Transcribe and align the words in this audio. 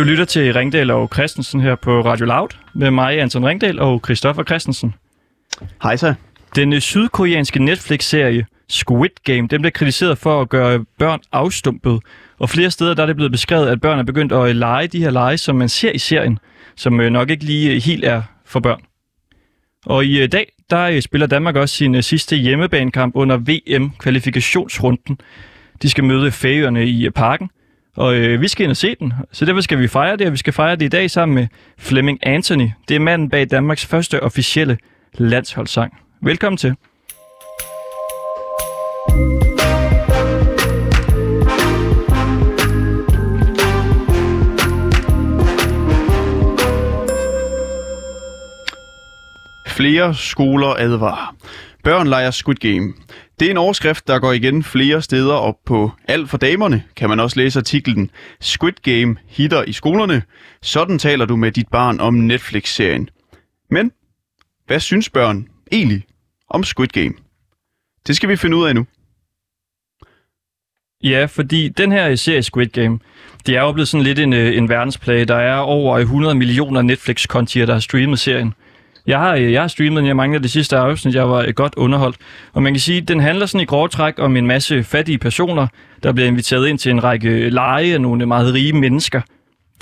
Du 0.00 0.04
lytter 0.04 0.24
til 0.24 0.52
Ringdal 0.52 0.90
og 0.90 1.10
Christensen 1.14 1.60
her 1.60 1.74
på 1.74 2.00
Radio 2.00 2.26
Loud 2.26 2.48
med 2.74 2.90
mig, 2.90 3.20
Anton 3.20 3.46
Ringdal 3.46 3.78
og 3.78 4.00
Christoffer 4.04 4.44
Christensen. 4.44 4.94
Hej 5.82 5.96
så. 5.96 6.14
Den 6.56 6.72
øh, 6.72 6.80
sydkoreanske 6.80 7.64
Netflix-serie 7.64 8.46
Squid 8.68 9.10
Game, 9.24 9.48
den 9.48 9.60
blev 9.60 9.72
kritiseret 9.72 10.18
for 10.18 10.40
at 10.40 10.48
gøre 10.48 10.84
børn 10.98 11.20
afstumpet. 11.32 12.00
Og 12.38 12.50
flere 12.50 12.70
steder 12.70 12.94
der 12.94 13.02
er 13.02 13.06
det 13.06 13.16
blevet 13.16 13.32
beskrevet, 13.32 13.68
at 13.68 13.80
børn 13.80 13.98
er 13.98 14.02
begyndt 14.02 14.32
at 14.32 14.56
lege 14.56 14.86
de 14.86 14.98
her 14.98 15.10
lege, 15.10 15.38
som 15.38 15.56
man 15.56 15.68
ser 15.68 15.92
i 15.92 15.98
serien, 15.98 16.38
som 16.76 17.00
øh, 17.00 17.10
nok 17.10 17.30
ikke 17.30 17.44
lige 17.44 17.74
øh, 17.74 17.82
helt 17.82 18.04
er 18.04 18.22
for 18.44 18.60
børn. 18.60 18.80
Og 19.86 20.04
i 20.04 20.26
dag, 20.26 20.52
der 20.70 21.00
spiller 21.00 21.26
Danmark 21.26 21.56
også 21.56 21.74
sin 21.74 22.02
sidste 22.02 22.36
hjemmebanekamp 22.36 23.16
under 23.16 23.36
VM-kvalifikationsrunden. 23.36 25.18
De 25.82 25.90
skal 25.90 26.04
møde 26.04 26.32
Færøerne 26.32 26.86
i 26.86 27.10
parken, 27.10 27.50
og 28.00 28.14
øh, 28.16 28.40
vi 28.40 28.48
skal 28.48 28.64
ind 28.64 28.70
og 28.70 28.76
se 28.76 28.94
den. 28.94 29.12
Så 29.32 29.44
derfor 29.44 29.60
skal 29.60 29.78
vi 29.78 29.88
fejre 29.88 30.16
det, 30.16 30.26
og 30.26 30.32
vi 30.32 30.36
skal 30.36 30.52
fejre 30.52 30.76
det 30.76 30.82
i 30.82 30.88
dag 30.88 31.10
sammen 31.10 31.34
med 31.34 31.46
Flemming 31.78 32.26
Anthony. 32.26 32.68
Det 32.88 32.96
er 32.96 33.00
manden 33.00 33.30
bag 33.30 33.50
Danmarks 33.50 33.86
første 33.86 34.22
officielle 34.22 34.78
landsholdssang. 35.14 35.94
Velkommen 36.22 36.56
til. 36.56 36.74
Flere 49.66 50.14
skoler 50.14 50.74
advarer. 50.78 51.36
Børn 51.84 52.06
leger 52.06 52.30
Squid 52.30 52.56
Game. 52.56 52.92
Det 53.40 53.46
er 53.46 53.50
en 53.50 53.56
overskrift, 53.56 54.08
der 54.08 54.18
går 54.18 54.32
igen 54.32 54.62
flere 54.62 55.02
steder, 55.02 55.34
og 55.34 55.60
på 55.66 55.90
Alt 56.08 56.30
for 56.30 56.38
damerne 56.38 56.84
kan 56.96 57.08
man 57.08 57.20
også 57.20 57.40
læse 57.40 57.58
artiklen 57.58 58.10
Squid 58.40 58.72
Game 58.82 59.16
hitter 59.26 59.62
i 59.62 59.72
skolerne. 59.72 60.22
Sådan 60.62 60.98
taler 60.98 61.24
du 61.24 61.36
med 61.36 61.52
dit 61.52 61.68
barn 61.68 62.00
om 62.00 62.14
Netflix-serien. 62.14 63.10
Men 63.70 63.92
hvad 64.66 64.80
synes 64.80 65.10
børn 65.10 65.48
egentlig 65.72 66.04
om 66.48 66.64
Squid 66.64 66.88
Game? 66.88 67.12
Det 68.06 68.16
skal 68.16 68.28
vi 68.28 68.36
finde 68.36 68.56
ud 68.56 68.66
af 68.66 68.74
nu. 68.74 68.86
Ja, 71.04 71.24
fordi 71.24 71.68
den 71.68 71.92
her 71.92 72.14
serie 72.14 72.42
Squid 72.42 72.68
Game, 72.68 72.98
det 73.46 73.56
er 73.56 73.60
jo 73.60 73.72
blevet 73.72 73.88
sådan 73.88 74.04
lidt 74.04 74.18
en, 74.18 74.32
øh, 74.32 74.56
en 74.56 74.68
verdensplage. 74.68 75.24
Der 75.24 75.36
er 75.36 75.56
over 75.56 75.98
100 75.98 76.34
millioner 76.34 76.82
Netflix-kontier, 76.82 77.66
der 77.66 77.72
har 77.72 77.80
streamet 77.80 78.18
serien. 78.18 78.54
Jeg 79.10 79.18
har, 79.18 79.34
øh, 79.34 79.52
jeg 79.52 79.60
har 79.60 79.68
streamet 79.68 79.96
den, 79.98 80.06
jeg 80.06 80.16
mangler 80.16 80.38
det 80.38 80.50
sidste 80.50 80.76
afsnit, 80.76 81.14
jeg 81.14 81.28
var 81.30 81.44
øh, 81.48 81.54
godt 81.54 81.74
underholdt. 81.76 82.16
Og 82.52 82.62
man 82.62 82.72
kan 82.72 82.80
sige, 82.80 82.98
at 83.02 83.08
den 83.08 83.20
handler 83.20 83.46
sådan 83.46 83.60
i 83.60 83.64
grove 83.64 83.88
træk 83.88 84.14
om 84.18 84.36
en 84.36 84.46
masse 84.46 84.84
fattige 84.84 85.18
personer, 85.18 85.66
der 86.02 86.12
bliver 86.12 86.28
inviteret 86.28 86.68
ind 86.68 86.78
til 86.78 86.90
en 86.90 87.04
række 87.04 87.50
lege 87.50 87.94
af 87.94 88.00
nogle 88.00 88.26
meget 88.26 88.54
rige 88.54 88.72
mennesker. 88.72 89.20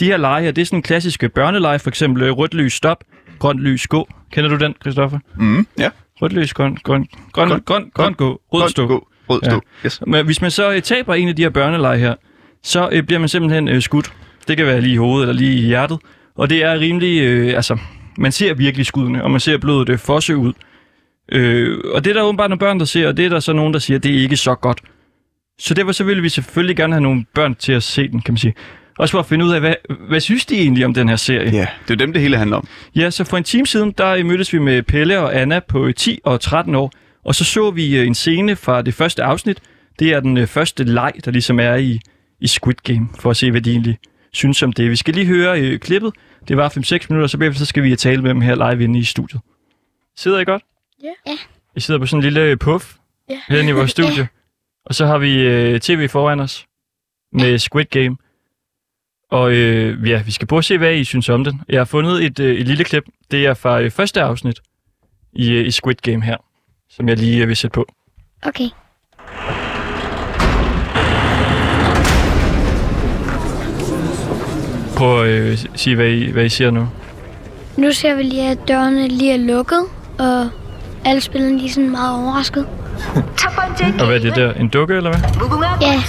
De 0.00 0.04
her 0.04 0.16
lege 0.16 0.42
her, 0.42 0.50
det 0.50 0.62
er 0.62 0.66
sådan 0.66 0.82
klassiske 0.82 1.28
børneleje, 1.28 1.78
for 1.78 1.88
eksempel 1.88 2.22
øh, 2.22 2.30
rødt 2.30 2.54
lys 2.54 2.72
stop, 2.72 3.04
grønt 3.38 3.60
lys 3.60 3.86
gå. 3.86 4.08
Kender 4.32 4.50
du 4.50 4.56
den, 4.56 4.74
Christoffer? 4.82 5.18
Mm, 5.36 5.66
ja. 5.78 5.88
Rødt 6.22 6.32
lys, 6.32 6.52
grøn, 6.54 6.76
grøn, 6.82 7.06
grøn, 7.32 7.48
grøn, 7.48 7.60
grøn, 7.64 7.90
grøn 7.94 8.14
gå, 8.14 8.40
rød 8.52 8.68
stå. 8.68 8.86
Gå. 8.86 9.08
Rød 9.30 9.40
Ja. 9.42 9.50
stå. 9.50 9.60
Yes. 9.86 10.00
Men 10.06 10.24
hvis 10.26 10.40
man 10.42 10.50
så 10.50 10.72
øh, 10.72 10.82
taber 10.82 11.14
en 11.14 11.28
af 11.28 11.36
de 11.36 11.42
her 11.42 11.50
børneleje 11.50 11.98
her, 11.98 12.14
så 12.62 12.88
øh, 12.92 13.02
bliver 13.02 13.18
man 13.18 13.28
simpelthen 13.28 13.68
øh, 13.68 13.82
skudt. 13.82 14.12
Det 14.48 14.56
kan 14.56 14.66
være 14.66 14.80
lige 14.80 14.92
i 14.92 14.96
hovedet 14.96 15.28
eller 15.28 15.40
lige 15.40 15.58
i 15.58 15.66
hjertet. 15.66 15.98
Og 16.36 16.50
det 16.50 16.64
er 16.64 16.80
rimelig, 16.80 17.22
øh, 17.22 17.56
altså, 17.56 17.78
man 18.18 18.32
ser 18.32 18.54
virkelig 18.54 18.86
skuddene, 18.86 19.24
og 19.24 19.30
man 19.30 19.40
ser 19.40 19.58
blodet 19.58 19.88
øh, 19.88 19.98
fosse 19.98 20.36
ud. 20.36 20.52
Øh, 21.32 21.78
og 21.94 22.04
det 22.04 22.10
er 22.10 22.14
der 22.14 22.22
åbenbart 22.22 22.50
nogle 22.50 22.58
børn, 22.58 22.78
der 22.78 22.84
ser, 22.84 23.08
og 23.08 23.16
det 23.16 23.24
er 23.24 23.28
der 23.28 23.40
så 23.40 23.52
nogen, 23.52 23.72
der 23.72 23.78
siger, 23.78 23.98
at 23.98 24.02
det 24.04 24.16
er 24.16 24.20
ikke 24.20 24.36
så 24.36 24.54
godt. 24.54 24.80
Så 25.58 25.74
derfor 25.74 25.92
så 25.92 26.04
vil 26.04 26.22
vi 26.22 26.28
selvfølgelig 26.28 26.76
gerne 26.76 26.92
have 26.92 27.02
nogle 27.02 27.24
børn 27.34 27.54
til 27.54 27.72
at 27.72 27.82
se 27.82 28.08
den, 28.08 28.20
kan 28.20 28.32
man 28.32 28.38
sige. 28.38 28.54
Også 28.98 29.12
for 29.12 29.18
at 29.18 29.26
finde 29.26 29.44
ud 29.44 29.52
af, 29.52 29.60
hvad, 29.60 29.74
hvad 30.08 30.20
synes 30.20 30.46
de 30.46 30.54
egentlig 30.54 30.84
om 30.84 30.94
den 30.94 31.08
her 31.08 31.16
serie? 31.16 31.50
Ja, 31.50 31.66
det 31.88 31.94
er 31.94 31.96
dem, 31.96 32.12
det 32.12 32.22
hele 32.22 32.36
handler 32.36 32.56
om. 32.56 32.68
Ja, 32.96 33.10
så 33.10 33.24
for 33.24 33.36
en 33.36 33.44
time 33.44 33.66
siden, 33.66 33.94
der 33.98 34.24
mødtes 34.24 34.52
vi 34.52 34.58
med 34.58 34.82
Pelle 34.82 35.20
og 35.20 35.40
Anna 35.40 35.60
på 35.68 35.92
10 35.92 36.20
og 36.24 36.40
13 36.40 36.74
år, 36.74 36.92
og 37.24 37.34
så 37.34 37.44
så 37.44 37.70
vi 37.70 37.96
øh, 37.96 38.06
en 38.06 38.14
scene 38.14 38.56
fra 38.56 38.82
det 38.82 38.94
første 38.94 39.22
afsnit. 39.22 39.58
Det 39.98 40.12
er 40.12 40.20
den 40.20 40.36
øh, 40.36 40.46
første 40.46 40.84
leg, 40.84 41.12
der 41.24 41.30
ligesom 41.30 41.60
er 41.60 41.74
i, 41.74 42.00
i 42.40 42.46
Squid 42.46 42.74
Game, 42.84 43.08
for 43.18 43.30
at 43.30 43.36
se, 43.36 43.50
hvad 43.50 43.60
de 43.60 43.70
egentlig 43.70 43.98
synes 44.32 44.62
om 44.62 44.72
det. 44.72 44.90
Vi 44.90 44.96
skal 44.96 45.14
lige 45.14 45.26
høre 45.26 45.60
øh, 45.60 45.78
klippet. 45.78 46.12
Det 46.48 46.56
var 46.56 46.68
5-6 46.68 47.06
minutter, 47.10 47.26
så 47.26 47.38
bagefter 47.38 47.58
så 47.58 47.64
skal 47.66 47.82
vi 47.82 47.96
tale 47.96 48.22
med 48.22 48.30
dem 48.30 48.40
her 48.40 48.70
live 48.72 48.84
inde 48.84 48.98
i 48.98 49.04
studiet. 49.04 49.40
Sidder 50.16 50.38
I 50.38 50.44
godt? 50.44 50.62
Ja. 51.02 51.12
Ja. 51.26 51.36
I 51.76 51.80
sidder 51.80 52.00
på 52.00 52.06
sådan 52.06 52.18
en 52.18 52.32
lille 52.32 52.56
puff 52.56 52.94
Ja. 53.30 53.40
herinde 53.48 53.70
i 53.70 53.72
vores 53.72 53.90
studie. 53.96 54.28
Og 54.84 54.94
så 54.94 55.06
har 55.06 55.18
vi 55.18 55.40
øh, 55.40 55.80
tv 55.80 56.08
foran 56.08 56.40
os 56.40 56.66
med 57.32 57.58
Squid 57.58 57.84
Game. 57.84 58.16
Og 59.30 59.52
øh, 59.52 60.08
ja, 60.08 60.22
vi 60.22 60.30
skal 60.30 60.48
prøve 60.48 60.58
at 60.58 60.64
se, 60.64 60.78
hvad 60.78 60.94
I 60.94 61.04
synes 61.04 61.28
om 61.28 61.44
den. 61.44 61.60
Jeg 61.68 61.80
har 61.80 61.84
fundet 61.84 62.24
et, 62.24 62.40
øh, 62.40 62.56
et 62.56 62.66
lille 62.68 62.84
klip. 62.84 63.04
Det 63.30 63.46
er 63.46 63.54
fra 63.54 63.80
øh, 63.80 63.90
første 63.90 64.22
afsnit 64.22 64.60
i, 65.32 65.50
øh, 65.52 65.66
i 65.66 65.70
Squid 65.70 65.94
Game 65.94 66.24
her, 66.24 66.36
som 66.90 67.08
jeg 67.08 67.16
lige 67.16 67.42
øh, 67.42 67.48
vil 67.48 67.56
sætte 67.56 67.74
på. 67.74 67.86
Okay. 68.42 68.68
Prøv 74.98 75.22
at 75.24 75.28
øh, 75.28 75.58
sige, 75.74 75.96
hvad 75.96 76.06
I, 76.06 76.30
hvad 76.30 76.44
I 76.44 76.48
siger 76.48 76.70
nu. 76.70 76.88
Nu 77.76 77.92
ser 77.92 78.14
vi 78.14 78.22
lige, 78.22 78.50
at 78.50 78.58
dørene 78.68 79.08
lige 79.08 79.32
er 79.32 79.36
lukket, 79.36 79.82
og 80.18 80.48
alle 81.04 81.20
spillerne 81.20 81.58
lige 81.58 81.72
sådan 81.72 81.90
meget 81.90 82.22
overrasket. 82.22 82.66
og 84.00 84.06
hvad 84.06 84.16
er 84.16 84.20
det 84.20 84.36
der? 84.36 84.52
En 84.52 84.68
dukke, 84.68 84.94
eller 84.94 85.10
hvad? 85.10 85.20
Ja, 85.80 86.02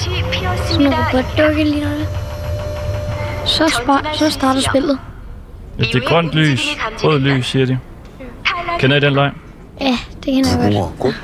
sådan 0.71 0.87
en 0.87 0.93
robotdukke 0.93 1.63
lige 1.63 1.81
noget. 1.81 2.07
Så, 3.45 3.65
spar- 3.67 4.17
så 4.17 4.31
starter 4.31 4.61
spillet. 4.61 4.99
Ja, 5.79 5.83
det 5.83 5.95
er 5.95 6.07
grønt 6.09 6.33
lys, 6.33 6.67
rød 7.03 7.19
lys, 7.19 7.45
siger 7.45 7.65
de. 7.65 7.77
Kender 8.79 8.97
I 8.97 8.99
den 8.99 9.13
leg? 9.13 9.31
Ja, 9.81 9.97
det 10.15 10.33
kender 10.33 10.63
jeg 10.63 10.83
godt. 10.99 11.15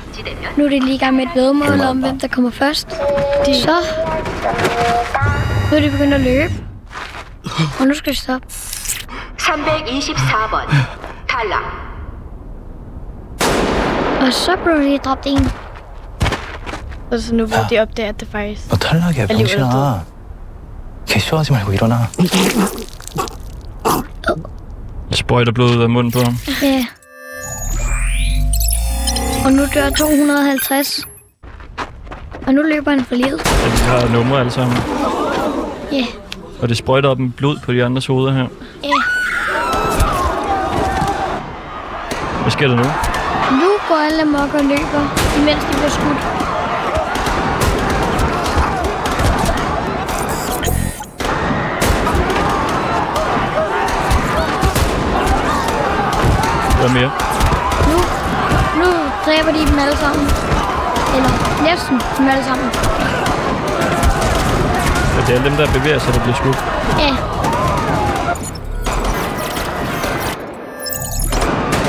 Nu 0.56 0.64
er 0.64 0.68
det 0.68 0.82
lige 0.82 0.94
i 0.94 0.98
gang 0.98 1.16
med 1.16 1.24
et 1.24 1.30
vedmål 1.34 1.80
om, 1.80 1.98
hvem 1.98 2.20
der 2.20 2.28
kommer 2.28 2.50
først. 2.50 2.88
De 3.46 3.54
så... 3.54 3.76
Nu 5.70 5.76
er 5.76 5.80
de 5.80 5.90
begyndt 5.90 6.14
at 6.14 6.20
løbe. 6.20 6.65
Og 7.79 7.87
nu 7.87 7.93
skal 7.93 8.13
de 8.13 8.17
stoppe. 8.17 8.47
324번 9.41 10.75
탈락. 11.29 11.65
Og 14.21 14.33
så 14.33 14.51
blev 14.63 14.75
de 14.75 14.97
dræbt 14.97 15.25
en. 15.25 15.51
Og 17.11 17.19
så 17.19 17.35
nu 17.35 17.45
hvor 17.45 17.57
de 17.69 17.79
opdager, 17.79 18.09
at 18.09 18.19
det 18.19 18.27
faktisk... 18.31 18.69
너 18.69 18.77
탈락이야 18.77 19.27
빨리 19.27 19.37
병신아 19.37 20.05
개쇼하지 21.05 21.51
말고 21.51 21.73
일어나 21.73 21.95
Jeg 25.09 25.17
sprøjter 25.17 25.51
blodet 25.51 25.75
ud 25.75 25.81
af 25.83 25.89
munden 25.89 26.11
på 26.11 26.19
ham. 26.19 26.35
Ja. 26.61 26.85
Og 29.45 29.51
nu 29.51 29.63
dør 29.73 29.89
250. 29.89 31.07
Og 32.47 32.53
nu 32.53 32.61
løber 32.61 32.91
han 32.91 33.05
for 33.05 33.15
livet. 33.15 33.41
Ja, 33.63 33.69
de 33.71 33.77
har 33.77 34.07
numre 34.07 34.39
alle 34.39 34.51
sammen. 34.51 34.77
Ja. 35.91 36.05
Og 36.62 36.68
det 36.68 36.76
sprøjter 36.76 37.08
op 37.08 37.18
med 37.18 37.30
blod 37.36 37.56
på 37.64 37.72
de 37.72 37.84
andres 37.84 38.06
hoveder 38.06 38.32
her. 38.32 38.46
Ja. 38.84 38.88
Hvad 42.42 42.50
sker 42.50 42.68
der 42.68 42.76
nu? 42.76 42.82
Nu 43.60 43.70
går 43.88 43.96
alle 44.06 44.22
amok 44.22 44.54
og 44.54 44.64
løber, 44.64 45.02
imens 45.38 45.64
de 45.64 45.72
bliver 45.72 45.90
skudt. 45.90 46.20
Hvad 56.80 56.90
mere? 56.94 57.10
Nu, 57.90 57.98
nu 58.80 58.90
dræber 59.26 59.52
de 59.52 59.70
dem 59.70 59.78
alle 59.78 59.96
sammen. 59.96 60.26
Eller 61.16 61.62
næsten 61.62 62.00
dem 62.18 62.28
alle 62.28 62.44
sammen. 62.44 62.70
Ja, 65.28 65.32
det 65.34 65.40
er 65.40 65.44
dem, 65.48 65.56
der 65.56 65.66
bevæger 65.78 65.98
sig, 65.98 66.14
der 66.14 66.20
bliver 66.20 66.36
skudt. 66.36 66.56
Ja. 66.98 67.12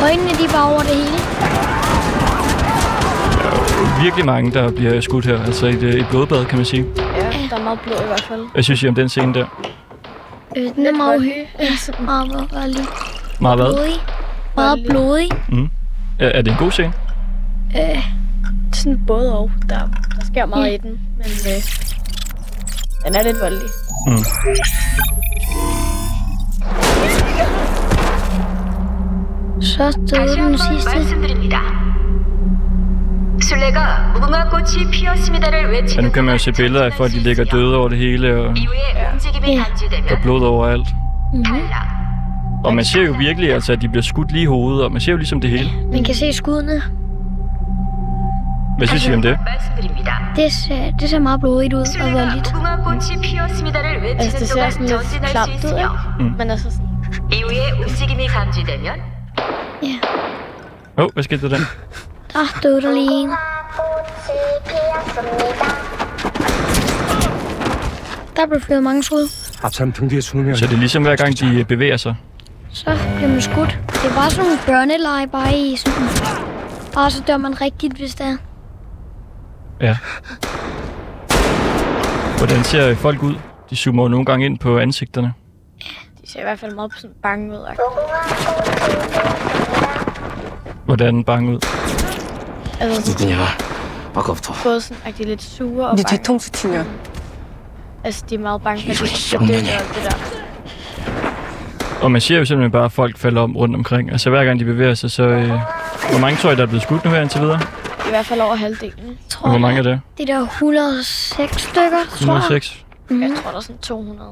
Øjnene 0.03 0.29
de 0.29 0.43
er 0.45 0.51
bare 0.53 0.69
over 0.71 0.79
det 0.79 0.95
hele. 0.95 1.17
Virkelig 4.03 4.25
mange, 4.25 4.51
der 4.51 4.71
bliver 4.71 5.01
skudt 5.01 5.25
her. 5.25 5.43
Altså 5.43 5.67
et, 5.67 5.83
et 5.83 6.07
blodbad, 6.09 6.45
kan 6.45 6.57
man 6.57 6.65
sige. 6.65 6.85
Ja, 6.97 7.03
der 7.49 7.57
er 7.57 7.63
meget 7.63 7.79
blod 7.79 7.97
i 8.03 8.07
hvert 8.07 8.23
fald. 8.27 8.41
Hvad 8.53 8.63
synes 8.63 8.83
I 8.83 8.87
om 8.87 8.95
den 8.95 9.09
scene 9.09 9.33
der? 9.33 9.45
Øh, 10.57 10.63
den 10.75 10.85
er 10.85 10.91
meget 10.97 11.17
uhy. 11.19 11.31
Ja, 11.59 11.65
meget 12.03 12.29
voldelig. 12.53 12.85
Meget 13.39 13.57
hvad? 13.59 13.73
Blodig. 13.73 13.93
Meget 14.55 14.85
blodig. 14.89 15.29
Er, 16.19 16.27
er 16.29 16.41
det 16.41 16.51
en 16.51 16.57
god 16.57 16.71
scene? 16.71 16.93
Øh, 17.75 18.03
Sådan 18.73 18.99
både 19.07 19.37
og. 19.37 19.51
Der, 19.69 19.79
der 20.19 20.25
sker 20.31 20.45
meget 20.45 20.73
i 20.73 20.77
den, 20.77 20.99
men 21.17 21.27
øh, 21.47 21.86
den 23.06 23.14
er 23.14 23.22
lidt 23.22 23.40
voldelig. 23.40 23.69
Mm. 24.06 24.24
så 29.60 29.90
døde 30.10 30.20
다시 30.20 30.34
den 30.34 30.42
한번 30.42 30.58
sidste. 30.58 30.90
말씀드립니다. 30.94 31.56
술래가 33.42 34.12
무궁화 34.14 34.48
꽃이 34.50 34.90
피었습니다를 34.90 35.62
Ja, 35.62 35.69
외치는 35.69 36.04
nu 36.04 36.10
kan 36.12 36.24
man 36.24 36.34
jo 36.34 36.38
동안 36.38 36.38
se 36.38 36.52
billeder 36.52 36.84
af 36.84 36.92
folk, 36.92 37.10
de 37.12 37.16
전진할 37.16 37.22
수 37.22 37.28
ligger 37.28 37.44
있으며 37.44 37.58
døde 37.58 37.76
over 37.76 37.88
det 37.88 37.98
hele, 37.98 38.28
og 38.40 38.54
이후에 38.56 39.12
움직임이 39.12 39.46
Ja. 39.46 39.54
der 39.54 39.60
er 39.60 39.64
감지되면 39.64 40.22
blod 40.22 40.42
overalt. 40.42 40.88
탈락. 41.46 41.86
Og 42.64 42.74
man 42.74 42.84
ser 42.84 43.02
jo 43.02 43.12
virkelig, 43.19 43.52
altså, 43.54 43.72
at 43.72 43.82
de 43.82 43.88
bliver 43.88 44.02
skudt 44.02 44.32
lige 44.32 44.42
i 44.42 44.46
hovedet, 44.46 44.84
og 44.84 44.92
man 44.92 45.00
ser 45.00 45.12
jo 45.12 45.19
ligesom 45.19 45.40
det 45.40 45.50
hele. 45.50 45.70
Man 45.92 46.04
kan 46.04 46.14
se 46.14 46.32
skuddene. 46.32 46.82
Hvad 48.77 48.88
synes 48.88 49.07
I 49.07 49.13
om 49.13 49.21
det? 49.21 49.38
Det 50.35 50.53
ser, 50.53 50.91
det 51.00 51.09
ser 51.09 51.19
meget 51.19 51.39
blodigt 51.39 51.74
ud 51.74 51.79
og 51.79 52.13
voldeligt. 52.13 52.53
Mm. 52.53 52.65
Altså, 54.19 54.38
det 54.39 54.50
ser 54.50 54.69
sådan 54.69 54.88
lidt 54.88 55.01
klamt 55.31 55.65
ud, 55.65 55.77
ikke? 55.77 55.89
Mm. 56.19 56.33
Men 56.38 56.51
altså 56.51 56.71
sådan... 56.71 56.88
Ja. 59.83 59.95
Åh, 60.97 61.06
oh, 61.06 61.13
hvad 61.13 61.24
skete 61.24 61.50
der 61.50 61.57
der? 61.57 61.63
Der 62.33 62.59
døde 62.63 62.81
der 62.81 62.91
lige 62.94 63.12
en. 63.12 63.29
Der 68.35 68.47
blev 68.47 68.62
fyret 68.62 68.83
mange 68.83 69.03
skud. 69.03 69.27
Så 70.56 70.65
det 70.68 70.73
er 70.73 70.77
ligesom 70.77 71.03
hver 71.03 71.15
gang, 71.15 71.39
de 71.39 71.65
bevæger 71.68 71.97
sig? 71.97 72.15
Så 72.71 72.97
bliver 73.15 73.30
man 73.30 73.41
skudt. 73.41 73.80
Det 74.03 74.15
var 74.15 74.30
sådan 74.30 74.45
nogle 74.45 74.59
børneleje 74.65 75.27
bare 75.27 75.57
i 75.57 75.75
sådan... 75.75 76.07
Bare 76.94 77.12
så 77.12 77.23
dør 77.27 77.38
man 77.38 77.62
rigtigt, 77.62 77.97
hvis 77.97 78.15
det 78.15 78.25
er. 78.25 78.38
Ja. 79.81 79.97
Hvordan 82.38 82.63
ser 82.63 82.95
folk 82.95 83.24
ud? 83.24 83.35
De 83.69 83.75
zoomer 83.75 84.07
nogle 84.07 84.25
gange 84.25 84.45
ind 84.45 84.59
på 84.59 84.79
ansigterne. 84.79 85.33
Ja, 85.81 85.85
De 86.21 86.31
ser 86.31 86.39
i 86.39 86.44
hvert 86.44 86.59
fald 86.59 86.75
meget 86.75 86.91
sådan 86.95 87.15
bange 87.24 87.51
ud. 87.51 87.65
Hvordan 90.85 91.24
bange 91.24 91.51
ud? 91.51 91.59
Altså, 92.79 93.18
de 93.18 93.31
er 93.31 93.38
både 94.63 94.81
sådan, 94.81 94.97
at 95.06 95.18
de 95.18 95.24
er 95.24 95.27
lidt 95.27 95.44
sure 95.44 95.88
og 95.89 95.97
bange. 95.97 96.85
Altså, 98.03 98.23
de 98.30 98.35
er 98.35 98.39
meget 98.39 98.62
bange 98.62 98.95
for, 98.95 99.06
de 99.06 99.12
skal 99.21 99.39
dø 99.39 99.45
det 99.45 99.65
der. 100.03 100.15
Og 102.01 102.12
man 102.12 102.21
ser 102.21 102.38
jo 102.38 102.45
simpelthen 102.45 102.71
bare, 102.71 102.85
at 102.85 102.91
folk 102.91 103.18
falder 103.18 103.41
om 103.41 103.57
rundt 103.57 103.75
omkring. 103.75 104.12
Altså 104.12 104.30
hver 104.30 104.44
gang 104.44 104.59
de 104.59 104.65
bevæger 104.65 104.94
sig, 104.94 105.12
så... 105.12 105.23
Øh, 105.23 105.47
hvor 106.12 106.19
mange 106.19 106.38
tror 106.38 106.51
I, 106.51 106.56
der 106.56 106.62
er 106.62 106.65
blevet 106.68 106.83
skudt 106.83 107.06
nu 107.06 107.12
her 107.12 107.21
indtil 107.21 107.41
videre? 107.41 107.59
I 108.07 108.09
hvert 108.09 108.25
fald 108.25 108.42
over 108.42 108.56
halvdelen. 108.56 109.07
Jeg 109.07 109.15
tror, 109.30 109.44
Og 109.45 109.50
hvor 109.50 109.59
mange 109.59 109.80
er 109.80 109.83
det? 109.83 110.01
Det 110.18 110.30
er 110.30 110.33
der 110.39 110.42
106 110.45 111.62
stykker, 111.62 111.81
tror 112.09 112.33
jeg. 112.33 112.38
106? 112.38 112.86
Mhm. 113.09 113.21
Jeg 113.21 113.31
tror, 113.44 113.51
der 113.51 113.57
er 113.57 113.62
sådan 113.62 113.77
200. 113.77 114.30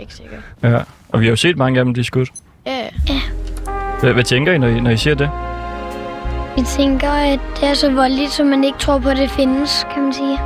Ikke 0.00 0.14
sikker. 0.14 0.36
Ja. 0.62 0.78
Og 1.08 1.20
vi 1.20 1.26
har 1.26 1.30
jo 1.30 1.36
set 1.36 1.56
mange 1.56 1.78
af 1.78 1.84
dem 1.84 1.92
blive 1.92 2.04
skudt. 2.04 2.28
Ja, 2.66 2.78
ja. 3.08 3.20
Hvad, 4.00 4.12
hvad 4.12 4.24
tænker 4.24 4.52
I, 4.52 4.58
når 4.58 4.68
I, 4.68 4.80
når 4.80 4.90
I 4.90 4.96
ser 4.96 5.14
det? 5.14 5.30
Vi 6.56 6.62
tænker, 6.62 7.10
at 7.10 7.40
det 7.60 7.68
er 7.68 7.74
så 7.74 7.90
voldeligt, 7.92 8.30
så 8.32 8.44
man 8.44 8.64
ikke 8.64 8.78
tror 8.78 8.98
på, 8.98 9.08
at 9.08 9.16
det 9.16 9.30
findes, 9.30 9.86
kan 9.94 10.02
man 10.02 10.12
sige. 10.12 10.38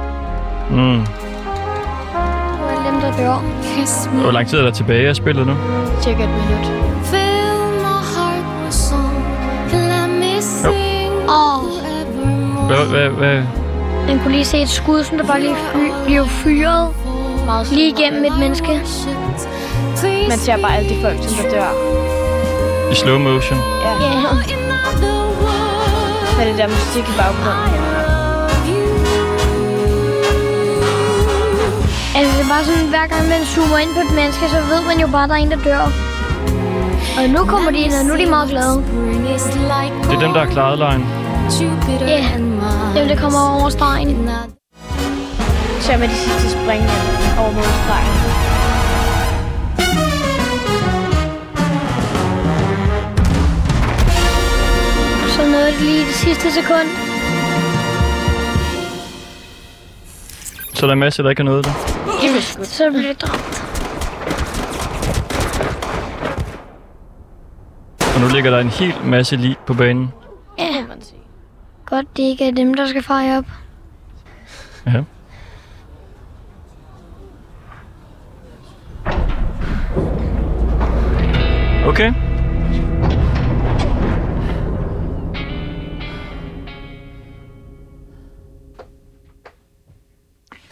Mm. 0.70 1.00
Og 1.00 2.72
alle 2.72 2.90
dem, 2.92 3.00
der 3.00 3.16
dør. 3.16 3.36
Hvor 4.22 4.30
lang 4.30 4.48
tid 4.48 4.58
er 4.58 4.62
der 4.62 4.70
tilbage 4.70 5.08
af 5.08 5.16
spillet 5.16 5.46
nu? 5.46 5.54
cirka 6.02 6.22
et 6.22 6.28
minut. 6.28 6.82
Åh, 11.28 11.71
Hvad, 12.76 12.86
hvad, 12.86 13.08
hvad? 13.08 13.42
man 14.06 14.18
kunne 14.22 14.32
lige 14.32 14.44
se 14.44 14.62
et 14.62 14.68
skud, 14.68 15.04
som 15.04 15.18
der 15.18 15.24
bare 15.26 15.40
lige 15.40 15.54
fy- 15.72 16.04
blev 16.06 16.26
fyret 16.28 16.88
lige 17.72 17.88
igennem 17.98 18.24
et 18.24 18.38
menneske. 18.38 18.72
Man 20.28 20.38
ser 20.38 20.56
bare 20.56 20.76
alle 20.76 20.88
de 20.88 20.96
folk, 21.02 21.16
som 21.22 21.34
der 21.44 21.50
dør. 21.50 21.68
I 22.92 22.94
slow 22.94 23.18
motion? 23.18 23.58
Ja. 23.84 23.90
Ja, 23.90 24.20
Med 26.38 26.46
det 26.46 26.58
der 26.58 26.68
musik 26.68 27.04
i 27.08 27.16
baggrunden. 27.18 27.82
altså 32.16 32.38
det 32.38 32.44
er 32.44 32.48
bare 32.54 32.64
sådan, 32.64 32.88
hver 32.88 33.06
gang 33.12 33.28
man 33.28 33.44
zoomer 33.54 33.78
ind 33.78 33.90
på 33.94 34.00
et 34.00 34.14
menneske, 34.14 34.44
så 34.48 34.56
ved 34.70 34.80
man 34.90 35.00
jo 35.00 35.06
bare, 35.06 35.22
at 35.24 35.28
der 35.30 35.34
er 35.36 35.40
en, 35.40 35.50
der 35.50 35.56
dør. 35.64 35.84
Og 37.18 37.28
nu 37.28 37.44
kommer 37.44 37.70
de 37.70 37.78
ind, 37.78 37.92
og 38.00 38.04
nu 38.06 38.12
er 38.12 38.16
de 38.18 38.26
meget 38.26 38.50
glade. 38.50 38.76
Det 40.08 40.14
er 40.16 40.20
dem, 40.20 40.32
der 40.32 40.40
har 40.44 40.46
klaret 40.50 40.78
lejen. 40.78 41.04
Ja, 41.42 43.00
dem, 43.00 43.08
der 43.08 43.16
kommer 43.16 43.60
over 43.60 43.68
stregen. 43.68 44.30
Så 45.80 45.96
med 45.98 46.08
de 46.08 46.14
sidste 46.14 46.50
spring 46.50 46.82
over 47.38 47.52
målstregen. 47.52 48.12
Så 55.28 55.42
nåede 55.50 55.66
det 55.66 55.80
lige 55.80 56.06
det 56.06 56.14
sidste 56.14 56.52
sekund. 56.52 56.88
Så 60.74 60.86
der 60.86 60.92
er 60.92 60.96
masser, 60.96 61.22
der 61.22 61.30
ikke 61.30 61.40
har 61.42 61.44
noget 61.44 61.64
det. 61.64 61.72
Så 62.66 62.90
blev 62.90 63.02
det 63.02 63.22
dræbt. 63.22 63.62
Og 68.14 68.20
nu 68.20 68.28
ligger 68.34 68.50
der 68.50 68.58
en 68.58 68.68
hel 68.68 68.94
masse 69.04 69.36
lig 69.36 69.56
på 69.66 69.74
banen. 69.74 70.12
Ja, 70.58 70.80
Må 70.80 70.86
man 70.88 71.02
sige. 71.02 71.18
Godt 71.92 72.16
det 72.16 72.22
ikke 72.22 72.48
er 72.48 72.52
dem, 72.52 72.74
der 72.74 72.86
skal 72.86 73.02
fejre 73.02 73.38
op. 73.38 73.46
Ja. 74.86 75.04
Okay. 81.86 82.12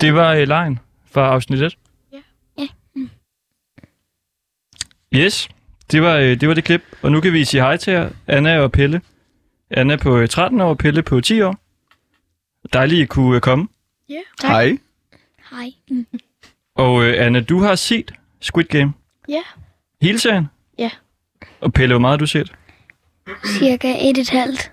Det 0.00 0.14
var 0.14 0.37
uh, 0.37 0.43
lejen 0.43 0.78
fra 1.11 1.26
afsnit 1.26 1.62
1. 1.62 1.78
Ja. 2.12 2.19
Ja. 2.58 2.66
Yes, 5.14 5.49
det 5.90 6.02
var, 6.02 6.16
øh, 6.16 6.40
det 6.40 6.49
var 6.49 6.55
det 6.55 6.64
klip. 6.64 6.82
Og 7.02 7.12
nu 7.12 7.20
kan 7.20 7.32
vi 7.32 7.44
sige 7.44 7.61
hej 7.61 7.76
til 7.76 7.93
jer, 7.93 8.11
Anna 8.26 8.58
og 8.58 8.73
Pelle. 8.73 9.00
Anna 9.70 9.96
på 9.96 10.19
øh, 10.19 10.28
13 10.28 10.61
år, 10.61 10.75
Pelle 10.75 11.02
på 11.02 11.20
10 11.20 11.43
år. 11.43 11.56
Dejligt, 12.72 13.02
at 13.02 13.08
kunne 13.08 13.34
øh, 13.34 13.40
komme. 13.40 13.69
Tak. 14.40 14.50
Hej. 14.50 14.78
Hej. 15.50 15.72
Og 16.75 17.05
øh, 17.05 17.26
Anna, 17.26 17.40
du 17.40 17.58
har 17.61 17.75
set 17.75 18.12
Squid 18.40 18.64
Game. 18.64 18.92
Ja. 19.28 19.42
Hele 20.02 20.18
serien? 20.18 20.47
Ja. 20.78 20.90
Og 21.61 21.73
Pelle, 21.73 21.92
hvor 21.92 22.00
meget 22.00 22.12
har 22.12 22.18
du 22.18 22.26
set? 22.26 22.52
Cirka 23.59 24.11
et 24.11 24.18
et 24.18 24.30
halvt. 24.30 24.73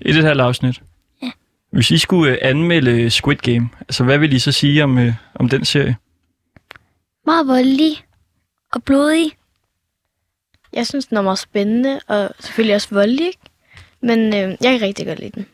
Et 0.00 0.16
et 0.16 0.24
halvt 0.24 0.40
afsnit. 0.40 0.82
Ja. 1.22 1.30
Hvis 1.70 1.90
I 1.90 1.98
skulle 1.98 2.32
øh, 2.32 2.38
anmelde 2.42 3.10
Squid 3.10 3.36
Game, 3.36 3.68
altså 3.80 4.04
hvad 4.04 4.18
vil 4.18 4.32
I 4.32 4.38
så 4.38 4.52
sige 4.52 4.84
om, 4.84 4.98
øh, 4.98 5.12
om 5.34 5.48
den 5.48 5.64
serie? 5.64 5.96
Meget 7.26 7.46
voldelig 7.46 8.04
og 8.72 8.82
blodig. 8.82 9.32
Jeg 10.72 10.86
synes, 10.86 11.06
den 11.06 11.16
er 11.16 11.22
meget 11.22 11.38
spændende, 11.38 12.00
og 12.08 12.30
selvfølgelig 12.40 12.74
også 12.74 12.88
voldelig, 12.94 13.26
ikke? 13.26 13.38
Men 14.06 14.34
øh, 14.34 14.56
jeg 14.60 14.78
kan 14.78 14.80
rigtig 14.82 15.06
godt 15.06 15.18
lide 15.18 15.30
den. 15.34 15.46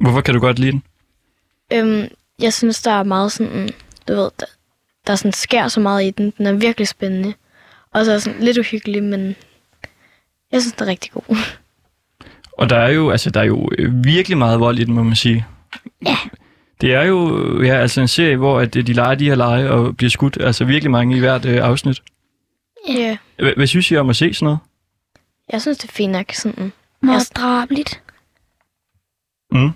Hvorfor 0.00 0.20
kan 0.20 0.34
du 0.34 0.40
godt 0.40 0.58
lide 0.58 0.72
den? 0.72 0.82
Øhm, 1.72 2.08
jeg 2.38 2.52
synes, 2.52 2.82
der 2.82 2.90
er 2.90 3.02
meget 3.02 3.32
sådan, 3.32 3.68
du 4.08 4.14
ved, 4.14 4.30
der, 4.40 4.46
der 5.06 5.16
sådan 5.16 5.32
sker 5.32 5.68
så 5.68 5.80
meget 5.80 6.04
i 6.04 6.10
den. 6.10 6.32
Den 6.38 6.46
er 6.46 6.52
virkelig 6.52 6.88
spændende. 6.88 7.34
Og 7.92 8.04
så 8.04 8.12
er 8.12 8.18
sådan 8.18 8.40
lidt 8.40 8.58
uhyggelig, 8.58 9.02
men 9.02 9.36
jeg 10.52 10.60
synes, 10.60 10.72
den 10.72 10.84
er 10.84 10.90
rigtig 10.90 11.12
god. 11.12 11.36
Og 12.58 12.70
der 12.70 12.76
er 12.76 12.90
jo, 12.90 13.10
altså, 13.10 13.30
der 13.30 13.40
er 13.40 13.44
jo 13.44 13.70
øh, 13.78 14.04
virkelig 14.04 14.38
meget 14.38 14.60
vold 14.60 14.78
i 14.78 14.84
den, 14.84 14.94
må 14.94 15.02
man 15.02 15.16
sige. 15.16 15.46
Ja. 16.06 16.16
Det 16.80 16.94
er 16.94 17.02
jo 17.02 17.62
ja, 17.62 17.74
altså 17.74 18.00
en 18.00 18.08
serie, 18.08 18.36
hvor 18.36 18.60
at, 18.60 18.76
øh, 18.76 18.86
de 18.86 18.92
leger 18.92 19.14
de 19.14 19.28
her 19.28 19.34
lege 19.34 19.70
og 19.70 19.96
bliver 19.96 20.10
skudt. 20.10 20.38
Altså 20.40 20.64
virkelig 20.64 20.90
mange 20.90 21.16
i 21.16 21.20
hvert 21.20 21.44
øh, 21.44 21.64
afsnit. 21.64 22.02
Ja. 22.88 23.16
Hvad, 23.38 23.52
hvad 23.56 23.66
synes 23.66 23.90
I 23.90 23.96
om 23.96 24.10
at 24.10 24.16
se 24.16 24.34
sådan 24.34 24.46
noget? 24.46 24.58
Jeg 25.52 25.60
synes, 25.60 25.78
det 25.78 25.88
er 25.88 25.92
fint 25.92 26.12
nok 26.12 26.32
sådan. 26.32 26.72
Meget 27.02 27.30
Jeg- 27.30 27.36
drabeligt. 27.36 28.02
Mm. 29.52 29.70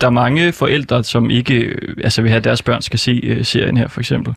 Der 0.00 0.06
er 0.06 0.10
mange 0.10 0.52
forældre, 0.52 1.04
som 1.04 1.30
ikke 1.30 1.54
øh, 1.58 1.96
altså 2.04 2.22
vil 2.22 2.30
have, 2.30 2.38
at 2.38 2.44
deres 2.44 2.62
børn 2.62 2.82
skal 2.82 2.98
se 2.98 3.10
øh, 3.24 3.44
serien 3.44 3.76
her, 3.76 3.88
for 3.88 4.00
eksempel. 4.00 4.34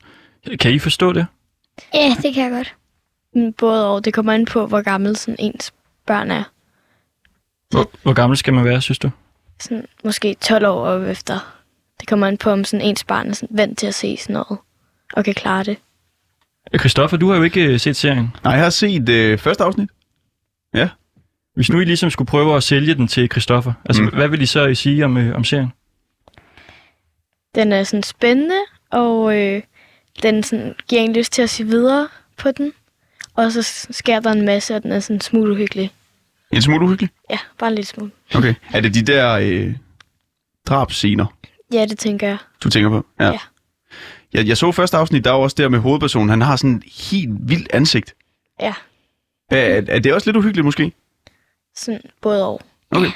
Kan 0.60 0.72
I 0.74 0.80
forstå 0.80 1.14
det? 1.14 1.26
Ja, 1.94 2.16
det 2.22 2.34
kan 2.34 2.44
jeg 2.44 2.52
godt. 2.52 2.76
Men 3.34 3.54
Både 3.54 3.88
og, 3.94 4.06
det 4.06 4.14
kommer 4.14 4.34
an 4.34 4.46
på, 4.46 4.68
hvor 4.68 4.82
gammel 4.82 5.16
sådan 5.16 5.36
ens 5.40 5.74
børn 6.08 6.32
er. 6.32 6.44
Hvor, 7.70 7.92
hvor 8.04 8.14
gammel 8.14 8.38
skal 8.38 8.54
man 8.54 8.66
være, 8.66 8.82
synes 8.82 9.00
du? 9.00 9.10
Sådan, 9.60 9.86
måske 10.04 10.34
12 10.42 10.66
år 10.66 10.86
og 10.88 11.12
efter. 11.12 11.62
Det 12.00 12.08
kommer 12.08 12.28
an 12.28 12.38
på, 12.38 12.50
om 12.50 12.64
sådan 12.64 12.86
ens 12.86 13.04
barn 13.04 13.30
er 13.30 13.34
sådan 13.34 13.58
vant 13.58 13.80
til 13.80 13.88
at 13.88 13.96
se 13.96 14.18
sådan 14.18 14.34
noget. 14.34 14.60
Og 15.14 15.26
kan 15.26 15.34
klare 15.34 15.64
det. 15.64 15.78
Christoffer, 16.80 17.18
du 17.18 17.30
har 17.30 17.38
jo 17.38 17.44
ikke 17.44 17.64
øh, 17.66 17.80
set 17.80 17.96
serien. 17.96 18.36
Nej, 18.44 18.54
jeg 18.54 18.64
har 18.64 18.70
set 18.70 19.10
øh, 19.10 19.38
første 19.40 19.64
afsnit. 19.64 19.90
Hvis 21.56 21.70
nu 21.70 21.80
I 21.80 21.86
ligesom 21.86 22.10
skulle 22.10 22.28
prøve 22.28 22.56
at 22.56 22.64
sælge 22.64 22.96
den 22.96 23.08
til 23.08 23.28
Christoffer, 23.32 23.74
altså 23.86 24.02
Mm. 24.02 24.10
hvad 24.10 24.28
vil 24.28 24.42
I 24.42 24.46
så 24.46 24.74
sige 24.74 25.06
om, 25.06 25.18
øh, 25.18 25.36
om 25.36 25.44
serien? 25.44 25.72
Den 27.56 27.72
er 27.72 27.84
sådan 27.84 28.04
spændende, 28.04 28.56
og 28.92 29.38
øh, 29.38 29.62
den 30.24 30.44
sådan, 30.44 30.74
giver 30.90 31.02
en 31.02 31.14
lyst 31.14 31.32
til 31.34 31.42
at 31.42 31.50
se 31.50 31.64
videre 31.64 32.08
på 32.38 32.52
den. 32.52 32.72
Og 33.36 33.52
så 33.52 33.88
sker 33.92 34.20
der 34.20 34.32
en 34.32 34.46
masse, 34.46 34.76
og 34.76 34.84
den 34.84 34.92
er 34.92 35.00
sådan 35.00 35.22
smule 35.22 35.52
uhyggelig. 35.52 35.92
En 36.52 36.62
smule 36.62 36.86
uhyggelig? 36.86 37.10
Ja, 37.30 37.38
bare 37.60 37.68
en 37.70 37.76
lille 37.76 37.88
smule. 37.88 38.12
Okay. 38.36 38.54
Er 38.74 38.82
det 38.82 38.94
de 38.94 39.02
der 39.02 39.34
øh, 39.34 39.76
drabscener, 40.66 41.26
Ja, 41.74 41.86
det 41.86 42.00
tænker 42.00 42.28
jeg. 42.28 42.38
du 42.64 42.70
tænker 42.70 42.90
på? 42.90 43.06
Ja. 43.20 43.32
Jeg, 44.34 44.48
jeg 44.48 44.58
så 44.58 44.72
første 44.72 44.98
afsnit, 44.98 45.24
der 45.26 45.32
var 45.32 45.38
også 45.40 45.56
der 45.60 45.70
med 45.70 45.80
hovedpersonen. 45.80 46.30
Han 46.30 46.42
har 46.42 46.56
sådan 46.56 46.76
et 46.76 46.84
helt 47.12 47.30
vildt 47.50 47.68
ansigt. 47.74 48.16
Ja, 48.60 48.74
Er, 49.52 49.82
er, 49.88 50.00
det 50.00 50.14
også 50.14 50.28
lidt 50.30 50.38
uhyggeligt 50.38 50.66
måske? 50.66 50.92
sådan 51.78 52.02
både 52.22 52.46
og. 52.48 52.62
Okay. 52.92 53.10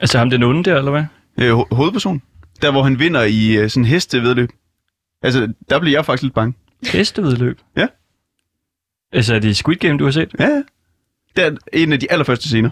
Altså 0.00 0.18
ham 0.18 0.30
den 0.30 0.42
onde 0.42 0.64
der, 0.70 0.76
eller 0.78 0.90
hvad? 0.90 1.04
Øh, 1.40 1.58
ho- 1.58 1.74
hovedpersonen? 1.74 2.22
Der, 2.62 2.70
hvor 2.70 2.82
han 2.82 2.98
vinder 2.98 3.22
i 3.22 3.56
øh, 3.56 3.70
sådan 3.70 3.84
hestevedløb. 3.84 4.50
Altså, 5.22 5.52
der 5.70 5.78
blev 5.80 5.92
jeg 5.92 6.04
faktisk 6.04 6.22
lidt 6.22 6.34
bange. 6.34 6.54
Hestevedløb? 6.92 7.60
Ja. 7.76 7.86
Altså 9.12 9.34
er 9.34 9.38
det 9.38 9.56
Squid 9.56 9.76
Game, 9.76 9.98
du 9.98 10.04
har 10.04 10.10
set? 10.10 10.34
Ja, 10.38 10.44
ja. 10.44 10.62
Det 11.36 11.44
er 11.46 11.56
en 11.72 11.92
af 11.92 12.00
de 12.00 12.12
allerførste 12.12 12.48
scener. 12.48 12.70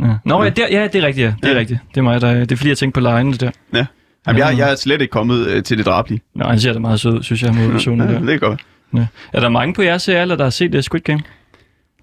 Ja. 0.00 0.14
Nå, 0.24 0.42
ja, 0.42 0.50
der, 0.50 0.66
ja, 0.70 0.88
det 0.92 1.02
er 1.02 1.06
rigtigt, 1.06 1.24
ja. 1.24 1.34
Det 1.42 1.48
er 1.48 1.52
Ja. 1.52 1.58
rigtigt. 1.58 1.80
Det 1.88 1.96
er 1.96 2.02
mig, 2.02 2.20
der... 2.20 2.34
Det 2.34 2.52
er 2.52 2.56
fordi, 2.56 2.68
jeg 2.68 2.78
tænkte 2.78 2.94
på 2.94 3.00
lejene 3.00 3.32
der. 3.34 3.50
Ja. 3.74 3.86
Jamen, 4.26 4.38
jeg, 4.40 4.54
jeg 4.58 4.70
er 4.70 4.74
slet 4.76 5.00
ikke 5.00 5.10
kommet 5.12 5.46
øh, 5.46 5.62
til 5.62 5.78
det 5.78 5.86
drablige. 5.86 6.20
Nå, 6.34 6.44
han 6.44 6.60
ser 6.60 6.72
da 6.72 6.78
meget 6.78 7.00
sød, 7.00 7.22
synes 7.22 7.42
jeg, 7.42 7.54
hovedpersonen 7.54 8.08
Ja, 8.08 8.14
der. 8.14 8.20
det 8.20 8.34
er 8.34 8.38
godt. 8.38 8.60
Ja. 8.94 9.06
Er 9.32 9.40
der 9.40 9.48
mange 9.48 9.74
på 9.74 9.82
jeres 9.82 10.08
alder, 10.08 10.36
der 10.36 10.44
har 10.44 10.50
set 10.50 10.72
det 10.72 10.84
Squid 10.84 11.00
Game? 11.00 11.22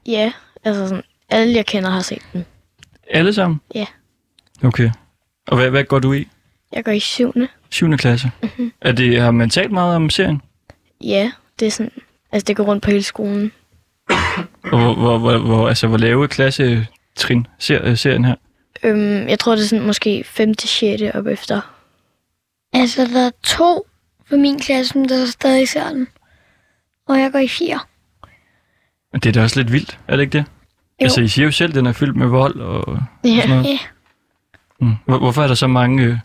Ja, 0.06 0.34
altså 0.64 0.88
sådan, 0.88 1.04
alle 1.30 1.56
jeg 1.56 1.66
kender 1.66 1.90
har 1.90 2.02
set 2.02 2.22
den. 2.34 2.46
Alle 3.12 3.34
sammen? 3.34 3.62
Ja. 3.76 3.86
Okay. 4.64 4.92
Og 5.48 5.58
hvad, 5.58 5.70
hvad 5.70 5.84
går 5.84 6.00
du 6.00 6.14
i? 6.14 6.28
Jeg 6.74 6.86
går 6.86 6.92
i 6.92 7.00
syvende. 7.00 7.48
7. 7.70 7.98
klasse. 7.98 8.32
Mm-hmm. 8.42 8.72
Er 8.82 8.92
det, 8.92 9.22
har 9.22 9.32
man 9.32 9.50
talt 9.50 9.72
meget 9.72 9.96
om 9.96 10.10
serien? 10.10 10.42
Ja, 11.04 11.32
det 11.60 11.66
er 11.66 11.72
sådan, 11.72 11.92
altså 12.32 12.46
det 12.46 12.56
går 12.56 12.64
rundt 12.64 12.84
på 12.84 12.92
hele 12.92 13.04
skolen. 13.04 13.52
Og 14.64 14.80
hvor, 14.80 14.94
hvor, 14.94 15.18
hvor, 15.18 15.38
hvor, 15.38 15.68
altså, 15.68 15.88
hvor 15.88 15.98
lave 15.98 16.28
klasse 16.28 16.88
trin 17.16 17.48
ser 17.60 17.86
øh, 17.86 17.98
serien 17.98 18.26
her? 18.26 18.36
Øhm, 18.84 19.28
jeg 19.28 19.40
tror, 19.40 19.56
det 19.56 19.64
er 19.64 19.68
sådan 19.68 19.86
måske 19.86 20.24
5. 20.24 20.54
til 20.54 20.70
6. 20.70 21.02
op 21.16 21.28
efter. 21.28 21.62
Altså, 22.74 23.06
der 23.06 23.26
er 23.26 23.32
to 23.44 23.88
fra 24.30 24.36
min 24.36 24.60
klasse, 24.60 24.94
der 24.94 25.26
stadig 25.26 25.70
ser 25.70 25.90
den. 25.90 26.08
Og 27.08 27.20
jeg 27.20 27.32
går 27.32 27.40
i 27.40 27.48
fire. 27.48 27.80
Men 29.12 29.22
det 29.22 29.30
er 29.30 29.34
da 29.34 29.44
også 29.44 29.60
lidt 29.60 29.72
vildt, 29.72 30.00
er 30.08 30.16
det 30.16 30.24
ikke 30.24 30.38
det? 30.38 30.46
Jo. 31.02 31.04
Altså, 31.04 31.22
I 31.22 31.28
siger 31.28 31.46
jo 31.46 31.52
selv, 31.52 31.70
at 31.72 31.76
den 31.76 31.86
er 31.86 31.92
fyldt 31.92 32.16
med 32.16 32.28
vold 32.28 32.56
og 32.60 33.00
Ja. 33.24 33.36
sådan 33.36 33.50
noget. 33.50 33.66
Ja. 33.66 33.78
Mm. 34.82 34.94
Hvor, 35.06 35.18
hvorfor 35.18 35.44
er 35.44 35.48
der 35.48 35.56
så 35.56 35.68
mange 35.68 36.04
øh, 36.04 36.18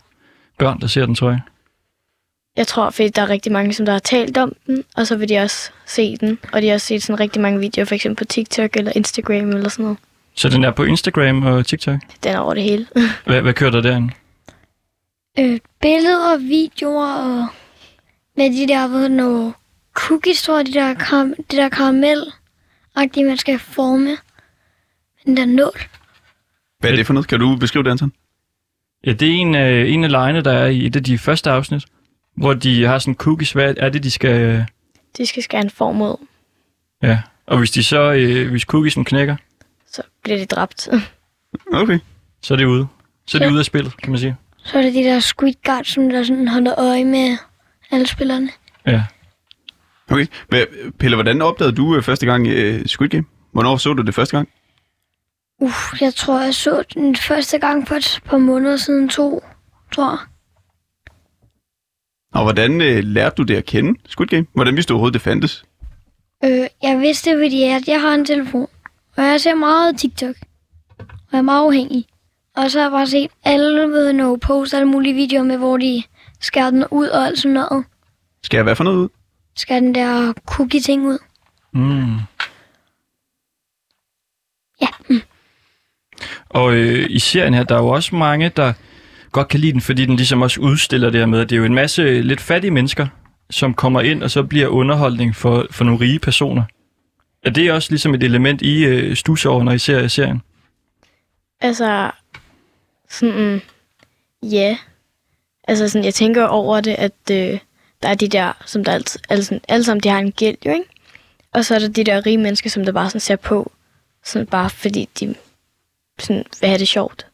børn, 0.57 0.81
der 0.81 0.87
ser 0.87 1.05
den, 1.05 1.15
tror 1.15 1.29
jeg? 1.29 1.39
Jeg 2.57 2.67
tror, 2.67 2.89
fordi 2.89 3.09
der 3.09 3.21
er 3.21 3.29
rigtig 3.29 3.51
mange, 3.51 3.73
som 3.73 3.85
der 3.85 3.93
har 3.93 3.99
talt 3.99 4.37
om 4.37 4.55
den, 4.67 4.83
og 4.95 5.07
så 5.07 5.15
vil 5.17 5.29
de 5.29 5.37
også 5.37 5.71
se 5.85 6.17
den. 6.17 6.39
Og 6.53 6.61
de 6.61 6.67
har 6.67 6.73
også 6.73 6.87
set 6.87 7.03
sådan 7.03 7.19
rigtig 7.19 7.41
mange 7.41 7.59
videoer, 7.59 7.85
for 7.85 7.95
eksempel 7.95 8.25
på 8.25 8.29
TikTok 8.29 8.77
eller 8.77 8.91
Instagram 8.95 9.49
eller 9.49 9.69
sådan 9.69 9.83
noget. 9.83 9.97
Så 10.35 10.49
den 10.49 10.63
er 10.63 10.71
på 10.71 10.83
Instagram 10.83 11.43
og 11.43 11.65
TikTok? 11.65 11.99
Den 12.23 12.31
er 12.35 12.39
over 12.39 12.53
det 12.53 12.63
hele. 12.63 12.87
Hvad, 13.25 13.41
hvad 13.41 13.53
kører 13.53 13.71
der 13.71 13.81
derinde? 13.81 14.13
Øh, 15.39 15.59
billeder, 15.81 16.37
videoer 16.37 17.13
og 17.13 17.47
med 18.37 18.49
de 18.61 18.67
der, 18.73 18.87
ved 18.87 19.09
noget 19.09 19.53
cookies, 19.93 20.43
tror 20.43 20.57
jeg, 20.57 20.65
de 20.65 20.73
der, 20.73 20.93
karam, 20.93 21.33
det 21.37 21.51
der 21.57 21.69
karamel 21.69 22.23
agtige 22.95 23.25
man 23.25 23.37
skal 23.37 23.59
forme. 23.59 24.17
Den 25.25 25.37
der 25.37 25.45
nål. 25.45 25.79
Hvad 26.79 26.91
er 26.91 26.95
det 26.95 27.05
for 27.05 27.13
noget? 27.13 27.27
Kan 27.27 27.39
du 27.39 27.55
beskrive 27.55 27.83
det, 27.83 27.91
Anton? 27.91 28.11
Ja, 29.05 29.13
det 29.13 29.27
er 29.27 29.33
en 29.33 29.55
af, 29.55 29.85
en 29.87 30.03
af 30.03 30.11
lejene, 30.11 30.41
der 30.41 30.51
er 30.51 30.65
i 30.67 30.85
et 30.85 30.95
af 30.95 31.03
de 31.03 31.17
første 31.17 31.49
afsnit, 31.51 31.85
hvor 32.37 32.53
de 32.53 32.83
har 32.83 32.99
sådan 32.99 33.15
cookies. 33.15 33.51
Hvad 33.51 33.73
er 33.77 33.89
det, 33.89 34.03
de 34.03 34.11
skal... 34.11 34.41
øh, 34.41 34.63
De 35.17 35.25
skal 35.25 35.43
skære 35.43 35.61
en 35.61 35.69
form 35.69 36.01
ud, 36.01 36.15
Ja, 37.03 37.19
og 37.47 37.57
hvis 37.57 37.71
de 37.71 37.83
så, 37.83 38.11
øh, 38.13 38.49
hvis 38.51 38.61
cookiesen 38.61 39.05
knækker, 39.05 39.35
så 39.87 40.01
bliver 40.23 40.37
de 40.37 40.45
dræbt. 40.45 40.89
Okay. 41.73 41.99
så 42.41 42.53
er 42.53 42.57
det 42.57 42.65
ude. 42.65 42.87
Så 43.27 43.37
er 43.37 43.39
de 43.39 43.45
Ja. 43.45 43.51
ude 43.51 43.59
af 43.59 43.65
spillet, 43.65 43.97
kan 43.97 44.11
man 44.11 44.19
sige. 44.19 44.35
Så 44.57 44.77
er 44.77 44.81
det 44.81 44.93
de 44.93 44.99
der 45.03 45.19
squid 45.19 45.53
guards, 45.65 45.87
som 45.87 46.09
der 46.09 46.23
sådan 46.23 46.47
holder 46.47 46.79
øje 46.79 47.05
med 47.05 47.37
alle 47.91 48.07
spillerne. 48.07 48.49
Ja. 48.87 49.03
Okay. 50.11 50.27
Men, 50.51 50.65
Pelle, 50.99 51.15
hvordan 51.15 51.41
opdagede 51.41 51.75
du 51.75 51.95
øh, 51.95 52.03
første 52.03 52.25
gang 52.25 52.47
øh, 52.47 52.85
Squid 52.85 53.09
Game? 53.09 53.25
Hvornår 53.51 53.77
så 53.77 53.93
du 53.93 54.01
det 54.01 54.15
første 54.15 54.37
gang? 54.37 54.49
Uff, 55.61 56.01
jeg 56.01 56.13
tror, 56.13 56.41
jeg 56.41 56.53
så 56.53 56.83
den 56.93 57.15
første 57.15 57.59
gang 57.59 57.87
for 57.87 57.95
et 57.95 58.19
par 58.25 58.37
måneder 58.37 58.77
siden 58.77 59.09
to, 59.09 59.43
tror 59.91 60.09
jeg. 60.09 60.19
Og 62.33 62.43
hvordan 62.43 62.81
øh, 62.81 63.03
lærte 63.03 63.35
du 63.35 63.43
det 63.43 63.55
at 63.55 63.65
kende, 63.65 63.99
Squid 64.07 64.27
Game? 64.27 64.45
Hvordan 64.53 64.75
vidste 64.75 64.89
du 64.89 64.93
overhovedet, 64.93 65.13
det 65.13 65.21
fandtes? 65.21 65.65
Øh, 66.45 66.67
jeg 66.83 66.99
vidste, 66.99 67.31
fordi 67.43 67.63
at 67.63 67.87
jeg 67.87 68.01
har 68.01 68.13
en 68.13 68.25
telefon, 68.25 68.67
og 69.17 69.23
jeg 69.23 69.41
ser 69.41 69.55
meget 69.55 69.97
TikTok, 69.97 70.35
og 70.99 71.31
jeg 71.31 71.37
er 71.37 71.41
meget 71.41 71.65
afhængig. 71.65 72.05
Og 72.55 72.71
så 72.71 72.79
har 72.79 72.85
jeg 72.85 72.91
bare 72.91 73.07
set 73.07 73.31
alle 73.43 73.79
ved 73.79 74.13
no 74.13 74.35
post 74.35 74.73
alle 74.73 74.87
mulige 74.87 75.13
videoer 75.13 75.43
med, 75.43 75.57
hvor 75.57 75.77
de 75.77 76.03
skærer 76.41 76.69
den 76.69 76.85
ud 76.91 77.07
og 77.07 77.25
alt 77.25 77.39
sådan 77.39 77.53
noget. 77.53 77.85
Jeg 78.53 78.63
hvad 78.63 78.75
for 78.75 78.83
noget 78.83 78.97
ud? 78.97 79.09
Skærer 79.55 79.79
den 79.79 79.95
der 79.95 80.33
cookie-ting 80.45 81.05
ud. 81.07 81.19
Mm. 81.73 82.15
Ja. 84.81 85.17
Og 86.49 86.73
øh, 86.73 87.07
i 87.09 87.19
serien 87.19 87.53
her, 87.53 87.63
der 87.63 87.75
er 87.75 87.79
jo 87.79 87.87
også 87.87 88.15
mange, 88.15 88.49
der 88.49 88.73
godt 89.31 89.47
kan 89.47 89.59
lide 89.59 89.71
den, 89.71 89.81
fordi 89.81 90.05
den 90.05 90.15
ligesom 90.15 90.41
også 90.41 90.61
udstiller 90.61 91.09
det 91.09 91.19
her 91.19 91.25
med, 91.25 91.39
at 91.39 91.49
det 91.49 91.55
er 91.55 91.59
jo 91.59 91.65
en 91.65 91.73
masse 91.73 92.21
lidt 92.21 92.41
fattige 92.41 92.71
mennesker, 92.71 93.07
som 93.49 93.73
kommer 93.73 94.01
ind, 94.01 94.23
og 94.23 94.31
så 94.31 94.43
bliver 94.43 94.67
underholdning 94.67 95.35
for, 95.35 95.67
for 95.71 95.83
nogle 95.83 95.99
rige 95.99 96.19
personer. 96.19 96.63
Er 97.43 97.49
det 97.49 97.71
også 97.71 97.91
ligesom 97.91 98.13
et 98.13 98.23
element 98.23 98.61
i 98.61 98.85
øh, 98.85 99.15
stusår, 99.15 99.63
når 99.63 99.71
I 99.71 99.77
ser 99.77 100.07
serien? 100.07 100.41
Altså, 101.61 102.11
sådan, 103.09 103.61
ja. 104.43 104.77
Altså 105.67 105.89
sådan, 105.89 106.05
jeg 106.05 106.13
tænker 106.13 106.45
over 106.45 106.81
det, 106.81 106.95
at 106.97 107.31
øh, 107.31 107.59
der 108.05 108.11
er 108.11 108.15
de 108.15 108.27
der, 108.27 108.53
som 108.65 108.83
der 108.83 108.91
altid, 108.91 109.19
alle, 109.29 109.43
sådan, 109.43 109.61
alle 109.67 109.83
sammen, 109.83 110.03
de 110.03 110.09
har 110.09 110.19
en 110.19 110.31
gæld, 110.31 110.57
jo, 110.65 110.71
ikke? 110.71 110.85
Og 111.53 111.65
så 111.65 111.75
er 111.75 111.79
der 111.79 111.87
de 111.87 112.03
der 112.03 112.25
rige 112.25 112.37
mennesker, 112.37 112.69
som 112.69 112.85
der 112.85 112.91
bare 112.91 113.09
sådan 113.09 113.19
ser 113.19 113.35
på, 113.35 113.71
sådan 114.23 114.47
bare 114.47 114.69
fordi 114.69 115.09
de 115.19 115.35
sådan, 116.19 116.45
vil 116.61 116.69
have 116.69 116.79
det 116.79 116.87
sjovt. 116.87 117.27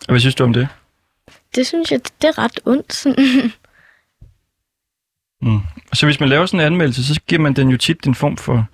Og 0.00 0.12
hvad 0.12 0.20
synes 0.20 0.34
du 0.34 0.44
om 0.44 0.52
det? 0.52 0.68
Det 1.54 1.66
synes 1.66 1.92
jeg, 1.92 2.00
det, 2.22 2.28
er 2.28 2.38
ret 2.38 2.60
ondt. 2.64 2.94
Sådan. 2.94 3.24
Mm. 5.42 5.60
Så 5.92 6.06
hvis 6.06 6.20
man 6.20 6.28
laver 6.28 6.46
sådan 6.46 6.60
en 6.60 6.66
anmeldelse, 6.66 7.14
så 7.14 7.20
giver 7.26 7.42
man 7.42 7.52
den 7.52 7.68
jo 7.68 7.76
tit 7.76 8.06
en 8.06 8.14
form 8.14 8.36
for 8.36 8.66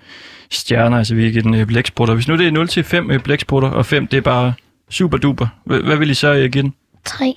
stjerner, 0.51 0.99
altså 0.99 1.15
vi 1.15 1.31
giver 1.31 1.43
den 1.43 1.55
øh, 1.55 1.67
blæksprutter. 1.67 2.15
Hvis 2.15 2.29
nu 2.29 2.37
det 2.37 2.47
er 2.47 2.51
0 2.51 2.69
til 2.69 2.85
5 2.85 3.11
øh, 3.11 3.21
blæksprutter, 3.21 3.69
og 3.69 3.87
5 3.87 4.07
det 4.07 4.17
er 4.17 4.21
bare 4.21 4.55
super 4.91 5.19
duper, 5.19 5.47
hvad, 5.65 5.97
vil 5.97 6.11
I 6.11 6.15
så 6.15 6.35
øh, 6.35 6.51
give 6.51 6.63
den? 6.63 6.75
Tre. 7.05 7.37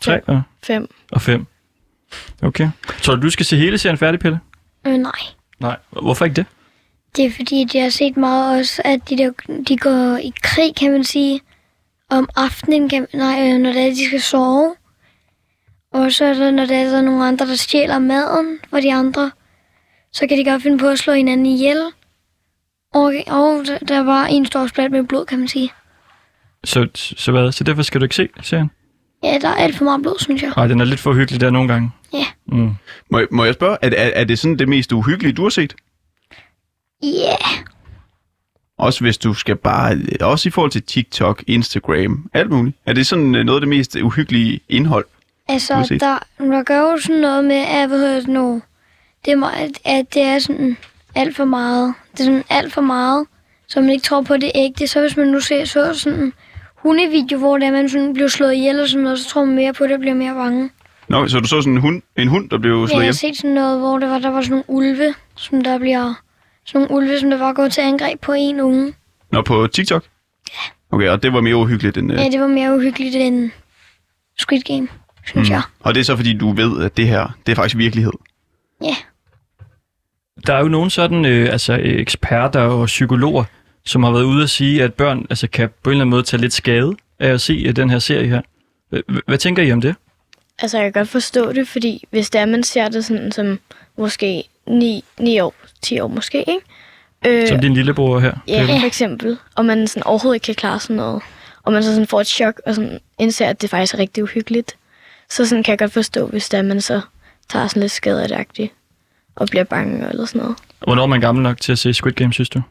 3 0.00 0.20
og, 0.24 0.42
Fem. 0.62 0.88
og 1.10 1.22
5. 1.22 1.46
Okay. 2.42 2.68
Så 3.02 3.14
du 3.16 3.30
skal 3.30 3.46
se 3.46 3.56
hele 3.56 3.78
serien 3.78 3.98
færdig, 3.98 4.20
Pelle? 4.20 4.40
Øh, 4.86 4.98
nej. 4.98 5.12
Nej. 5.60 5.76
Hvorfor 5.90 6.24
ikke 6.24 6.34
det? 6.36 6.46
Det 7.16 7.24
er 7.24 7.30
fordi, 7.30 7.66
jeg 7.74 7.82
har 7.82 7.90
set 7.90 8.16
meget 8.16 8.58
også, 8.60 8.82
at 8.84 9.08
de, 9.08 9.16
der, 9.18 9.30
de 9.68 9.76
går 9.76 10.16
i 10.16 10.32
krig, 10.42 10.74
kan 10.76 10.92
man 10.92 11.04
sige, 11.04 11.40
om 12.10 12.28
aftenen, 12.36 12.88
kan, 12.88 13.06
nej, 13.14 13.50
øh, 13.52 13.58
når 13.58 13.72
det 13.72 13.82
er, 13.82 13.90
de 13.90 14.06
skal 14.06 14.20
sove. 14.22 14.74
Og 15.92 16.12
så 16.12 16.24
er 16.24 16.34
der, 16.34 16.50
når 16.50 16.64
der 16.66 16.76
er, 16.76 16.84
der 16.90 16.98
er 16.98 17.02
nogle 17.02 17.24
andre, 17.26 17.46
der 17.46 17.54
stjæler 17.56 17.98
maden 17.98 18.58
for 18.70 18.80
de 18.80 18.94
andre, 18.94 19.30
så 20.12 20.26
kan 20.26 20.38
de 20.38 20.44
godt 20.44 20.62
finde 20.62 20.78
på 20.78 20.88
at 20.88 20.98
slå 20.98 21.12
hinanden 21.12 21.46
ihjel. 21.46 21.78
Og, 22.94 23.14
og 23.26 23.62
der- 23.66 23.78
der 23.78 24.00
var 24.02 24.26
en 24.26 24.46
stor 24.46 24.66
splat 24.66 24.90
med 24.90 25.04
blod, 25.04 25.26
kan 25.26 25.38
man 25.38 25.48
sige. 25.48 25.70
Så, 26.64 26.88
så 26.94 27.32
hvad? 27.32 27.52
Så 27.52 27.64
derfor 27.64 27.82
skal 27.82 28.00
du 28.00 28.04
ikke 28.04 28.14
se 28.14 28.28
serien? 28.42 28.70
Ja, 29.22 29.38
der 29.40 29.48
er 29.48 29.54
alt 29.54 29.76
for 29.76 29.84
meget 29.84 30.02
blod, 30.02 30.16
synes 30.20 30.42
jeg. 30.42 30.52
Nej, 30.56 30.66
den 30.66 30.80
er 30.80 30.84
lidt 30.84 31.00
for 31.00 31.12
hyggelig 31.12 31.40
der 31.40 31.50
nogle 31.50 31.68
gange. 31.72 31.90
Ja. 32.12 32.24
Mm. 32.46 32.70
Må, 33.10 33.18
jeg- 33.18 33.28
må 33.30 33.44
jeg 33.44 33.54
spørge, 33.54 33.76
er, 33.82 33.88
er, 33.96 34.10
er 34.14 34.24
det 34.24 34.38
sådan 34.38 34.58
det 34.58 34.68
mest 34.68 34.92
uhyggelige, 34.92 35.32
du 35.32 35.42
har 35.42 35.48
set? 35.50 35.74
Ja, 37.02 37.08
yeah. 37.08 37.64
Også 38.78 39.00
hvis 39.00 39.18
du 39.18 39.34
skal 39.34 39.56
bare... 39.56 39.98
Også 40.20 40.48
i 40.48 40.50
forhold 40.50 40.70
til 40.70 40.82
TikTok, 40.82 41.44
Instagram, 41.46 42.30
alt 42.34 42.50
muligt. 42.50 42.76
Er 42.86 42.92
det 42.92 43.06
sådan 43.06 43.34
øh, 43.34 43.44
noget 43.44 43.56
af 43.56 43.60
det 43.60 43.68
mest 43.68 43.96
uhyggelige 43.96 44.60
indhold? 44.68 45.04
altså, 45.48 45.74
der, 46.00 46.18
der 46.38 46.62
gør 46.62 46.80
jo 46.80 46.98
sådan 47.02 47.20
noget 47.20 47.44
med, 47.44 47.56
at, 47.56 47.88
hvad 47.88 47.98
hedder 47.98 48.16
det 48.20 48.28
nu, 48.28 48.62
det 49.24 49.32
er, 49.32 49.36
meget- 49.36 49.78
at 49.84 50.14
det 50.14 50.22
er 50.22 50.38
sådan 50.38 50.76
alt 51.14 51.36
for 51.36 51.44
meget. 51.44 51.94
Det 52.12 52.20
er 52.20 52.24
sådan 52.24 52.44
alt 52.50 52.72
for 52.72 52.80
meget, 52.80 53.26
så 53.68 53.80
man 53.80 53.90
ikke 53.90 54.02
tror 54.04 54.22
på 54.22 54.34
det 54.36 54.44
er 54.44 54.50
ægte. 54.54 54.86
Så 54.86 55.00
hvis 55.00 55.16
man 55.16 55.26
nu 55.26 55.40
ser 55.40 55.64
så 55.64 55.94
sådan 55.94 56.32
hundevideo, 56.82 57.38
hvor 57.38 57.58
det 57.58 57.66
er, 57.66 57.72
man 57.72 57.88
sådan 57.88 58.12
bliver 58.12 58.28
slået 58.28 58.54
ihjel 58.54 58.80
og 58.80 58.88
sådan 58.88 59.02
noget, 59.04 59.18
så 59.18 59.28
tror 59.28 59.44
man 59.44 59.54
mere 59.54 59.72
på 59.72 59.84
det 59.84 59.92
og 59.92 60.00
bliver 60.00 60.14
mere 60.14 60.34
bange. 60.34 60.70
Nå, 61.08 61.28
så 61.28 61.40
du 61.40 61.48
så 61.48 61.60
sådan 61.60 61.72
en 61.72 61.80
hund, 61.80 62.02
en 62.16 62.28
hund 62.28 62.50
der 62.50 62.58
blev 62.58 62.80
Jeg 62.80 62.88
slået 62.88 62.94
har 62.98 63.02
hjem? 63.02 63.12
set 63.12 63.36
sådan 63.36 63.50
noget, 63.54 63.78
hvor 63.78 63.98
der 63.98 64.08
var, 64.08 64.18
der 64.18 64.30
var 64.30 64.42
sådan 64.42 64.50
nogle 64.50 64.64
ulve, 64.68 65.14
som 65.36 65.60
der 65.64 65.78
bliver... 65.78 66.14
Sådan 66.66 66.80
nogle 66.88 66.94
ulve, 67.06 67.18
som 67.20 67.30
der 67.30 67.38
var 67.38 67.52
gået 67.52 67.72
til 67.72 67.80
angreb 67.80 68.20
på 68.20 68.32
en 68.38 68.60
unge. 68.60 68.94
Nå, 69.32 69.42
på 69.42 69.66
TikTok? 69.66 70.04
Okay, 70.90 71.08
og 71.08 71.22
det 71.22 71.32
var 71.32 71.40
mere 71.40 71.56
uhyggeligt 71.56 71.96
end... 71.96 72.12
øh, 72.12 72.18
Ja, 72.18 72.28
det 72.28 72.40
var 72.40 72.46
mere 72.46 72.74
uhyggeligt 72.76 73.16
end 73.16 73.50
Squid 74.38 74.60
Game, 74.62 74.88
synes 75.26 75.48
mm. 75.48 75.52
jeg. 75.52 75.62
Og 75.80 75.94
det 75.94 76.00
er 76.00 76.04
så 76.04 76.16
fordi, 76.16 76.38
du 76.38 76.52
ved, 76.52 76.84
at 76.84 76.96
det 76.96 77.06
her, 77.06 77.28
det 77.46 77.52
er 77.52 77.56
faktisk 77.56 77.76
virkelighed. 77.76 78.12
Ja. 78.84 78.96
Der 80.46 80.54
er 80.54 80.60
jo 80.60 80.68
nogle 80.68 80.90
sådan 80.90 81.24
øh, 81.24 81.52
altså, 81.52 81.78
eksperter 81.82 82.60
og 82.60 82.86
psykologer, 82.86 83.44
som 83.84 84.02
har 84.02 84.10
været 84.10 84.24
ude 84.24 84.42
at 84.42 84.50
sige, 84.50 84.82
at 84.82 84.94
børn 84.94 85.26
altså, 85.30 85.48
kan 85.48 85.68
på 85.82 85.90
en 85.90 85.94
eller 85.94 86.02
anden 86.04 86.10
måde 86.10 86.22
tage 86.22 86.40
lidt 86.40 86.52
skade 86.52 86.96
af 87.18 87.28
at 87.28 87.40
se 87.40 87.52
øh, 87.52 87.76
den 87.76 87.90
her 87.90 87.98
serie 87.98 88.28
her. 88.28 88.40
Hvad 89.26 89.38
tænker 89.38 89.62
I 89.62 89.72
om 89.72 89.80
det? 89.80 89.94
Altså, 90.58 90.78
jeg 90.78 90.84
kan 90.92 91.00
godt 91.00 91.08
forstå 91.08 91.52
det, 91.52 91.68
fordi 91.68 92.04
hvis 92.10 92.30
det 92.30 92.40
er, 92.40 92.46
man 92.46 92.62
ser 92.62 92.88
det 92.88 93.04
sådan 93.04 93.32
som 93.32 93.58
måske 93.98 94.44
9, 94.66 95.04
9 95.18 95.38
år, 95.40 95.54
10 95.82 96.00
år 96.00 96.08
måske, 96.08 96.38
ikke? 96.38 96.60
Øh, 97.42 97.48
Som 97.48 97.60
din 97.60 97.74
lillebror 97.74 98.18
her. 98.18 98.32
Ja, 98.48 98.58
Pelle? 98.66 98.80
for 98.80 98.86
eksempel. 98.86 99.38
Og 99.54 99.64
man 99.64 99.86
sådan 99.86 100.02
overhovedet 100.02 100.36
ikke 100.36 100.44
kan 100.44 100.54
klare 100.54 100.80
sådan 100.80 100.96
noget. 100.96 101.22
Og 101.62 101.72
man 101.72 101.82
så 101.82 101.90
sådan 101.92 102.06
får 102.06 102.20
et 102.20 102.26
chok, 102.26 102.60
og 102.66 102.74
sådan 102.74 102.98
indser, 103.18 103.46
at 103.46 103.62
det 103.62 103.70
faktisk 103.70 103.94
er 103.94 103.98
rigtig 103.98 104.22
uhyggeligt. 104.22 104.76
Så 105.30 105.46
sådan 105.46 105.62
kan 105.62 105.70
jeg 105.70 105.78
godt 105.78 105.92
forstå, 105.92 106.26
hvis 106.26 106.48
det 106.48 106.58
er, 106.58 106.62
man 106.62 106.80
så 106.80 107.00
tager 107.48 107.66
sådan 107.66 107.80
lidt 107.80 107.92
skadeagtigt 107.92 108.72
og 109.36 109.46
bliver 109.50 109.64
bange 109.64 110.08
eller 110.08 110.26
sådan 110.26 110.40
noget. 110.42 110.56
Hvornår 110.84 111.02
er 111.02 111.06
man 111.06 111.20
gammel 111.20 111.42
nok 111.42 111.60
til 111.60 111.72
at 111.72 111.78
se 111.78 111.94
Squid 111.94 112.12
Game, 112.12 112.32
synes 112.32 112.48
du? 112.48 112.62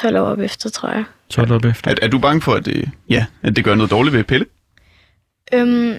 12 0.00 0.16
år 0.16 0.20
op 0.20 0.38
efter, 0.38 0.70
tror 0.70 0.88
jeg. 0.88 1.04
12 1.28 1.52
år 1.52 1.66
efter. 1.70 1.90
Er, 1.90 1.94
er 2.02 2.08
du 2.08 2.18
bange 2.18 2.40
for, 2.42 2.52
at 2.54 2.64
det, 2.64 2.90
ja, 3.08 3.26
at 3.42 3.56
det 3.56 3.64
gør 3.64 3.74
noget 3.74 3.90
dårligt 3.90 4.16
ved 4.16 4.24
Pelle? 4.24 4.46
Øhm, 5.54 5.96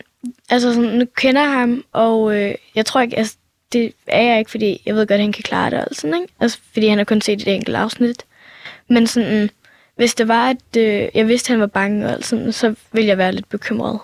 altså 0.49 0.73
sådan, 0.73 0.89
nu 0.89 1.05
kender 1.17 1.41
jeg 1.41 1.51
ham, 1.51 1.83
og 1.93 2.35
øh, 2.37 2.51
jeg 2.75 2.85
tror 2.85 3.01
ikke, 3.01 3.17
altså, 3.17 3.35
det 3.73 3.91
er 4.07 4.21
jeg 4.21 4.39
ikke, 4.39 4.51
fordi 4.51 4.81
jeg 4.85 4.95
ved 4.95 5.07
godt, 5.07 5.17
at 5.17 5.23
han 5.23 5.31
kan 5.31 5.43
klare 5.43 5.69
det 5.69 5.79
og 5.85 5.95
sådan, 5.95 6.15
ikke? 6.21 6.33
Altså, 6.39 6.59
fordi 6.73 6.87
han 6.87 6.97
har 6.97 7.05
kun 7.05 7.21
set 7.21 7.41
et 7.41 7.55
enkelt 7.55 7.75
afsnit. 7.77 8.23
Men 8.89 9.07
sådan, 9.07 9.49
hvis 9.95 10.15
det 10.15 10.27
var, 10.27 10.49
at 10.49 10.77
øh, 10.77 11.07
jeg 11.15 11.27
vidste, 11.27 11.47
at 11.49 11.53
han 11.53 11.59
var 11.61 11.67
bange 11.67 12.05
og 12.05 12.11
alt 12.11 12.25
sådan, 12.25 12.51
så 12.51 12.75
ville 12.91 13.07
jeg 13.07 13.17
være 13.17 13.31
lidt 13.31 13.49
bekymret. 13.49 13.99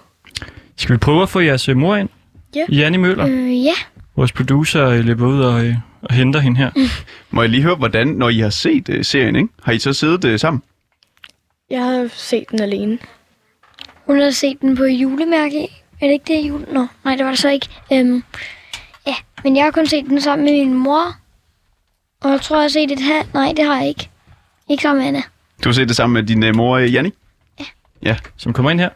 Skal 0.77 0.93
vi 0.93 0.97
prøve 0.97 1.21
at 1.23 1.29
få 1.29 1.39
jeres 1.39 1.69
øh, 1.69 1.77
mor 1.77 1.95
ind? 1.95 2.09
Ja. 2.55 2.65
Janni 2.69 2.97
Møller, 2.97 3.27
Øh, 3.29 3.65
ja. 3.65 3.73
vores 4.15 4.31
producer, 4.31 4.87
øh, 4.87 5.05
løber 5.05 5.27
ud 5.27 5.41
og, 5.41 5.65
øh, 5.65 5.75
og 6.05 6.15
henter 6.15 6.39
hende 6.39 6.57
her. 6.57 6.71
Må 7.31 7.41
jeg 7.41 7.49
lige 7.49 7.63
høre, 7.63 7.75
hvordan, 7.75 8.07
når 8.07 8.29
I 8.29 8.39
har 8.39 8.49
set 8.49 8.89
uh, 8.89 8.95
serien, 9.01 9.35
ikke? 9.35 9.49
har 9.63 9.71
I 9.71 9.79
så 9.79 9.93
siddet 9.93 10.33
uh, 10.33 10.39
sammen? 10.39 10.63
Jeg 11.69 11.83
har 11.83 12.07
set 12.13 12.43
den 12.51 12.59
alene. 12.59 12.97
Hun 14.05 14.19
har 14.19 14.31
set 14.31 14.61
den 14.61 14.77
på 14.77 14.83
julemærke. 14.83 15.63
Er 16.01 16.07
det 16.07 16.13
ikke 16.13 16.33
det 16.33 16.47
jul? 16.47 16.65
Nå, 16.71 16.87
nej, 17.03 17.15
det 17.15 17.25
var 17.25 17.31
det 17.31 17.39
så 17.39 17.49
ikke. 17.49 17.67
Øhm, 17.93 18.23
ja, 19.07 19.15
men 19.43 19.55
jeg 19.55 19.63
har 19.63 19.71
kun 19.71 19.87
set 19.87 20.05
den 20.05 20.21
sammen 20.21 20.45
med 20.45 20.53
min 20.53 20.73
mor. 20.73 21.15
Og 22.21 22.31
jeg 22.31 22.41
tror, 22.41 22.55
jeg 22.55 22.63
har 22.63 22.69
set 22.69 22.91
et 22.91 22.99
halvt. 22.99 23.33
Nej, 23.33 23.53
det 23.57 23.65
har 23.65 23.77
jeg 23.77 23.87
ikke. 23.87 24.09
Ikke 24.69 24.81
sammen 24.83 24.99
med 24.99 25.07
Anna. 25.07 25.21
Du 25.63 25.69
har 25.69 25.73
set 25.73 25.87
det 25.87 25.95
sammen 25.95 26.13
med 26.13 26.23
din 26.23 26.43
uh, 26.43 26.55
mor, 26.55 26.79
uh, 26.79 26.93
Janni? 26.93 27.11
Som 28.37 28.53
kommer 28.53 28.71
ind 28.71 28.79
her. 28.79 28.89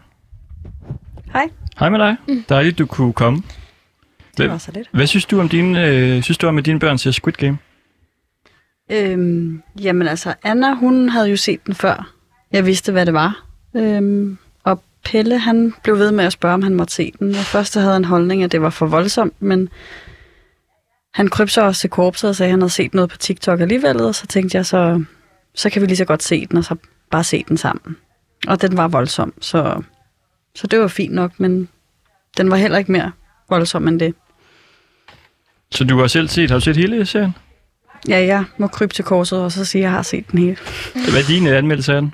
Hej. 1.33 1.49
Hej 1.79 1.89
med 1.89 1.99
dig. 1.99 2.15
Mm. 2.27 2.45
Dejligt, 2.49 2.77
du 2.77 2.85
kunne 2.85 3.13
komme. 3.13 3.43
Det 4.39 4.47
Hvad, 4.47 4.53
var 4.53 4.57
så 4.57 4.71
lidt. 4.71 4.89
hvad 4.93 5.07
synes 5.07 5.25
du 5.25 5.39
om 5.39 5.49
dine, 5.49 5.85
øh, 5.87 6.23
synes 6.23 6.37
du 6.37 6.47
om, 6.47 6.57
at 6.57 6.65
dine 6.65 6.79
børn 6.79 6.97
ser 6.97 7.11
Squid 7.11 7.33
Game? 7.33 7.57
Øhm, 8.91 9.61
jamen 9.81 10.07
altså, 10.07 10.33
Anna, 10.43 10.73
hun 10.73 11.09
havde 11.09 11.29
jo 11.29 11.35
set 11.37 11.65
den 11.65 11.75
før. 11.75 12.11
Jeg 12.51 12.65
vidste, 12.65 12.91
hvad 12.91 13.05
det 13.05 13.13
var. 13.13 13.45
Øhm, 13.75 14.37
og 14.63 14.83
Pelle, 15.05 15.37
han 15.39 15.73
blev 15.83 15.97
ved 15.99 16.11
med 16.11 16.25
at 16.25 16.33
spørge, 16.33 16.53
om 16.53 16.61
han 16.63 16.75
måtte 16.75 16.93
se 16.93 17.11
den. 17.19 17.29
Og 17.29 17.35
først 17.35 17.73
så 17.73 17.79
havde 17.79 17.93
han 17.93 18.01
en 18.01 18.05
holdning, 18.05 18.43
at 18.43 18.51
det 18.51 18.61
var 18.61 18.69
for 18.69 18.85
voldsomt, 18.85 19.41
men 19.41 19.69
han 21.13 21.27
kryb 21.27 21.49
så 21.49 21.61
også 21.61 21.81
til 21.81 21.89
korpset 21.89 22.29
og 22.29 22.35
sagde, 22.35 22.47
at 22.47 22.51
han 22.51 22.61
havde 22.61 22.71
set 22.73 22.93
noget 22.93 23.09
på 23.09 23.17
TikTok 23.17 23.59
alligevel, 23.61 24.01
og 24.01 24.15
så 24.15 24.27
tænkte 24.27 24.57
jeg, 24.57 24.65
så, 24.65 25.03
så 25.55 25.69
kan 25.69 25.81
vi 25.81 25.87
lige 25.87 25.97
så 25.97 26.05
godt 26.05 26.23
se 26.23 26.45
den, 26.45 26.57
og 26.57 26.63
så 26.63 26.75
bare 27.11 27.23
se 27.23 27.45
den 27.47 27.57
sammen. 27.57 27.95
Og 28.47 28.61
den 28.61 28.77
var 28.77 28.87
voldsom, 28.87 29.33
så, 29.41 29.81
så 30.55 30.67
det 30.67 30.79
var 30.79 30.87
fint 30.87 31.13
nok, 31.13 31.39
men 31.39 31.69
den 32.37 32.51
var 32.51 32.57
heller 32.57 32.77
ikke 32.77 32.91
mere 32.91 33.11
voldsom 33.49 33.87
end 33.87 33.99
det. 33.99 34.15
Så 35.71 35.83
du 35.83 35.97
har 35.99 36.07
selv 36.07 36.27
set, 36.27 36.49
har 36.49 36.57
du 36.57 36.63
set 36.63 36.77
hele 36.77 37.05
serien? 37.05 37.35
Ja, 38.07 38.25
jeg 38.25 38.43
må 38.57 38.67
krybe 38.67 38.93
til 38.93 39.05
korset 39.05 39.39
og 39.39 39.51
så 39.51 39.65
sige, 39.65 39.81
at 39.81 39.83
jeg 39.83 39.91
har 39.91 40.01
set 40.01 40.31
den 40.31 40.39
hele. 40.39 40.57
Hvad 40.93 41.21
er 41.21 41.27
din 41.27 41.47
øh, 41.47 41.57
anmeldelse 41.57 41.93
af 41.93 42.01
den? 42.01 42.13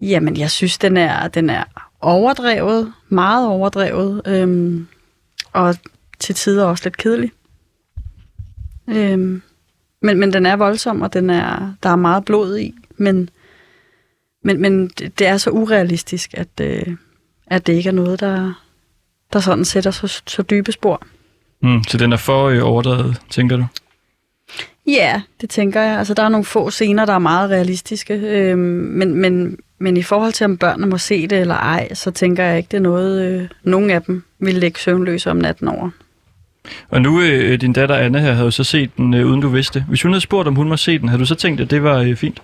Jamen, 0.00 0.36
jeg 0.36 0.50
synes, 0.50 0.78
den 0.78 0.96
er, 0.96 1.28
den 1.28 1.50
er 1.50 1.64
overdrevet, 2.00 2.92
meget 3.08 3.48
overdrevet, 3.48 4.22
øhm, 4.26 4.86
og 5.52 5.76
til 6.18 6.34
tider 6.34 6.64
også 6.64 6.84
lidt 6.84 6.96
kedelig. 6.96 7.32
Øhm, 8.88 9.42
men, 10.02 10.20
men 10.20 10.32
den 10.32 10.46
er 10.46 10.56
voldsom, 10.56 11.02
og 11.02 11.12
den 11.12 11.30
er, 11.30 11.74
der 11.82 11.88
er 11.88 11.96
meget 11.96 12.24
blod 12.24 12.58
i, 12.58 12.74
men, 12.96 13.30
men, 14.44 14.60
men 14.60 14.88
det 14.88 15.18
det 15.18 15.26
er 15.26 15.36
så 15.36 15.50
urealistisk, 15.50 16.34
at, 16.34 16.48
øh, 16.60 16.96
at 17.46 17.66
det 17.66 17.72
ikke 17.72 17.88
er 17.88 17.92
noget, 17.92 18.20
der, 18.20 18.62
der 19.32 19.40
sådan 19.40 19.64
sætter 19.64 19.90
så, 19.90 20.22
så 20.26 20.42
dybe 20.42 20.72
spor. 20.72 21.06
Mm, 21.62 21.84
så 21.84 21.98
den 21.98 22.12
er 22.12 22.16
for 22.16 22.46
øh, 22.46 22.60
overdrevet, 22.62 23.20
tænker 23.30 23.56
du? 23.56 23.66
Ja, 24.86 25.22
det 25.40 25.50
tænker 25.50 25.80
jeg. 25.80 25.98
Altså, 25.98 26.14
der 26.14 26.22
er 26.22 26.28
nogle 26.28 26.44
få 26.44 26.70
scener, 26.70 27.04
der 27.04 27.12
er 27.12 27.18
meget 27.18 27.50
realistiske, 27.50 28.14
øhm, 28.14 28.58
men, 28.60 29.14
men, 29.14 29.58
men 29.78 29.96
i 29.96 30.02
forhold 30.02 30.32
til, 30.32 30.44
om 30.44 30.56
børnene 30.56 30.86
må 30.86 30.98
se 30.98 31.26
det 31.26 31.38
eller 31.38 31.54
ej, 31.54 31.94
så 31.94 32.10
tænker 32.10 32.44
jeg 32.44 32.56
ikke, 32.56 32.68
det 32.70 32.76
er 32.76 32.82
noget, 32.82 33.22
øh, 33.22 33.48
nogen 33.62 33.90
af 33.90 34.02
dem 34.02 34.24
vil 34.38 34.54
lægge 34.54 34.80
søvnløse 34.80 35.30
om 35.30 35.36
natten 35.36 35.68
over. 35.68 35.90
Og 36.88 37.02
nu, 37.02 37.20
øh, 37.20 37.60
din 37.60 37.72
datter 37.72 37.96
Anna 37.96 38.18
her, 38.18 38.32
havde 38.32 38.44
jo 38.44 38.50
så 38.50 38.64
set 38.64 38.90
den, 38.96 39.14
øh, 39.14 39.26
uden 39.26 39.40
du 39.40 39.48
vidste. 39.48 39.84
Hvis 39.88 40.02
hun 40.02 40.12
havde 40.12 40.20
spurgt, 40.20 40.48
om 40.48 40.54
hun 40.54 40.68
må 40.68 40.76
se 40.76 40.98
den, 40.98 41.08
havde 41.08 41.20
du 41.20 41.26
så 41.26 41.34
tænkt, 41.34 41.60
at 41.60 41.70
det 41.70 41.82
var 41.82 41.98
øh, 41.98 42.16
fint? 42.16 42.42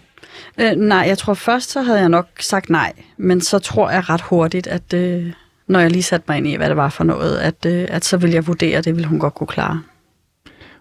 Øh, 0.60 0.70
nej, 0.70 1.04
jeg 1.08 1.18
tror 1.18 1.34
først, 1.34 1.70
så 1.70 1.82
havde 1.82 2.00
jeg 2.00 2.08
nok 2.08 2.28
sagt 2.40 2.70
nej, 2.70 2.92
men 3.16 3.40
så 3.40 3.58
tror 3.58 3.90
jeg 3.90 4.10
ret 4.10 4.20
hurtigt, 4.20 4.66
at 4.66 4.94
øh, 4.94 5.32
når 5.68 5.80
jeg 5.80 5.90
lige 5.90 6.02
satte 6.02 6.24
mig 6.28 6.36
ind 6.36 6.46
i, 6.46 6.56
hvad 6.56 6.68
det 6.68 6.76
var 6.76 6.88
for 6.88 7.04
noget, 7.04 7.36
at, 7.36 7.66
øh, 7.66 7.84
at 7.88 8.04
så 8.04 8.16
ville 8.16 8.34
jeg 8.34 8.46
vurdere, 8.46 8.78
at 8.78 8.84
det 8.84 8.94
ville 8.94 9.08
hun 9.08 9.18
godt 9.18 9.34
kunne 9.34 9.46
klare. 9.46 9.82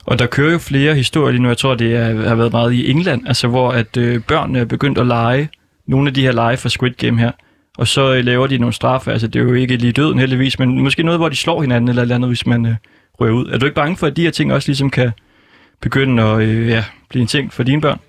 Og 0.06 0.20
der 0.20 0.26
kører 0.26 0.52
jo 0.52 0.58
flere 0.58 0.96
historier 0.96 1.32
lige 1.32 1.42
nu. 1.42 1.48
Jeg 1.48 1.58
tror, 1.58 1.76
det 1.76 1.96
er, 1.96 2.28
har 2.28 2.36
været 2.36 2.52
meget 2.52 2.74
i 2.74 2.92
England, 2.92 3.28
altså 3.28 3.48
hvor 3.48 3.72
at 3.72 3.98
øh, 3.98 4.22
børnene 4.22 4.60
er 4.60 4.66
begyndt 4.66 4.98
at 4.98 5.08
lege 5.08 5.50
nogle 5.88 6.08
af 6.08 6.14
de 6.14 6.22
her 6.22 6.32
lege 6.32 6.58
fra 6.58 6.70
Squid 6.70 6.92
Game 6.92 7.20
her. 7.20 7.32
Og 7.78 7.88
så 7.88 8.14
øh, 8.14 8.26
laver 8.26 8.48
de 8.48 8.58
nogle 8.58 8.74
straffe. 8.74 9.12
Altså, 9.12 9.28
det 9.28 9.40
er 9.40 9.44
jo 9.44 9.54
ikke 9.54 9.76
lige 9.78 9.94
døden 9.94 10.20
heldigvis, 10.20 10.60
men 10.60 10.80
måske 10.80 11.04
noget, 11.04 11.20
hvor 11.20 11.30
de 11.30 11.36
slår 11.36 11.62
hinanden 11.62 11.90
eller 11.90 12.02
eller 12.02 12.16
andet, 12.16 12.30
hvis 12.30 12.46
man 12.46 12.66
øh, 12.66 12.76
rører 13.20 13.32
ud. 13.32 13.48
Er 13.48 13.58
du 13.58 13.66
ikke 13.66 13.76
bange 13.76 13.98
for, 13.98 14.08
at 14.08 14.16
de 14.16 14.22
her 14.22 14.32
ting 14.32 14.54
også 14.54 14.70
ligesom 14.70 14.90
kan 14.90 15.12
begynde 15.82 16.24
at 16.24 16.42
øh, 16.42 16.68
ja, 16.68 16.84
blive 17.10 17.22
en 17.22 17.28
ting 17.28 17.54
for 17.54 17.64
dine 17.64 17.82
børn? 17.82 18.00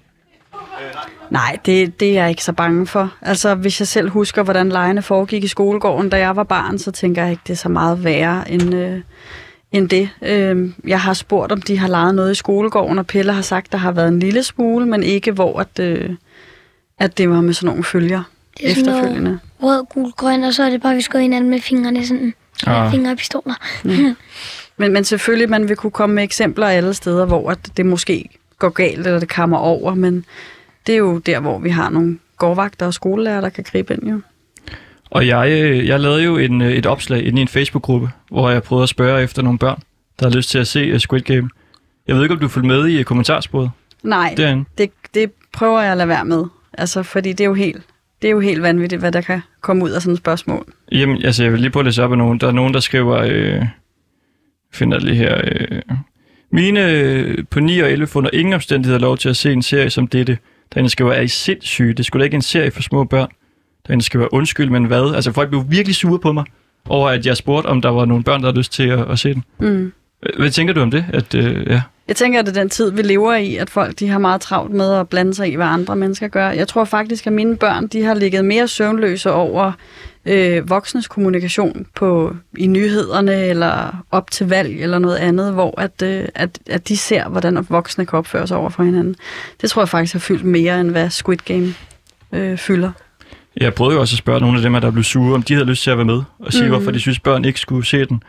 Nej, 1.35 1.59
det, 1.67 2.01
det 2.01 2.09
er 2.09 2.13
jeg 2.23 2.31
ikke 2.31 2.45
så 2.45 2.53
bange 2.53 2.87
for. 2.87 3.13
Altså, 3.23 3.55
hvis 3.55 3.81
jeg 3.81 3.89
selv 3.89 4.11
husker, 4.11 4.43
hvordan 4.43 4.69
lejene 4.69 5.03
foregik 5.03 5.45
i 5.45 5.49
skolegården, 5.49 6.09
da 6.09 6.19
jeg 6.19 6.37
var 6.37 6.43
barn, 6.43 6.79
så 6.79 6.91
tænker 6.91 7.23
jeg 7.23 7.31
ikke, 7.31 7.43
det 7.47 7.53
er 7.53 7.57
så 7.57 7.69
meget 7.69 8.05
værre 8.05 8.51
end, 8.51 8.75
øh, 8.75 9.01
end 9.73 9.89
det. 9.89 10.09
Øh, 10.23 10.71
jeg 10.87 11.01
har 11.01 11.15
spurgt, 11.15 11.53
om 11.53 11.63
de 11.63 11.79
har 11.79 11.89
leget 11.89 12.15
noget 12.15 12.31
i 12.33 12.35
skolegården, 12.35 12.99
og 12.99 13.07
Pelle 13.07 13.33
har 13.33 13.43
sagt, 13.43 13.73
der 13.73 13.79
har 13.79 13.93
været 13.93 14.09
en 14.09 14.19
lille 14.19 14.43
smule, 14.43 14.87
men 14.87 15.03
ikke 15.03 15.33
hvor, 15.33 15.61
at, 15.61 15.79
øh, 15.81 16.11
at 16.99 17.19
det 17.19 17.31
var 17.31 17.41
med 17.41 17.55
sådan 17.55 17.67
nogle 17.67 17.85
følger 17.85 18.23
Det 18.59 18.71
er 18.71 18.75
sådan 18.75 18.85
noget 18.85 19.01
efterfølgende. 19.01 19.39
rød, 19.63 19.85
gul, 19.95 20.11
grøn, 20.11 20.45
og 20.45 20.55
så 20.55 20.63
er 20.63 20.71
det 20.71 20.83
bare, 20.83 20.95
vi 20.95 21.01
skal 21.01 21.21
hinanden 21.21 21.51
med 21.51 21.61
fingrene 21.61 22.07
sådan. 22.07 22.35
Ah. 22.67 22.85
Ah. 22.85 22.91
Fingerpistoler. 22.91 23.55
Men, 24.77 24.93
men 24.93 25.05
selvfølgelig, 25.05 25.51
man 25.51 25.69
vil 25.69 25.77
kunne 25.77 25.91
komme 25.91 26.15
med 26.15 26.23
eksempler 26.23 26.67
alle 26.67 26.95
steder, 26.95 27.25
hvor 27.27 27.51
at 27.51 27.59
det 27.77 27.87
måske 27.87 28.29
går 28.59 28.69
galt, 28.69 29.07
eller 29.07 29.19
det 29.19 29.29
kammer 29.29 29.59
over, 29.59 29.95
men 29.95 30.25
det 30.87 30.93
er 30.93 30.99
jo 30.99 31.19
der, 31.19 31.41
hvor 31.41 31.59
vi 31.59 31.69
har 31.69 31.91
nogle 31.91 32.19
gårdvagter 32.37 32.87
og 32.87 32.95
skolelærer, 32.95 33.41
der 33.41 33.49
kan 33.49 33.65
gribe 33.65 33.95
ind 33.95 34.09
jo. 34.09 34.21
Og 35.11 35.27
jeg, 35.27 35.51
øh, 35.51 35.87
jeg 35.87 36.01
lavede 36.01 36.25
jo 36.25 36.37
en, 36.37 36.63
øh, 36.63 36.73
et 36.73 36.87
opslag 36.87 37.27
inde 37.27 37.39
i 37.39 37.43
en 37.43 37.49
Facebook-gruppe, 37.49 38.11
hvor 38.31 38.51
jeg 38.51 38.63
prøvede 38.63 38.83
at 38.83 38.89
spørge 38.89 39.23
efter 39.23 39.43
nogle 39.43 39.59
børn, 39.59 39.79
der 40.21 40.29
har 40.29 40.37
lyst 40.37 40.51
til 40.51 40.59
at 40.59 40.67
se 40.67 40.81
øh, 40.81 41.01
Squid 41.01 41.21
Game. 41.21 41.49
Jeg 42.09 42.17
ved 42.17 42.23
ikke, 42.23 42.35
om 42.35 42.41
du 42.41 42.49
følger 42.49 42.69
med 42.69 42.87
i 42.87 43.03
kommentarsporet 43.03 43.71
Nej, 44.03 44.35
derinde. 44.37 44.65
det, 44.79 44.91
det 45.15 45.33
prøver 45.53 45.81
jeg 45.81 45.91
at 45.93 45.97
lade 45.97 46.09
være 46.09 46.25
med. 46.25 46.45
Altså, 46.73 47.03
fordi 47.03 47.33
det 47.33 47.41
er 47.41 47.49
jo 47.49 47.55
helt, 47.55 47.83
det 48.23 48.29
er 48.29 48.33
jo 48.33 48.41
helt 48.41 48.63
vanvittigt, 48.63 49.01
hvad 49.01 49.13
der 49.13 49.21
kan 49.21 49.41
komme 49.61 49.85
ud 49.85 49.91
af 49.91 50.03
sådan 50.03 50.13
et 50.13 50.19
spørgsmål. 50.19 50.67
Jamen, 50.93 51.25
altså, 51.25 51.43
jeg 51.43 51.53
vil 51.53 51.61
lige 51.61 51.71
prøve 51.71 51.81
at 51.81 51.85
læse 51.85 52.03
op 52.03 52.13
af 52.13 52.19
nogen. 52.19 52.41
Der 52.41 52.47
er 52.47 52.53
nogen, 52.53 52.75
der 52.75 52.81
skriver... 52.81 53.17
Øh, 53.17 53.67
finder 54.75 54.99
lige 54.99 55.17
her. 55.17 55.41
Øh, 55.45 55.81
mine 56.51 57.45
på 57.51 57.61
9 57.61 57.79
og 57.79 57.91
11 57.91 58.07
får 58.07 58.21
under 58.21 58.31
ingen 58.33 58.55
omstændigheder 58.55 59.01
lov 59.01 59.19
til 59.19 59.29
at 59.29 59.37
se 59.37 59.53
en 59.53 59.63
serie 59.63 59.91
som 59.91 60.07
dette. 60.07 60.39
Der 60.75 60.89
skriver, 60.89 61.13
er 61.13 61.21
I 61.21 61.29
sindssyge? 61.29 61.95
Det 61.95 62.07
skulle 62.07 62.21
da 62.21 62.25
ikke 62.25 62.35
en 62.35 62.43
serie 62.43 62.71
for 62.71 62.83
små 62.83 63.05
børn. 63.05 63.29
Der 63.89 64.01
skriver, 64.01 64.29
undskyld, 64.33 64.71
men 64.71 64.85
hvad? 64.85 65.15
Altså, 65.15 65.33
folk 65.33 65.49
blev 65.49 65.65
virkelig 65.69 65.95
sure 65.95 66.19
på 66.19 66.33
mig 66.33 66.45
over, 66.89 67.09
at 67.09 67.27
jeg 67.27 67.37
spurgte, 67.37 67.67
om 67.67 67.83
der 67.83 67.89
var 67.89 68.05
nogle 68.05 68.25
børn, 68.25 68.41
der 68.41 68.47
havde 68.47 68.59
lyst 68.59 68.73
til 68.73 68.89
at, 68.89 69.11
at 69.11 69.19
se 69.19 69.35
den. 69.35 69.45
Mm. 69.59 69.93
Hvad 70.39 70.51
tænker 70.51 70.75
du 70.75 70.81
om 70.81 70.91
det? 70.91 71.05
At, 71.13 71.35
øh, 71.35 71.67
ja. 71.67 71.83
Jeg 72.09 72.17
tænker, 72.17 72.39
at 72.39 72.47
det 72.47 72.57
er 72.57 72.61
den 72.61 72.71
tid, 72.71 72.91
vi 72.91 73.03
lever 73.03 73.35
i, 73.35 73.57
at 73.57 73.71
folk 73.71 73.99
de 73.99 74.09
har 74.09 74.19
meget 74.19 74.41
travlt 74.41 74.73
med 74.73 74.95
at 74.95 75.09
blande 75.09 75.35
sig 75.35 75.53
i, 75.53 75.55
hvad 75.55 75.67
andre 75.67 75.97
mennesker 75.97 76.29
gør. 76.29 76.51
Jeg 76.51 76.69
tror 76.69 76.85
faktisk, 76.85 77.27
at 77.27 77.33
mine 77.33 77.57
børn 77.57 77.87
de 77.87 78.03
har 78.03 78.15
ligget 78.15 78.45
mere 78.45 78.69
søvnløse 78.69 79.33
over 79.33 79.73
øh, 80.27 80.71
voksnes 80.71 81.09
kommunikation 81.09 81.87
på 81.95 82.37
i 82.59 82.67
nyhederne 82.67 83.45
eller 83.47 84.05
op 84.11 84.31
til 84.31 84.49
valg 84.49 84.83
eller 84.83 84.99
noget 84.99 85.17
andet, 85.17 85.53
hvor 85.53 85.81
at, 85.81 86.03
øh, 86.03 86.29
at, 86.35 86.59
at 86.67 86.89
de 86.89 86.97
ser, 86.97 87.29
hvordan 87.29 87.67
voksne 87.69 88.07
kan 88.07 88.19
opføre 88.19 88.47
sig 88.47 88.57
over 88.57 88.71
for 88.71 88.83
hinanden. 88.83 89.17
Det 89.61 89.71
tror 89.71 89.83
jeg 89.83 89.89
faktisk 89.89 90.13
har 90.13 90.21
fyldt 90.21 90.45
mere, 90.45 90.81
end 90.81 90.91
hvad 90.91 91.11
Squid 91.11 91.39
Game 91.45 91.75
øh, 92.33 92.59
fylder. 92.59 92.93
Jeg 93.57 93.75
prøvede 93.75 93.95
jo 93.95 94.01
også 94.01 94.15
at 94.15 94.19
spørge 94.19 94.41
nogle 94.41 94.57
af 94.57 94.63
dem, 94.63 94.73
der 94.73 94.91
blev 94.91 95.05
sure, 95.05 95.35
om 95.35 95.43
de 95.43 95.55
havde 95.55 95.67
lyst 95.67 95.83
til 95.83 95.91
at 95.91 95.97
være 95.97 96.05
med, 96.05 96.23
og 96.39 96.53
sige, 96.53 96.65
mm. 96.65 96.71
hvorfor 96.71 96.91
de 96.91 97.01
synes, 97.01 97.21
børn 97.21 97.45
ikke 97.45 97.61
skulle 97.61 97.87
se 97.87 98.05
den. 98.05 98.23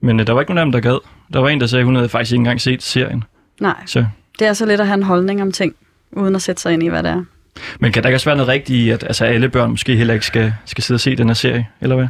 Men 0.00 0.20
øh, 0.20 0.26
der 0.26 0.32
var 0.32 0.40
ikke 0.40 0.54
nogen 0.54 0.58
af 0.58 0.64
dem, 0.64 0.72
der 0.82 0.90
gad. 0.90 0.98
Der 1.32 1.40
var 1.40 1.48
en, 1.48 1.60
der 1.60 1.66
sagde, 1.66 1.80
at 1.80 1.86
hun 1.86 1.94
havde 1.94 2.08
faktisk 2.08 2.32
ikke 2.32 2.40
engang 2.40 2.60
set 2.60 2.82
serien. 2.82 3.24
Nej, 3.60 3.76
Så 3.86 4.06
det 4.38 4.46
er 4.46 4.52
så 4.52 4.66
lidt 4.66 4.80
at 4.80 4.86
have 4.86 4.96
en 4.96 5.02
holdning 5.02 5.42
om 5.42 5.52
ting, 5.52 5.74
uden 6.12 6.34
at 6.34 6.42
sætte 6.42 6.62
sig 6.62 6.72
ind 6.72 6.82
i, 6.82 6.88
hvad 6.88 7.02
det 7.02 7.10
er. 7.10 7.24
Men 7.80 7.92
kan 7.92 8.02
der 8.02 8.08
ikke 8.08 8.16
også 8.16 8.24
være 8.28 8.36
noget 8.36 8.48
rigtigt 8.48 8.76
i, 8.76 8.90
at 8.90 9.02
altså, 9.04 9.24
alle 9.24 9.48
børn 9.48 9.70
måske 9.70 9.96
heller 9.96 10.14
ikke 10.14 10.26
skal, 10.26 10.52
skal 10.64 10.84
sidde 10.84 10.96
og 10.96 11.00
se 11.00 11.16
den 11.16 11.26
her 11.26 11.34
serie, 11.34 11.68
eller 11.80 11.96
hvad? 11.96 12.06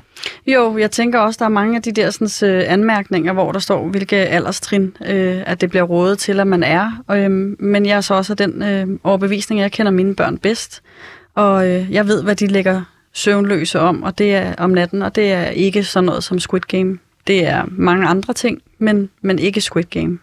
Jo, 0.46 0.78
jeg 0.78 0.90
tænker 0.90 1.18
også, 1.18 1.38
der 1.38 1.44
er 1.44 1.48
mange 1.48 1.76
af 1.76 1.82
de 1.82 1.92
der 1.92 2.10
sådan, 2.10 2.50
øh, 2.50 2.64
anmærkninger, 2.66 3.32
hvor 3.32 3.52
der 3.52 3.58
står, 3.58 3.88
hvilke 3.88 4.16
alderstrin, 4.16 4.96
øh, 5.06 5.42
at 5.46 5.60
det 5.60 5.70
bliver 5.70 5.82
rådet 5.82 6.18
til, 6.18 6.40
at 6.40 6.46
man 6.46 6.62
er. 6.62 7.02
Og, 7.06 7.18
øh, 7.18 7.30
men 7.60 7.86
jeg 7.86 7.96
er 7.96 8.00
så 8.00 8.14
også 8.14 8.32
af 8.32 8.36
den 8.36 8.62
øh, 8.62 8.86
overbevisning, 9.04 9.60
at 9.60 9.62
jeg 9.62 9.72
kender 9.72 9.92
mine 9.92 10.14
børn 10.14 10.38
bedst. 10.38 10.82
Og 11.34 11.68
øh, 11.70 11.92
jeg 11.92 12.06
ved, 12.06 12.22
hvad 12.22 12.36
de 12.36 12.46
lægger 12.46 12.82
søvnløse 13.12 13.80
om, 13.80 14.02
og 14.02 14.18
det 14.18 14.34
er 14.34 14.54
om 14.58 14.70
natten, 14.70 15.02
og 15.02 15.14
det 15.16 15.32
er 15.32 15.44
ikke 15.44 15.84
sådan 15.84 16.04
noget 16.04 16.24
som 16.24 16.38
Squid 16.38 16.60
Game. 16.60 16.98
Det 17.26 17.46
er 17.46 17.64
mange 17.70 18.06
andre 18.06 18.32
ting, 18.34 18.62
men, 18.78 19.08
men 19.22 19.38
ikke 19.38 19.60
Squid 19.60 19.84
Game. 19.84 20.18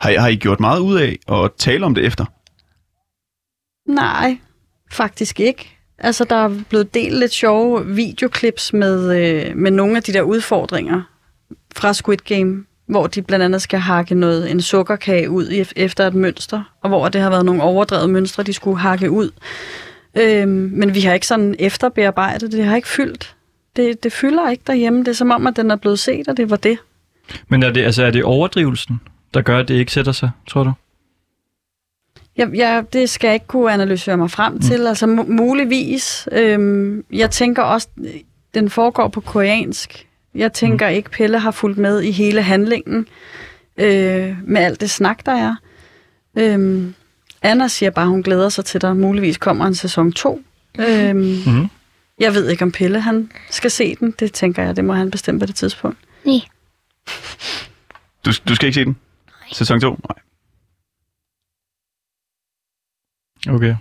Har, 0.00 0.10
I- 0.10 0.14
har 0.14 0.28
I 0.28 0.36
gjort 0.36 0.60
meget 0.60 0.80
ud 0.80 0.98
af 0.98 1.18
at 1.44 1.50
tale 1.58 1.86
om 1.86 1.94
det 1.94 2.04
efter? 2.06 2.24
Nej, 3.94 4.38
faktisk 4.90 5.40
ikke. 5.40 5.76
Altså, 5.98 6.24
der 6.24 6.36
er 6.36 6.50
blevet 6.68 6.94
delt 6.94 7.18
lidt 7.18 7.32
sjove 7.32 7.86
videoklips 7.86 8.72
med, 8.72 9.16
øh, 9.20 9.56
med 9.56 9.70
nogle 9.70 9.96
af 9.96 10.02
de 10.02 10.12
der 10.12 10.22
udfordringer 10.22 11.02
fra 11.76 11.92
Squid 11.92 12.16
Game, 12.18 12.64
hvor 12.86 13.06
de 13.06 13.22
blandt 13.22 13.44
andet 13.44 13.62
skal 13.62 13.78
hakke 13.78 14.14
noget, 14.14 14.50
en 14.50 14.60
sukkerkage 14.62 15.30
ud 15.30 15.48
i- 15.50 15.64
efter 15.76 16.06
et 16.06 16.14
mønster, 16.14 16.62
og 16.82 16.88
hvor 16.88 17.08
det 17.08 17.20
har 17.20 17.30
været 17.30 17.44
nogle 17.44 17.62
overdrevet 17.62 18.10
mønstre, 18.10 18.42
de 18.42 18.52
skulle 18.52 18.78
hakke 18.78 19.10
ud. 19.10 19.30
Øhm, 20.18 20.70
men 20.74 20.94
vi 20.94 21.00
har 21.00 21.12
ikke 21.14 21.26
sådan 21.26 21.54
efterbearbejdet, 21.58 22.52
det 22.52 22.64
har 22.64 22.76
ikke 22.76 22.88
fyldt. 22.88 23.34
Det, 23.76 24.02
det 24.02 24.12
fylder 24.12 24.50
ikke 24.50 24.62
derhjemme. 24.66 24.98
Det 25.00 25.08
er 25.08 25.12
som 25.12 25.30
om, 25.30 25.46
at 25.46 25.56
den 25.56 25.70
er 25.70 25.76
blevet 25.76 25.98
set, 25.98 26.28
og 26.28 26.36
det 26.36 26.50
var 26.50 26.56
det. 26.56 26.78
Men 27.48 27.62
er 27.62 27.70
det, 27.72 27.84
altså, 27.84 28.04
er 28.04 28.10
det 28.10 28.24
overdrivelsen, 28.24 29.00
der 29.34 29.42
gør, 29.42 29.58
at 29.58 29.68
det 29.68 29.74
ikke 29.74 29.92
sætter 29.92 30.12
sig, 30.12 30.30
tror 30.48 30.64
du? 30.64 30.72
Jeg, 32.36 32.48
jeg, 32.54 32.84
det 32.92 33.10
skal 33.10 33.28
jeg 33.28 33.34
ikke 33.34 33.46
kunne 33.46 33.72
analysere 33.72 34.16
mig 34.16 34.30
frem 34.30 34.60
til. 34.60 34.86
Altså 34.86 35.06
mu- 35.06 35.32
muligvis. 35.32 36.28
Øhm, 36.32 37.04
jeg 37.12 37.30
tænker 37.30 37.62
også, 37.62 37.88
den 38.54 38.70
foregår 38.70 39.08
på 39.08 39.20
koreansk. 39.20 40.06
Jeg 40.34 40.52
tænker 40.52 40.88
mm. 40.90 40.94
ikke, 40.94 41.10
Pelle 41.10 41.38
har 41.38 41.50
fulgt 41.50 41.78
med 41.78 42.00
i 42.02 42.10
hele 42.10 42.42
handlingen 42.42 43.06
øh, 43.76 44.36
med 44.44 44.60
alt 44.60 44.80
det 44.80 44.90
snak, 44.90 45.26
der 45.26 45.32
er. 45.32 45.54
Øhm, 46.38 46.94
Anna 47.42 47.68
siger 47.68 47.90
bare, 47.90 48.06
hun 48.06 48.22
glæder 48.22 48.48
sig 48.48 48.64
til, 48.64 48.78
at 48.78 48.82
der 48.82 48.92
muligvis 48.94 49.36
kommer 49.36 49.66
en 49.66 49.74
sæson 49.74 50.12
2. 50.12 50.40
Øhm, 50.78 51.16
Mhm. 51.46 51.68
Jeg 52.20 52.34
ved 52.34 52.48
ikke, 52.50 52.64
om 52.64 52.72
Pelle 52.72 53.00
han 53.00 53.30
skal 53.50 53.70
se 53.70 53.94
den. 54.00 54.14
Det 54.20 54.32
tænker 54.32 54.62
jeg, 54.62 54.76
det 54.76 54.84
må 54.84 54.92
han 54.92 55.10
bestemme 55.10 55.40
på 55.40 55.46
det 55.46 55.54
tidspunkt. 55.54 55.98
Nej. 56.24 56.40
Du, 58.24 58.30
du 58.48 58.54
skal 58.54 58.66
ikke 58.66 58.74
se 58.74 58.84
den? 58.84 58.96
Sæson 59.52 59.80
2? 59.80 59.88
Nej. 59.90 60.16
Okay. 63.48 63.74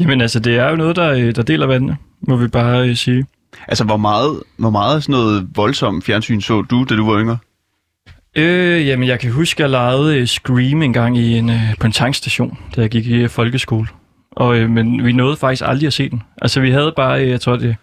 Jamen 0.00 0.20
altså, 0.20 0.40
det 0.40 0.56
er 0.56 0.70
jo 0.70 0.76
noget, 0.76 0.96
der, 0.96 1.10
øh, 1.10 1.34
der 1.36 1.42
deler 1.42 1.66
vandene, 1.66 1.96
må 2.20 2.36
vi 2.36 2.48
bare 2.48 2.88
øh, 2.88 2.96
sige. 2.96 3.26
Altså, 3.68 3.84
hvor 3.84 3.96
meget, 3.96 4.42
hvor 4.56 4.70
meget 4.70 5.02
sådan 5.02 5.12
noget 5.12 5.48
voldsomt 5.54 6.04
fjernsyn 6.04 6.40
så 6.40 6.62
du, 6.62 6.84
da 6.84 6.96
du 6.96 7.10
var 7.10 7.20
yngre? 7.20 7.38
Øh, 8.36 8.86
jamen, 8.86 9.08
jeg 9.08 9.20
kan 9.20 9.32
huske, 9.32 9.64
at 9.64 9.70
jeg 9.70 9.70
legede 9.70 10.18
øh, 10.18 10.26
Scream 10.26 10.82
en 10.82 10.92
gang 10.92 11.18
i 11.18 11.38
en, 11.38 11.50
på 11.80 11.86
en 11.86 11.92
tankstation, 11.92 12.58
da 12.76 12.80
jeg 12.80 12.90
gik 12.90 13.06
i 13.06 13.28
folkeskole. 13.28 13.86
Og, 14.30 14.56
øh, 14.58 14.70
men 14.70 15.04
vi 15.04 15.12
nåede 15.12 15.36
faktisk 15.36 15.62
aldrig 15.66 15.86
at 15.86 15.92
se 15.92 16.08
den. 16.10 16.22
Altså, 16.42 16.60
vi 16.60 16.70
havde 16.70 16.92
bare, 16.96 17.10
jeg 17.12 17.40
tror, 17.40 17.56
det 17.56 17.76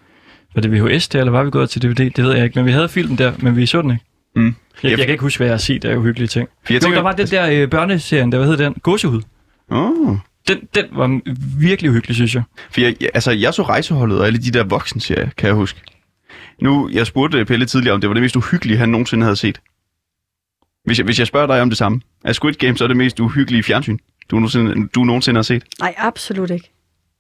var 0.55 0.61
det 0.61 0.71
VHS 0.71 1.07
der, 1.07 1.19
eller 1.19 1.31
var 1.31 1.43
vi 1.43 1.49
gået 1.51 1.69
til 1.69 1.81
DVD? 1.83 2.09
Det 2.09 2.23
ved 2.23 2.35
jeg 2.35 2.43
ikke, 2.43 2.59
men 2.59 2.65
vi 2.65 2.71
havde 2.71 2.89
filmen 2.89 3.17
der, 3.17 3.33
men 3.39 3.55
vi 3.55 3.65
så 3.65 3.81
den 3.81 3.91
ikke. 3.91 4.03
Mm. 4.35 4.45
Jeg, 4.45 4.53
Jeg- 4.83 4.89
jeg 4.97 5.05
kan 5.05 5.09
ikke 5.11 5.21
huske, 5.21 5.39
hvad 5.39 5.47
jeg 5.47 5.53
har 5.53 5.57
set 5.57 5.85
af 5.85 5.95
uhyggelige 5.95 6.27
ting. 6.27 6.49
Jeg 6.69 6.75
Jo, 6.75 6.79
tænker, 6.79 6.97
der 6.97 7.03
var 7.03 7.11
den 7.11 7.27
der 7.27 7.49
øh, 7.63 7.69
børneserien, 7.69 8.31
der, 8.31 8.37
hvad 8.37 8.47
hed 8.47 8.57
den? 8.57 8.73
Gåsehud. 8.73 9.21
Oh. 9.71 10.17
Den, 10.47 10.57
den 10.75 10.85
var 10.91 11.19
virkelig 11.59 11.89
uhyggelig, 11.91 12.15
synes 12.15 12.35
jeg. 12.35 12.43
For 12.71 12.81
jeg, 12.81 12.95
jeg- 13.01 13.09
altså, 13.13 13.31
jeg 13.31 13.53
så 13.53 13.61
rejseholdet 13.63 14.19
og 14.19 14.25
alle 14.27 14.39
de 14.39 14.51
der 14.51 14.63
voksenserier, 14.63 15.29
kan 15.37 15.47
jeg 15.47 15.55
huske. 15.55 15.81
Nu, 16.61 16.89
jeg 16.93 17.07
spurgte 17.07 17.45
Pelle 17.45 17.65
tidligere, 17.65 17.93
om 17.93 18.01
det 18.01 18.07
var 18.09 18.13
det 18.13 18.23
mest 18.23 18.35
uhyggelige, 18.35 18.77
han 18.77 18.89
nogensinde 18.89 19.23
havde 19.23 19.35
set. 19.35 19.59
Hvis 20.85 20.97
jeg, 20.97 21.05
hvis 21.05 21.19
jeg 21.19 21.27
spørger 21.27 21.47
dig 21.47 21.61
om 21.61 21.69
det 21.69 21.77
samme. 21.77 22.01
Er 22.25 22.33
Squid 22.33 22.53
Game 22.53 22.77
så 22.77 22.87
det 22.87 22.97
mest 22.97 23.19
uhyggelige 23.19 23.63
fjernsyn, 23.63 23.97
du 24.31 24.35
nogensinde, 24.35 24.87
du 24.87 25.03
nogensinde 25.03 25.37
har 25.37 25.43
set? 25.43 25.63
Nej, 25.79 25.93
absolut 25.97 26.49
ikke. 26.51 26.71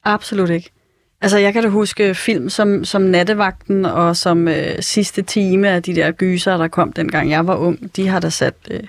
Absolut 0.05 0.49
ikke. 0.49 0.69
Altså, 1.21 1.37
jeg 1.37 1.53
kan 1.53 1.63
da 1.63 1.69
huske 1.69 2.15
film 2.15 2.49
som, 2.49 2.85
som 2.85 3.01
Nattevagten 3.01 3.85
og 3.85 4.17
som 4.17 4.47
øh, 4.47 4.75
sidste 4.79 5.21
time 5.21 5.69
af 5.69 5.83
de 5.83 5.95
der 5.95 6.11
gyser, 6.11 6.57
der 6.57 6.67
kom 6.67 6.93
dengang 6.93 7.29
jeg 7.29 7.47
var 7.47 7.55
ung. 7.55 7.95
De 7.95 8.07
har 8.07 8.19
da 8.19 8.29
sat, 8.29 8.53
øh, 8.71 8.79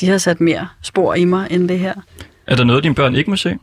de 0.00 0.08
har 0.08 0.18
sat 0.18 0.40
mere 0.40 0.68
spor 0.82 1.14
i 1.14 1.24
mig 1.24 1.46
end 1.50 1.68
det 1.68 1.78
her. 1.78 1.94
Er 2.46 2.56
der 2.56 2.64
noget, 2.64 2.82
dine 2.82 2.94
børn 2.94 3.14
ikke 3.14 3.30
må 3.30 3.36
se? 3.36 3.58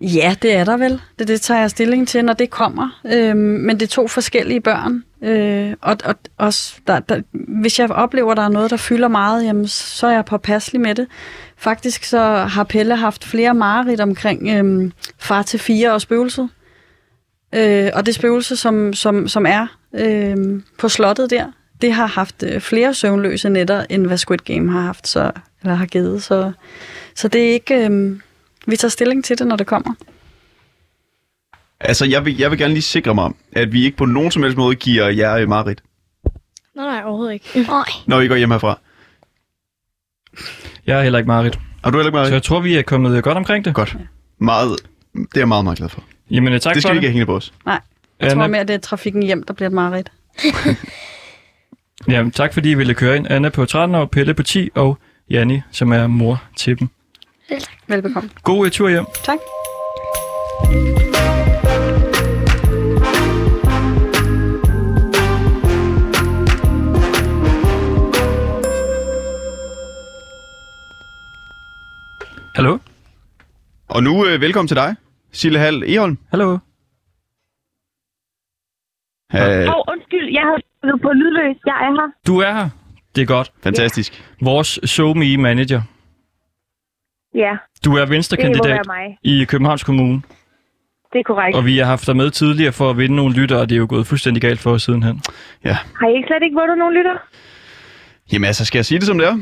Ja, 0.00 0.34
det 0.42 0.52
er 0.52 0.64
der 0.64 0.76
vel. 0.76 1.00
Det, 1.18 1.28
det 1.28 1.40
tager 1.40 1.60
jeg 1.60 1.70
stilling 1.70 2.08
til, 2.08 2.24
når 2.24 2.32
det 2.32 2.50
kommer. 2.50 3.00
Øhm, 3.06 3.38
men 3.38 3.80
det 3.80 3.86
er 3.86 3.90
to 3.90 4.08
forskellige 4.08 4.60
børn. 4.60 5.04
Øh, 5.22 5.74
og 5.80 5.96
og 6.04 6.14
også, 6.36 6.74
der, 6.86 7.00
der, 7.00 7.22
hvis 7.60 7.78
jeg 7.78 7.90
oplever, 7.90 8.30
at 8.30 8.36
der 8.36 8.42
er 8.42 8.48
noget, 8.48 8.70
der 8.70 8.76
fylder 8.76 9.08
meget, 9.08 9.44
jamen, 9.44 9.68
så 9.68 10.06
er 10.06 10.12
jeg 10.12 10.24
påpasselig 10.24 10.80
med 10.80 10.94
det. 10.94 11.06
Faktisk 11.56 12.04
så 12.04 12.20
har 12.34 12.64
Pelle 12.64 12.96
haft 12.96 13.24
flere 13.24 13.54
mareridt 13.54 14.00
omkring 14.00 14.48
øhm, 14.58 14.92
far 15.18 15.42
til 15.42 15.60
fire 15.60 15.92
og 15.92 16.00
spøgelset. 16.00 16.48
Øh, 17.54 17.90
og 17.94 18.06
det 18.06 18.14
spøgelse, 18.14 18.56
som, 18.56 18.92
som, 18.92 19.28
som 19.28 19.46
er 19.46 19.66
øh, 19.94 20.62
på 20.78 20.88
slottet 20.88 21.30
der, 21.30 21.46
det 21.80 21.92
har 21.92 22.06
haft 22.06 22.42
øh, 22.42 22.60
flere 22.60 22.94
søvnløse 22.94 23.48
nætter, 23.48 23.84
end 23.90 24.06
hvad 24.06 24.18
Squid 24.18 24.38
Game 24.38 24.72
har 24.72 24.80
haft, 24.80 25.08
så, 25.08 25.30
eller 25.62 25.74
har 25.74 25.86
givet. 25.86 26.22
Så, 26.22 26.52
så 27.16 27.28
det 27.28 27.48
er 27.48 27.52
ikke... 27.52 27.74
Øh, 27.74 28.20
vi 28.66 28.76
tager 28.76 28.90
stilling 28.90 29.24
til 29.24 29.38
det, 29.38 29.46
når 29.46 29.56
det 29.56 29.66
kommer. 29.66 29.94
Altså, 31.80 32.04
jeg 32.04 32.24
vil, 32.24 32.36
jeg 32.38 32.50
vil 32.50 32.58
gerne 32.58 32.74
lige 32.74 32.82
sikre 32.82 33.14
mig 33.14 33.24
om, 33.24 33.36
at 33.52 33.72
vi 33.72 33.84
ikke 33.84 33.96
på 33.96 34.04
nogen 34.04 34.30
som 34.30 34.42
helst 34.42 34.56
måde 34.58 34.76
giver 34.76 35.08
jer 35.08 35.46
Marit, 35.46 35.82
Nej, 36.76 36.84
nej, 36.86 37.02
overhovedet 37.04 37.32
ikke. 37.32 37.62
Nej. 37.70 37.84
når 38.06 38.20
I 38.20 38.28
går 38.28 38.36
hjem 38.36 38.50
herfra. 38.50 38.78
Jeg 40.86 40.98
er 40.98 41.02
heller 41.02 41.18
ikke 41.18 41.28
Marit. 41.28 41.58
Har 41.84 41.90
du 41.90 41.98
heller 41.98 42.08
ikke 42.08 42.16
Marit? 42.16 42.28
Så 42.28 42.34
jeg 42.34 42.42
tror, 42.42 42.60
vi 42.60 42.76
er 42.76 42.82
kommet 42.82 43.24
godt 43.24 43.36
omkring 43.36 43.64
det. 43.64 43.74
Godt. 43.74 43.96
Meget, 44.38 44.76
det 45.14 45.20
er 45.22 45.40
jeg 45.40 45.48
meget, 45.48 45.64
meget 45.64 45.78
glad 45.78 45.88
for. 45.88 46.04
Jamen, 46.30 46.60
tak 46.60 46.74
det 46.74 46.82
for 46.82 46.88
skal 46.88 46.94
vi 46.94 46.96
det. 46.96 47.02
ikke 47.02 47.06
have 47.06 47.12
hængende 47.12 47.26
på 47.26 47.36
os. 47.36 47.52
Nej, 47.66 47.80
jeg 48.20 48.32
tror 48.32 48.46
mere, 48.46 48.60
at 48.60 48.68
det 48.68 48.74
er 48.74 48.78
trafikken 48.78 49.22
hjem, 49.22 49.42
der 49.42 49.54
bliver 49.54 49.68
et 49.68 49.72
mareridt. 49.72 50.12
Jamen, 52.08 52.30
tak 52.32 52.54
fordi 52.54 52.70
I 52.70 52.74
ville 52.74 52.94
køre 52.94 53.16
ind. 53.16 53.26
Anna 53.30 53.48
på 53.48 53.66
13 53.66 53.94
år, 53.94 54.04
Pelle 54.04 54.34
på 54.34 54.42
10 54.42 54.70
og 54.74 54.98
Janni, 55.30 55.62
som 55.70 55.92
er 55.92 56.06
mor 56.06 56.42
til 56.56 56.78
dem. 56.78 56.88
Velbekomme. 57.88 58.30
God 58.42 58.66
øh, 58.66 58.72
tur 58.72 58.88
hjem. 58.88 59.04
Tak. 59.24 59.38
Hallo? 72.54 72.78
Og 73.88 74.02
nu 74.02 74.26
øh, 74.26 74.40
velkommen 74.40 74.68
til 74.68 74.76
dig, 74.76 74.96
Sille 75.32 75.58
Hall 75.58 75.82
Eholm. 75.86 76.18
Hallo? 76.30 76.52
Øh, 79.34 79.40
Åh, 79.40 79.74
oh, 79.76 79.84
undskyld, 79.92 80.32
jeg 80.32 80.42
har 80.42 80.60
været 80.82 81.00
på 81.02 81.12
lydløs. 81.12 81.56
Jeg 81.66 81.74
er 81.74 81.90
her. 82.00 82.10
Du 82.26 82.38
er 82.38 82.52
her. 82.52 82.68
Det 83.16 83.22
er 83.22 83.26
godt. 83.26 83.52
fantastisk. 83.62 84.24
Vores 84.40 84.80
SoMe 84.84 85.36
manager. 85.36 85.82
Ja, 87.36 87.56
Du 87.84 87.96
er 87.96 88.06
venstrekandidat 88.06 88.80
i 89.22 89.44
Københavns 89.44 89.84
Kommune, 89.84 90.22
Det 91.12 91.18
er 91.18 91.22
korrekt. 91.22 91.56
og 91.56 91.64
vi 91.64 91.78
har 91.78 91.84
haft 91.84 92.06
dig 92.06 92.16
med 92.16 92.30
tidligere 92.30 92.72
for 92.72 92.90
at 92.90 92.98
vinde 92.98 93.16
nogle 93.16 93.34
lytter, 93.34 93.56
og 93.56 93.68
det 93.68 93.74
er 93.74 93.78
jo 93.78 93.86
gået 93.88 94.06
fuldstændig 94.06 94.40
galt 94.42 94.60
for 94.60 94.70
os 94.72 94.82
sidenhen. 94.82 95.20
Har 95.64 96.08
I 96.08 96.16
ikke 96.16 96.26
slet 96.26 96.42
ikke 96.42 96.54
vundet 96.54 96.78
nogen 96.78 96.94
lytter? 96.94 97.16
Jamen 98.32 98.46
altså, 98.46 98.64
skal 98.64 98.78
jeg 98.78 98.84
sige 98.86 98.98
det 98.98 99.06
som 99.06 99.18
det 99.18 99.28
er? 99.28 99.38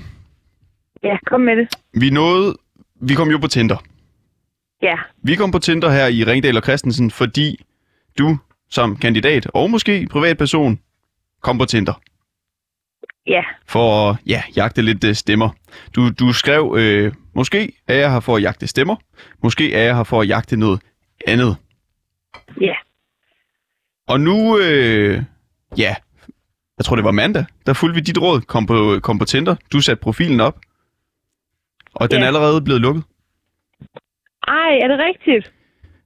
Ja, 1.03 1.17
kom 1.27 1.41
med 1.41 1.57
det. 1.57 1.69
Vi 2.01 2.11
nåede, 2.11 2.57
vi 3.01 3.15
kom 3.15 3.31
jo 3.31 3.39
på 3.39 3.47
Tinder. 3.47 3.77
Ja, 4.83 4.95
Vi 5.23 5.35
kom 5.35 5.51
på 5.51 5.59
Tinder 5.59 5.91
her 5.91 6.07
i 6.07 6.25
Ringdal 6.25 6.57
og 6.57 6.63
Christensen, 6.63 7.11
fordi 7.11 7.65
du 8.19 8.39
som 8.71 8.97
kandidat 8.97 9.47
og 9.55 9.71
måske 9.71 10.07
privatperson 10.11 10.79
kom 11.43 11.59
på 11.59 11.65
Tinder 11.65 12.01
ja, 13.27 13.43
for 13.69 14.11
at 14.11 14.17
ja, 14.27 14.43
jagte 14.57 14.83
lidt 14.83 15.05
øh, 15.05 15.15
stemmer. 15.15 15.49
Du, 15.97 16.11
du 16.11 16.33
skrev, 16.33 16.75
øh, 16.79 17.13
måske 17.35 17.73
er 17.89 17.95
jeg 17.95 18.13
her 18.13 18.21
for 18.21 18.37
at 18.37 18.43
jagte 18.43 18.67
stemmer, 18.67 18.97
måske 19.43 19.75
er 19.75 19.83
jeg 19.83 19.97
her 19.97 20.05
for 20.05 20.21
at 20.21 20.29
jagte 20.29 20.57
noget 20.57 20.81
andet. 21.27 21.57
ja. 22.61 22.75
Og 24.09 24.21
nu, 24.21 24.59
øh, 24.59 25.23
ja, 25.79 25.95
jeg 26.79 26.85
tror 26.85 26.97
det 26.97 27.05
var 27.05 27.11
mandag, 27.11 27.45
der 27.67 27.73
fulgte 27.73 27.95
vi 27.95 28.01
dit 28.01 28.19
råd, 28.19 28.41
kom 28.41 28.67
på, 28.67 29.01
kom 29.03 29.19
på 29.19 29.25
Tinder. 29.25 29.57
Du 29.73 29.81
satte 29.81 30.01
profilen 30.03 30.41
op, 30.41 30.59
og 31.95 32.11
den 32.11 32.19
er 32.19 32.23
Ja. 32.23 32.27
allerede 32.27 32.63
blevet 32.63 32.81
lukket. 32.81 33.05
Ej, 34.49 34.79
er 34.83 34.89
det 34.89 34.99
rigtigt? 34.99 35.53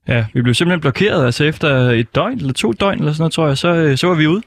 Ja, 0.08 0.26
vi 0.34 0.42
blev 0.42 0.54
simpelthen 0.54 0.80
blokeret, 0.80 1.24
altså 1.24 1.44
efter 1.44 1.68
et 1.90 2.14
døgn 2.14 2.38
eller 2.38 2.52
to 2.52 2.72
døgn 2.72 2.98
eller 2.98 3.12
sådan 3.12 3.22
noget, 3.22 3.32
tror 3.32 3.46
jeg, 3.46 3.58
så, 3.58 3.68
øh, 3.74 3.96
så 3.96 4.06
var 4.08 4.14
vi 4.14 4.26
ude. 4.26 4.42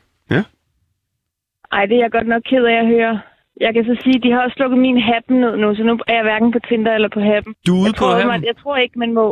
Ej, 1.71 1.85
det 1.85 1.95
er 1.97 2.01
jeg 2.01 2.11
godt 2.11 2.27
nok 2.27 2.41
ked 2.45 2.63
af 2.65 2.79
at 2.79 2.87
høre. 2.87 3.21
Jeg 3.65 3.71
kan 3.75 3.83
så 3.89 3.95
sige, 4.03 4.15
at 4.19 4.23
de 4.25 4.31
har 4.33 4.39
også 4.45 4.55
slukket 4.59 4.79
min 4.87 4.97
happen 5.09 5.35
ned 5.43 5.53
nu, 5.61 5.67
så 5.75 5.83
nu 5.89 5.93
er 6.11 6.15
jeg 6.19 6.23
hverken 6.29 6.49
på 6.55 6.59
Tinder 6.67 6.93
eller 6.97 7.09
på 7.15 7.19
happen. 7.31 7.53
Du 7.67 7.71
er 7.75 7.79
ude 7.81 7.85
Jeg 7.85 7.93
på 7.93 7.99
tror, 7.99 8.11
Happen. 8.11 8.27
man, 8.33 8.43
jeg 8.49 8.55
tror 8.61 8.75
ikke, 8.83 8.99
man 9.03 9.11
må. 9.19 9.25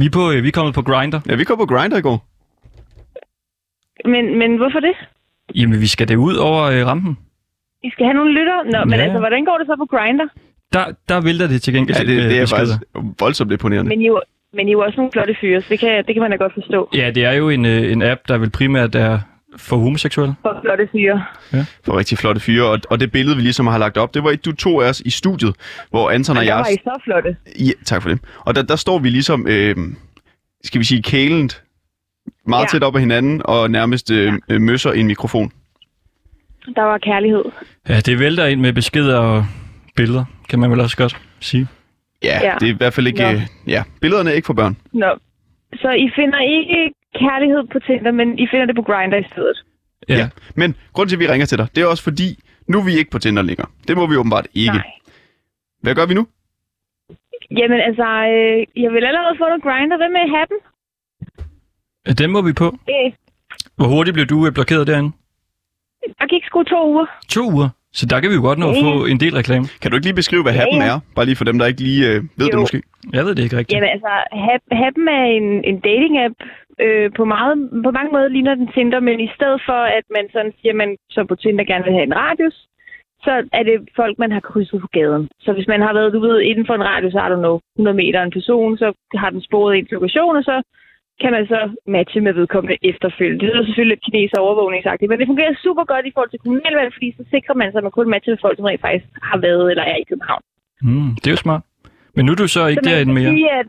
Vi 0.00 0.04
er, 0.10 0.14
på, 0.18 0.24
øh, 0.32 0.38
vi 0.44 0.48
er 0.48 0.56
kommet 0.58 0.74
på 0.74 0.82
Grinder. 0.82 1.20
Ja, 1.28 1.34
vi 1.40 1.44
kom 1.44 1.58
på 1.64 1.66
Grindr 1.72 1.96
i 1.96 2.04
går. 2.08 2.18
Men, 4.12 4.38
men 4.38 4.50
hvorfor 4.56 4.80
det? 4.80 4.94
Jamen, 5.54 5.80
vi 5.80 5.86
skal 5.86 6.08
da 6.08 6.14
ud 6.16 6.34
over 6.48 6.62
øh, 6.74 6.86
rampen. 6.86 7.18
I 7.82 7.90
skal 7.90 8.04
have 8.06 8.14
nogle 8.14 8.32
lytter? 8.38 8.58
Nå, 8.72 8.84
men 8.84 8.98
Ja. 8.98 9.04
altså, 9.04 9.18
hvordan 9.18 9.44
går 9.44 9.56
det 9.58 9.66
så 9.66 9.76
på 9.78 9.86
Grindr? 9.96 10.24
Der, 10.72 10.84
der 11.08 11.20
vælter 11.20 11.46
det 11.46 11.62
til 11.62 11.74
gengæld 11.74 11.96
Ja, 11.98 12.04
det, 12.04 12.30
det 12.30 12.36
er 12.38 12.42
beskeder. 12.42 12.46
faktisk 12.60 12.78
voldsomt 13.20 13.52
imponerende. 13.52 13.88
Men 13.88 14.00
I, 14.00 14.06
jo- 14.06 14.22
men 14.52 14.68
I 14.68 14.70
er 14.70 14.72
jo 14.72 14.80
også 14.80 14.96
nogle 14.96 15.12
flotte 15.12 15.34
fyre, 15.40 15.60
så 15.60 15.66
det 15.70 15.78
kan, 15.80 16.04
det 16.06 16.14
kan 16.14 16.20
man 16.22 16.30
da 16.30 16.36
godt 16.36 16.54
forstå. 16.54 16.88
Ja, 16.94 17.10
det 17.14 17.24
er 17.24 17.32
jo 17.32 17.48
en, 17.48 17.66
øh, 17.66 17.92
en 17.92 18.02
app, 18.02 18.20
der 18.28 18.38
vel 18.38 18.50
primært 18.50 18.94
er 18.94 19.18
for 19.56 19.76
homoseksuelle. 19.76 20.34
For 20.42 20.58
flotte 20.62 20.88
fyre. 20.92 21.24
For 21.84 21.98
rigtig 21.98 22.18
flotte 22.18 22.40
fyre. 22.40 22.64
Og, 22.66 22.78
og 22.90 23.00
det 23.00 23.12
billede, 23.12 23.36
vi 23.36 23.42
ligesom 23.42 23.66
har 23.66 23.78
lagt 23.78 23.96
op, 23.96 24.14
det 24.14 24.24
var 24.24 24.30
et, 24.30 24.44
du 24.44 24.52
to 24.52 24.80
af 24.80 24.88
os 24.88 25.00
i 25.00 25.10
studiet, 25.10 25.54
hvor 25.90 26.10
Anton 26.10 26.36
og 26.36 26.46
jeg... 26.46 26.56
var 26.56 26.66
I 26.66 26.76
så 26.84 27.00
flotte. 27.04 27.36
Ja, 27.58 27.70
tak 27.84 28.02
for 28.02 28.08
det. 28.08 28.18
Og 28.38 28.54
der, 28.54 28.62
der 28.62 28.76
står 28.76 28.98
vi 28.98 29.08
ligesom, 29.10 29.46
øh, 29.48 29.76
skal 30.64 30.78
vi 30.78 30.84
sige, 30.84 31.02
kælent 31.02 31.62
meget 32.46 32.62
Ja. 32.62 32.66
tæt 32.68 32.82
op 32.82 32.94
ad 32.96 33.00
hinanden, 33.00 33.42
og 33.44 33.70
nærmest 33.70 34.10
øh, 34.10 34.32
øh, 34.48 34.60
møsser 34.60 34.92
i 34.92 35.00
en 35.00 35.06
mikrofon. 35.06 35.52
Der 36.76 36.82
var 36.82 36.98
kærlighed. 36.98 37.44
Ja, 37.88 38.00
det 38.00 38.18
vælter 38.18 38.46
ind 38.46 38.60
med 38.60 38.72
beskeder 38.72 39.18
og 39.18 39.46
billeder, 39.96 40.24
kan 40.48 40.58
man 40.58 40.70
vel 40.70 40.80
også 40.80 40.96
godt 40.96 41.20
sige. 41.40 41.66
Ja, 42.24 42.38
Ja. 42.42 42.54
det 42.60 42.68
er 42.68 42.72
i 42.72 42.76
hvert 42.76 42.92
fald 42.94 43.06
ikke... 43.06 43.22
Nå. 43.22 43.28
Øh, 43.28 43.42
ja, 43.66 43.82
billederne 44.00 44.30
er 44.30 44.34
ikke 44.34 44.46
for 44.46 44.54
børn. 44.54 44.76
Nå. 44.92 45.06
Så 45.74 45.90
I 45.90 46.10
finder 46.14 46.38
ikke 46.40 46.94
kærlighed 47.14 47.62
på 47.72 47.78
Tinder, 47.78 48.12
men 48.12 48.38
I 48.38 48.46
finder 48.50 48.66
det 48.66 48.76
på 48.76 48.82
Grindr 48.82 49.16
i 49.16 49.24
stedet. 49.32 49.64
Ja. 50.08 50.14
Ja. 50.16 50.28
Men 50.56 50.76
grund 50.92 51.08
til, 51.08 51.16
at 51.16 51.20
vi 51.20 51.28
ringer 51.28 51.46
til 51.46 51.58
dig, 51.58 51.66
det 51.74 51.82
er 51.82 51.86
også 51.86 52.02
fordi, 52.02 52.28
nu 52.68 52.78
er 52.78 52.84
vi 52.84 52.92
ikke 52.98 53.10
på 53.10 53.18
Tinder 53.18 53.42
længere. 53.42 53.68
Det 53.88 53.96
må 53.96 54.06
vi 54.06 54.16
åbenbart 54.16 54.46
ikke. 54.54 54.72
Nej. 54.72 54.90
Hvad 55.82 55.94
gør 55.94 56.06
vi 56.06 56.14
nu? 56.14 56.26
Jamen 57.50 57.80
altså, 57.80 58.08
øh, 58.34 58.82
jeg 58.84 58.90
vil 58.92 59.04
allerede 59.04 59.34
få 59.38 59.44
noget 59.48 59.62
Grindr. 59.62 59.96
Hvad 59.96 60.08
med 60.16 60.38
happen? 60.38 60.58
Ja, 62.06 62.12
Den 62.12 62.30
må 62.30 62.42
vi 62.42 62.52
på. 62.52 62.64
Øh, 62.66 63.12
Hvor 63.76 63.86
hurtigt 63.86 64.14
blev 64.14 64.26
du 64.26 64.46
øh, 64.46 64.52
blokeret 64.52 64.86
derinde? 64.86 65.12
der 66.18 66.26
gik 66.26 66.44
sgu 66.44 66.62
to 66.62 66.90
uger. 66.92 67.06
To 67.28 67.42
uger. 67.52 67.68
Så 67.98 68.04
der 68.10 68.20
kan 68.20 68.30
vi 68.30 68.36
jo 68.40 68.44
godt 68.48 68.58
nå 68.62 68.66
at 68.72 68.78
få 68.86 68.92
en 69.12 69.20
del 69.24 69.34
reklame. 69.40 69.64
Kan 69.80 69.88
du 69.90 69.94
ikke 69.96 70.06
lige 70.08 70.20
beskrive, 70.22 70.42
hvad 70.44 70.52
Ja, 70.54 70.58
happen 70.60 70.80
ja. 70.82 70.90
er? 70.94 70.98
Bare 71.16 71.26
lige 71.28 71.36
for 71.40 71.44
dem, 71.50 71.56
der 71.58 71.66
ikke 71.70 71.82
lige 71.88 72.02
øh, 72.10 72.18
ved 72.38 72.46
Jo. 72.46 72.52
det 72.52 72.58
måske. 72.64 72.78
Jeg 73.16 73.22
ved 73.26 73.32
det 73.34 73.42
ikke 73.46 73.56
rigtigt. 73.58 73.76
Jamen 73.76 73.90
altså, 73.96 74.12
Hap- 74.46 74.72
Happen 74.82 75.06
er 75.20 75.24
en, 75.38 75.46
en 75.70 75.76
dating-app. 75.88 76.36
Øh, 76.84 77.08
på, 77.18 77.24
meget, 77.34 77.54
på 77.86 77.90
mange 77.98 78.10
måder 78.14 78.28
ligner 78.28 78.54
den 78.54 78.68
Tinder, 78.74 79.00
men 79.08 79.16
i 79.20 79.30
stedet 79.36 79.60
for, 79.68 79.80
at 79.98 80.04
man 80.16 80.24
sådan 80.34 80.52
siger, 80.60 80.74
man 80.82 80.90
så 81.14 81.20
på 81.30 81.34
Tinder 81.42 81.64
gerne 81.70 81.84
vil 81.84 81.92
have 81.98 82.08
en 82.10 82.16
radius, 82.24 82.56
så 83.26 83.32
er 83.58 83.62
det 83.68 83.76
folk, 84.00 84.14
man 84.18 84.32
har 84.36 84.40
krydset 84.40 84.80
på 84.80 84.88
gaden. 84.98 85.28
Så 85.44 85.50
hvis 85.52 85.68
man 85.72 85.80
har 85.86 85.92
været 85.98 86.14
ude 86.14 86.44
inden 86.50 86.66
for 86.66 86.74
en 86.74 86.84
radius, 86.90 87.12
så 87.12 87.18
har 87.18 87.28
du 87.28 87.36
noget 87.40 87.60
100 87.76 87.96
meter 88.02 88.22
en 88.22 88.36
person, 88.38 88.78
så 88.82 88.88
har 89.22 89.30
den 89.30 89.42
sporet 89.48 89.72
ens 89.78 89.90
lokation, 89.90 90.36
og 90.36 90.44
så 90.50 90.56
kan 91.22 91.32
man 91.36 91.44
så 91.54 91.60
matche 91.96 92.20
med 92.26 92.32
vedkommende 92.40 92.76
efterfølgende. 92.90 93.40
Det 93.40 93.48
er 93.50 93.64
selvfølgelig 93.64 93.94
lidt 93.94 94.06
kineser 94.06 94.38
overvågningsagtigt, 94.46 95.08
men 95.10 95.18
det 95.18 95.26
fungerer 95.30 95.62
super 95.66 95.84
godt 95.92 96.06
i 96.06 96.12
forhold 96.14 96.30
til 96.32 96.42
kommunalvalg, 96.44 96.90
fordi 96.96 97.08
så 97.18 97.22
sikrer 97.34 97.54
man 97.60 97.68
sig, 97.70 97.78
at 97.78 97.86
man 97.86 97.96
kun 97.98 98.10
matcher 98.10 98.32
med 98.32 98.42
folk, 98.44 98.56
som 98.56 98.68
rent 98.68 98.84
faktisk 98.86 99.06
har 99.30 99.38
været 99.46 99.64
eller 99.70 99.84
er 99.92 99.98
i 100.02 100.08
København. 100.10 100.42
Mm, 100.88 101.10
det 101.20 101.26
er 101.26 101.34
jo 101.36 101.42
smart. 101.46 101.62
Men 102.14 102.22
nu 102.24 102.30
er 102.32 102.40
du 102.44 102.48
så 102.56 102.62
ikke 102.66 102.84
Så 102.84 102.90
derinde 102.90 103.12
mere. 103.18 103.30
Sige, 103.34 103.50
at, 103.60 103.68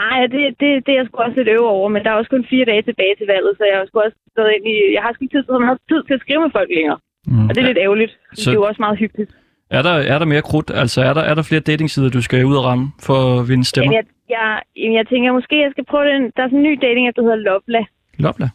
nej, 0.00 0.18
det, 0.34 0.40
det, 0.60 0.68
det 0.84 0.92
er 0.92 0.98
jeg 1.00 1.06
sgu 1.06 1.16
også 1.26 1.36
lidt 1.38 1.54
øve 1.56 1.68
over, 1.76 1.88
men 1.94 2.00
der 2.04 2.10
er 2.10 2.18
også 2.20 2.32
kun 2.34 2.46
fire 2.52 2.64
dage 2.70 2.82
tilbage 2.82 3.14
til 3.18 3.26
valget, 3.34 3.52
så 3.58 3.64
jeg 3.70 3.76
har 3.78 3.86
sgu 3.86 3.96
også 4.06 4.18
stået 4.34 4.52
ind 4.56 4.64
i, 4.72 4.76
jeg 4.96 5.02
har 5.04 5.10
sgu 5.12 5.20
ikke 5.24 5.34
tid, 5.36 5.44
så 5.44 5.58
man 5.58 5.72
har 5.72 5.78
tid 5.92 6.02
til 6.04 6.14
at 6.18 6.22
skrive 6.24 6.40
med 6.44 6.52
folk 6.58 6.70
længere. 6.78 6.98
Mm. 7.26 7.46
Og 7.48 7.50
det 7.54 7.60
er 7.62 7.68
lidt 7.70 7.82
ærgerligt. 7.86 8.12
Så... 8.34 8.50
Det 8.50 8.56
er 8.56 8.60
jo 8.60 8.68
også 8.70 8.82
meget 8.86 8.98
hyggeligt. 9.02 9.32
Er 9.78 9.82
der, 9.82 9.94
er 10.14 10.18
der 10.18 10.26
mere 10.32 10.42
krudt? 10.50 10.70
Altså, 10.82 10.98
er 11.02 11.14
der, 11.14 11.22
er 11.30 11.34
der 11.34 11.42
flere 11.42 11.60
datingsider, 11.60 12.10
du 12.10 12.22
skal 12.22 12.44
ud 12.44 12.56
og 12.56 12.64
ramme 12.64 12.86
for 13.06 13.18
at 13.40 13.48
vinde 13.48 13.64
stemmer? 13.64 13.92
Jamen, 13.92 13.96
jeg, 13.96 14.04
jeg, 14.36 14.62
jamen, 14.76 14.96
jeg 14.96 15.06
tænker, 15.06 15.32
måske 15.32 15.56
jeg 15.64 15.70
skal 15.70 15.84
prøve 15.84 16.06
den. 16.12 16.22
Der 16.36 16.42
er 16.42 16.48
sådan 16.48 16.58
en 16.58 16.68
ny 16.70 16.74
dating, 16.86 17.04
der 17.16 17.22
hedder 17.22 17.36
Lovela. 17.46 17.84
Lopla. 18.24 18.48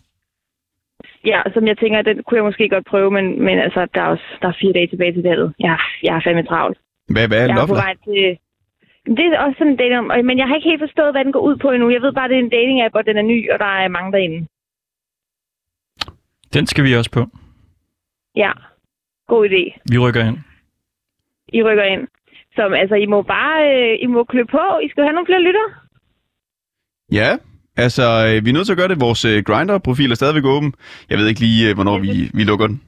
Ja, 1.25 1.39
som 1.53 1.67
jeg 1.67 1.77
tænker, 1.77 2.01
den 2.01 2.23
kunne 2.23 2.37
jeg 2.39 2.47
måske 2.49 2.69
godt 2.69 2.85
prøve, 2.85 3.11
men, 3.11 3.25
men 3.45 3.55
altså, 3.65 3.87
der 3.93 4.01
er 4.01 4.09
også 4.15 4.27
der 4.41 4.47
er 4.47 4.57
fire 4.61 4.73
dage 4.73 4.87
tilbage 4.87 5.13
til 5.13 5.23
valget. 5.23 5.53
Jeg, 5.59 5.77
jeg 6.03 6.15
er 6.15 6.21
fandme 6.23 6.43
travlt. 6.43 6.77
Hvad, 7.13 7.27
hvad 7.27 7.39
er 7.41 7.47
Jeg 7.47 7.61
er 7.63 7.67
på 7.67 7.81
vej 7.85 7.93
til... 8.07 8.37
Det 9.17 9.25
er 9.25 9.39
også 9.39 9.57
sådan 9.57 9.71
en 9.73 9.77
dating, 9.77 10.25
men 10.25 10.37
jeg 10.37 10.47
har 10.47 10.55
ikke 10.55 10.69
helt 10.69 10.81
forstået, 10.81 11.13
hvad 11.13 11.23
den 11.25 11.31
går 11.31 11.43
ud 11.49 11.55
på 11.63 11.67
endnu. 11.71 11.89
Jeg 11.89 12.01
ved 12.01 12.13
bare, 12.13 12.27
det 12.29 12.35
er 12.35 12.43
en 12.47 12.55
dating-app, 12.57 12.93
og 12.99 13.05
den 13.05 13.17
er 13.17 13.21
ny, 13.21 13.51
og 13.51 13.59
der 13.59 13.71
er 13.83 13.87
mange 13.87 14.11
derinde. 14.11 14.47
Den 16.53 16.67
skal 16.67 16.83
vi 16.83 16.95
også 16.95 17.11
på. 17.11 17.21
Ja, 18.35 18.51
god 19.27 19.49
idé. 19.49 19.63
Vi 19.91 19.97
rykker 19.97 20.23
ind. 20.29 20.37
I 21.53 21.63
rykker 21.63 21.83
ind. 21.83 22.07
Så 22.55 22.61
altså, 22.81 22.95
I 22.95 23.05
må 23.05 23.21
bare 23.21 23.59
øh, 23.75 23.97
I 24.01 24.05
må 24.05 24.23
klø 24.23 24.43
på. 24.43 24.63
I 24.83 24.89
skal 24.89 25.03
have 25.03 25.13
nogle 25.13 25.25
flere 25.27 25.41
lytter. 25.47 25.67
Ja, 27.11 27.29
altså, 27.77 28.03
øh, 28.27 28.45
vi 28.45 28.49
er 28.49 28.53
nødt 28.53 28.65
til 28.65 28.73
at 28.73 28.77
gøre 28.77 28.87
det. 28.87 29.01
Vores 29.01 29.25
øh, 29.25 29.43
Grindr-profil 29.43 30.11
er 30.11 30.15
stadigvæk 30.15 30.45
åben. 30.45 30.73
Jeg 31.09 31.17
ved 31.17 31.27
ikke 31.27 31.39
lige, 31.39 31.69
øh, 31.69 31.75
hvornår 31.75 31.97
vi, 31.99 32.09
vi 32.33 32.43
lukker 32.43 32.67
den. 32.67 32.81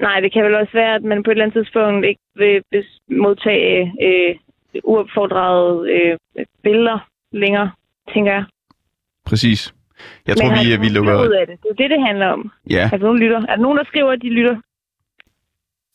Nej, 0.00 0.20
det 0.20 0.32
kan 0.32 0.44
vel 0.44 0.54
også 0.54 0.72
være, 0.72 0.94
at 0.94 1.02
man 1.02 1.22
på 1.22 1.30
et 1.30 1.34
eller 1.34 1.44
andet 1.44 1.58
tidspunkt 1.64 2.06
ikke 2.06 2.20
vil 2.36 2.84
modtage 3.10 3.92
øh, 4.06 4.34
uopfordrede 4.84 5.90
øh, 5.94 6.44
billeder 6.62 6.98
længere, 7.32 7.70
tænker 8.14 8.32
jeg. 8.32 8.44
Præcis. 9.26 9.74
Jeg 10.26 10.34
Men 10.34 10.40
tror, 10.40 10.50
vi, 10.64 10.74
øh, 10.74 10.80
vi 10.82 10.88
lukker... 10.88 11.22
ud 11.28 11.34
af 11.40 11.46
det? 11.46 11.56
Det 11.62 11.70
er 11.70 11.74
det, 11.74 11.90
det 11.90 12.06
handler 12.06 12.26
om. 12.26 12.50
Ja, 12.70 12.84
Er 12.92 12.96
der 12.96 13.06
nogen 13.08 13.18
lytter? 13.18 13.40
Er 13.40 13.54
der 13.56 13.62
nogen, 13.62 13.78
der 13.78 13.84
skriver, 13.84 14.10
at 14.12 14.22
de 14.22 14.30
lytter? 14.30 14.56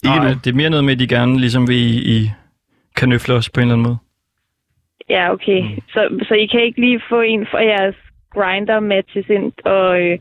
Ikke 0.06 0.24
Nej, 0.24 0.30
nu. 0.30 0.40
det 0.44 0.50
er 0.52 0.56
mere 0.56 0.70
noget 0.70 0.86
med, 0.86 0.94
at 0.94 1.00
de 1.00 1.08
gerne 1.08 1.40
ligesom 1.40 1.68
vil 1.68 1.78
i, 1.78 2.16
i 2.18 2.32
kanøfle 2.96 3.34
os 3.34 3.50
på 3.50 3.60
en 3.60 3.62
eller 3.62 3.74
anden 3.74 3.88
måde. 3.88 3.98
Ja, 5.10 5.32
okay. 5.34 5.62
Mm. 5.62 5.82
Så, 5.94 6.02
så 6.28 6.34
I 6.34 6.46
kan 6.46 6.62
ikke 6.64 6.80
lige 6.80 7.02
få 7.10 7.22
en 7.22 7.48
fra 7.52 7.60
jeres 7.64 7.96
grinder 8.34 8.80
matches 8.80 9.26
ind 9.30 9.52
og, 9.66 10.02
øh, 10.02 10.18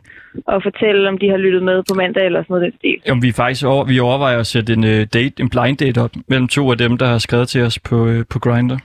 og 0.46 0.62
fortælle, 0.62 1.08
om 1.08 1.18
de 1.18 1.28
har 1.28 1.36
lyttet 1.36 1.62
med 1.62 1.82
på 1.88 1.94
mandag 1.94 2.26
eller 2.26 2.42
sådan 2.42 2.54
noget 2.54 2.72
den 2.72 2.78
stil. 2.78 2.96
Jamen, 3.06 3.22
vi, 3.22 3.28
er 3.28 3.32
faktisk 3.32 3.66
over, 3.66 3.84
vi 3.84 4.00
overvejer 4.00 4.38
at 4.38 4.46
sætte 4.46 4.72
en, 4.72 4.84
uh, 4.84 4.90
date, 4.90 5.32
en 5.40 5.48
blind 5.48 5.76
date 5.76 6.00
op 6.00 6.10
mellem 6.28 6.48
to 6.48 6.70
af 6.70 6.78
dem, 6.78 6.98
der 6.98 7.06
har 7.06 7.18
skrevet 7.18 7.48
til 7.48 7.62
os 7.62 7.78
på, 7.78 7.96
uh, 8.06 8.22
på 8.30 8.38
Grindr. 8.38 8.76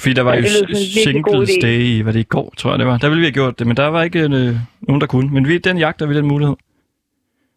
Fordi 0.00 0.12
der 0.14 0.22
var 0.22 0.32
Ja, 0.34 0.38
jo 0.38 0.44
Singles. 1.04 1.50
Day, 1.62 1.78
i, 1.80 2.00
hvad 2.00 2.12
det 2.12 2.20
i 2.20 2.22
går, 2.22 2.54
tror 2.56 2.70
jeg 2.70 2.78
det 2.78 2.86
var. 2.86 2.98
Der 2.98 3.08
ville 3.08 3.20
vi 3.20 3.26
have 3.26 3.32
gjort 3.32 3.58
det, 3.58 3.66
men 3.66 3.76
der 3.76 3.86
var 3.86 4.02
ikke 4.02 4.24
uh, 4.24 4.30
nogen, 4.80 5.00
der 5.00 5.06
kunne. 5.06 5.30
Men 5.34 5.48
vi, 5.48 5.58
den 5.58 5.78
jagter 5.78 6.06
vi 6.06 6.16
den 6.16 6.26
mulighed. 6.26 6.54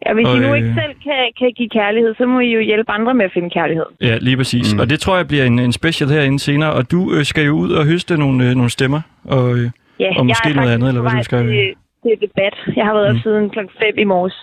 Ja, 0.05 0.13
hvis 0.13 0.27
Og, 0.27 0.35
I 0.37 0.39
nu 0.39 0.47
øh, 0.51 0.57
ikke 0.57 0.73
selv 0.81 0.93
kan, 1.03 1.21
kan 1.39 1.51
give 1.57 1.69
kærlighed, 1.69 2.15
så 2.17 2.25
må 2.25 2.39
I 2.39 2.51
jo 2.53 2.59
hjælpe 2.59 2.91
andre 2.91 3.13
med 3.13 3.25
at 3.25 3.31
finde 3.33 3.49
kærlighed. 3.49 3.85
Ja, 4.01 4.17
lige 4.21 4.37
præcis. 4.37 4.73
Mm. 4.73 4.79
Og 4.79 4.89
det 4.89 4.99
tror 4.99 5.15
jeg 5.17 5.27
bliver 5.27 5.45
en, 5.45 5.59
en 5.59 5.71
special 5.71 6.09
herinde 6.09 6.39
senere. 6.39 6.71
Og 6.73 6.91
du 6.91 7.13
øh, 7.15 7.25
skal 7.25 7.45
jo 7.45 7.53
ud 7.53 7.71
og 7.71 7.85
høste 7.85 8.17
nogle, 8.17 8.49
øh, 8.49 8.55
nogle 8.55 8.69
stemmer. 8.69 9.01
Og, 9.23 9.57
øh, 9.57 9.69
Ja, 9.99 10.11
Og 10.19 10.25
måske 10.25 10.49
er 10.49 10.55
noget 10.55 10.73
andet, 10.73 10.87
eller 10.87 11.01
på 11.01 11.09
hvad 11.09 11.17
du 11.19 11.23
skal- 11.23 11.47
Til, 11.47 11.73
til 12.03 12.15
debat. 12.27 12.55
Jeg 12.75 12.85
har 12.85 12.93
været 12.93 13.11
Mm. 13.11 13.17
op 13.17 13.21
siden 13.23 13.49
klokken 13.49 13.73
5 13.79 13.97
i 13.97 14.03
morges. 14.03 14.35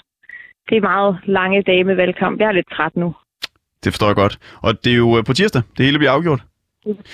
Det 0.68 0.76
er 0.76 0.80
meget 0.80 1.18
lange 1.24 1.62
dage 1.62 1.84
med 1.84 1.94
valgkamp. 1.94 2.40
Jeg 2.40 2.48
er 2.48 2.52
lidt 2.52 2.70
træt 2.76 2.96
nu. 2.96 3.14
Det 3.84 3.92
forstår 3.92 4.06
jeg 4.06 4.16
godt. 4.16 4.38
Og 4.62 4.84
det 4.84 4.92
er 4.92 4.96
jo 4.96 5.18
øh, 5.18 5.24
på 5.24 5.32
tirsdag, 5.32 5.62
det 5.76 5.86
hele 5.86 5.98
bliver 5.98 6.10
afgjort. 6.12 6.40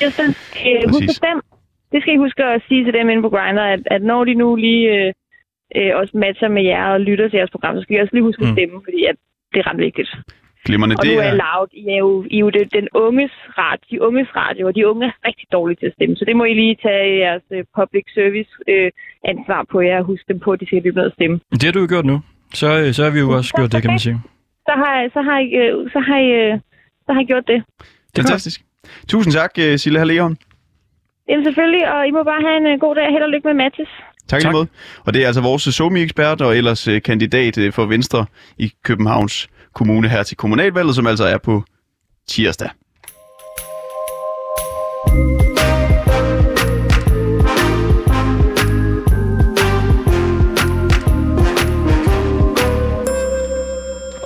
Jeg 0.03 0.13
synes, 0.19 0.37
øh, 0.67 0.83
husk 0.95 1.17
stemme. 1.21 1.43
Det 1.93 2.03
skal 2.03 2.15
I 2.15 2.17
huske 2.17 2.45
at 2.45 2.63
sige 2.69 2.85
til 2.85 2.93
dem 2.99 3.09
inde 3.11 3.23
på 3.23 3.29
Grindr, 3.29 3.61
at, 3.75 3.81
at 3.87 4.03
når 4.03 4.25
de 4.25 4.35
nu 4.35 4.57
lige 4.57 4.85
øh, 4.97 5.13
øh, 5.77 5.91
også 6.01 6.13
matcher 6.25 6.49
med 6.49 6.63
jer 6.63 6.85
og 6.95 7.01
lytter 7.01 7.29
til 7.29 7.37
jeres 7.37 7.51
program, 7.51 7.77
så 7.77 7.83
skal 7.83 7.97
I 7.97 8.01
også 8.01 8.15
lige 8.15 8.23
huske 8.29 8.43
at 8.43 8.49
Mm. 8.49 8.55
stemme, 8.55 8.77
fordi 8.87 9.01
at 9.11 9.17
det 9.53 9.59
er 9.61 9.67
ret 9.71 9.79
vigtigt. 9.79 10.11
Glimrende. 10.67 10.97
Og 11.01 11.05
nu 11.07 11.11
Det 11.11 11.19
er 11.19 11.31
er, 11.33 11.41
loud. 11.47 11.69
I 11.73 11.85
er 11.95 11.99
jo, 12.07 12.11
I 12.31 12.37
er 12.37 12.41
jo 12.47 12.51
det, 12.51 12.73
den 12.79 12.89
unges 12.95 13.33
radio, 13.63 13.85
de 13.91 14.03
unges 14.09 14.29
radio, 14.37 14.67
og 14.67 14.75
de 14.77 14.89
unge 14.91 15.07
er 15.07 15.13
rigtig 15.29 15.47
dårlige 15.53 15.77
til 15.81 15.87
at 15.87 15.93
stemme. 15.93 16.17
Så 16.17 16.25
det 16.29 16.37
må 16.37 16.45
I 16.45 16.55
lige 16.55 16.77
tage 16.83 17.19
jeres 17.25 17.43
øh, 17.57 17.65
public 17.79 18.05
service 18.15 18.51
øh, 18.73 18.91
ansvar 19.33 19.61
på 19.73 19.81
jer 19.81 19.99
og 19.99 20.05
huske 20.05 20.25
dem 20.33 20.39
på, 20.41 20.53
at 20.53 20.61
de 20.61 20.67
skal 20.67 20.81
blive 20.81 20.95
med 20.95 21.05
at 21.11 21.13
stemme. 21.13 21.37
det 21.53 21.63
har 21.65 21.73
du 21.73 21.81
jo 21.81 21.87
gjort 21.95 22.05
nu. 22.13 22.17
Så, 22.61 22.69
øh, 22.81 22.93
så 22.97 23.01
har 23.05 23.11
vi 23.11 23.19
jo 23.25 23.29
også 23.39 23.51
gjort 23.59 23.73
det, 23.73 23.83
kan 23.83 23.91
man 23.91 23.99
sige. 24.07 24.19
Så 24.69 24.73
har, 24.83 25.09
så 25.15 25.21
har, 25.29 25.39
I, 25.39 25.49
øh, 25.63 25.91
så 25.95 25.99
har, 26.09 26.19
I, 26.27 26.29
øh, 26.43 26.59
så 27.07 27.11
har 27.15 27.21
I 27.21 27.25
gjort 27.25 27.47
det. 27.53 27.59
fantastisk. 28.17 28.59
Tusind 29.09 29.33
tak, 29.39 29.53
Sille 29.77 29.99
Halleon. 29.99 30.37
Jamen 31.29 31.45
selvfølgelig, 31.45 31.85
og 31.95 32.07
I 32.09 32.11
må 32.11 32.23
bare 32.23 32.43
have 32.47 32.73
en 32.73 32.79
god 32.79 32.95
dag. 32.95 33.07
Held 33.13 33.23
og 33.23 33.31
lykke 33.31 33.47
med 33.49 33.55
matches. 33.65 33.89
Tak, 34.29 34.43
tak. 34.43 34.55
Og 35.05 35.15
det 35.15 35.23
er 35.23 35.27
altså 35.27 35.41
vores 35.41 35.63
somi-ekspert 35.63 36.41
og 36.41 36.57
ellers 36.57 36.89
øh, 36.89 37.03
kandidat 37.03 37.59
øh, 37.59 37.73
for 37.73 37.87
Venstre 37.87 38.27
i 38.59 38.73
Københavns 38.83 39.49
Kommune 39.75 40.09
her 40.09 40.23
til 40.23 40.37
kommunalvalget, 40.37 40.95
som 40.95 41.07
altså 41.07 41.25
er 41.25 41.39
på 41.39 41.65
tirsdag. 42.29 42.71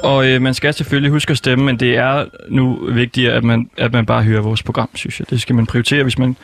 Og 0.03 0.27
øh, 0.27 0.43
man 0.43 0.55
skal 0.55 0.75
selvfølgelig 0.75 1.11
huske 1.11 1.31
at 1.31 1.39
stemme, 1.39 1.65
men 1.65 1.81
det 1.81 1.97
er 1.97 2.25
nu 2.49 2.89
vigtigere, 2.93 3.35
at 3.35 3.45
man, 3.45 3.71
at 3.77 3.93
man 3.93 4.07
bare 4.07 4.23
hører 4.23 4.43
vores 4.43 4.63
program, 4.63 4.89
synes 4.95 5.21
jeg. 5.21 5.31
Det 5.31 5.41
skal 5.41 5.55
man 5.55 5.67
prioritere, 5.67 6.03
hvis 6.03 6.19
man 6.19 6.37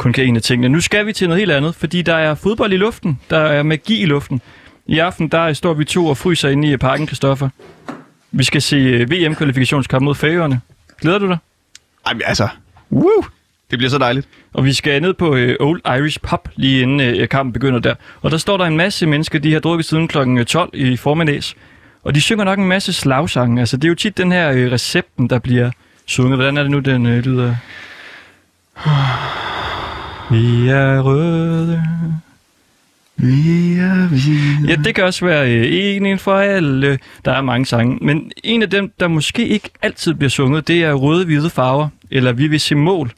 kun 0.00 0.12
kan 0.12 0.24
en 0.24 0.36
af 0.36 0.42
tingene. 0.42 0.68
Nu 0.68 0.80
skal 0.80 1.06
vi 1.06 1.12
til 1.12 1.28
noget 1.28 1.40
helt 1.40 1.50
andet, 1.50 1.74
fordi 1.74 2.02
der 2.02 2.14
er 2.14 2.34
fodbold 2.34 2.72
i 2.72 2.76
luften. 2.76 3.20
Der 3.30 3.38
er 3.38 3.62
magi 3.62 4.02
i 4.02 4.06
luften. 4.06 4.40
I 4.86 4.98
aften 4.98 5.28
der 5.28 5.52
står 5.52 5.74
vi 5.74 5.84
to 5.84 6.06
og 6.06 6.16
fryser 6.16 6.48
inde 6.48 6.72
i 6.72 6.76
parken, 6.76 7.06
Kristoffer. 7.06 7.48
Vi 8.32 8.44
skal 8.44 8.62
se 8.62 8.76
øh, 8.76 9.10
VM-kvalifikationskamp 9.10 10.02
mod 10.02 10.14
Færøerne. 10.14 10.60
Glæder 11.00 11.18
du 11.18 11.28
dig? 11.28 11.38
Ej, 12.06 12.12
altså, 12.24 12.48
woo, 12.92 13.24
det 13.70 13.78
bliver 13.78 13.90
så 13.90 13.98
dejligt. 13.98 14.28
Og 14.52 14.64
vi 14.64 14.72
skal 14.72 15.02
ned 15.02 15.14
på 15.14 15.34
øh, 15.34 15.56
Old 15.60 15.80
Irish 15.86 16.18
Pub, 16.20 16.48
lige 16.56 16.82
inden 16.82 17.00
øh, 17.00 17.28
kampen 17.28 17.52
begynder 17.52 17.78
der. 17.78 17.94
Og 18.22 18.30
der 18.30 18.36
står 18.36 18.56
der 18.56 18.64
en 18.64 18.76
masse 18.76 19.06
mennesker, 19.06 19.38
de 19.38 19.52
har 19.52 19.60
drukket 19.60 19.86
siden 19.86 20.08
kl. 20.08 20.44
12 20.44 20.70
i 20.72 20.96
formiddags. 20.96 21.56
Og 22.04 22.14
de 22.14 22.20
synger 22.20 22.44
nok 22.44 22.58
en 22.58 22.68
masse 22.68 22.92
slagsange. 22.92 23.60
Altså, 23.60 23.76
det 23.76 23.84
er 23.84 23.88
jo 23.88 23.94
tit 23.94 24.18
den 24.18 24.32
her 24.32 24.50
øh, 24.50 24.72
recepten, 24.72 25.30
der 25.30 25.38
bliver 25.38 25.70
sunget. 26.06 26.36
Hvordan 26.36 26.56
er 26.56 26.62
det 26.62 26.70
nu, 26.70 26.78
den 26.78 27.06
øh, 27.06 27.24
lyder? 27.24 27.56
Vi 30.30 30.68
er 30.68 31.00
røde. 31.00 31.82
Vi 33.16 33.72
er 33.78 34.08
hvide. 34.08 34.68
Ja, 34.68 34.76
det 34.84 34.94
kan 34.94 35.04
også 35.04 35.24
være 35.24 35.52
øh, 35.52 35.66
en, 35.70 36.06
en 36.06 36.18
for 36.18 36.34
alle. 36.34 36.98
Der 37.24 37.32
er 37.32 37.40
mange 37.40 37.66
sange. 37.66 37.98
Men 38.00 38.32
en 38.44 38.62
af 38.62 38.70
dem, 38.70 38.92
der 39.00 39.08
måske 39.08 39.48
ikke 39.48 39.70
altid 39.82 40.14
bliver 40.14 40.30
sunget, 40.30 40.68
det 40.68 40.84
er 40.84 40.92
Røde 40.92 41.24
Hvide 41.24 41.50
Farver, 41.50 41.88
eller 42.10 42.32
Vi 42.32 42.46
vil 42.46 42.60
se 42.60 42.74
mål. 42.74 43.12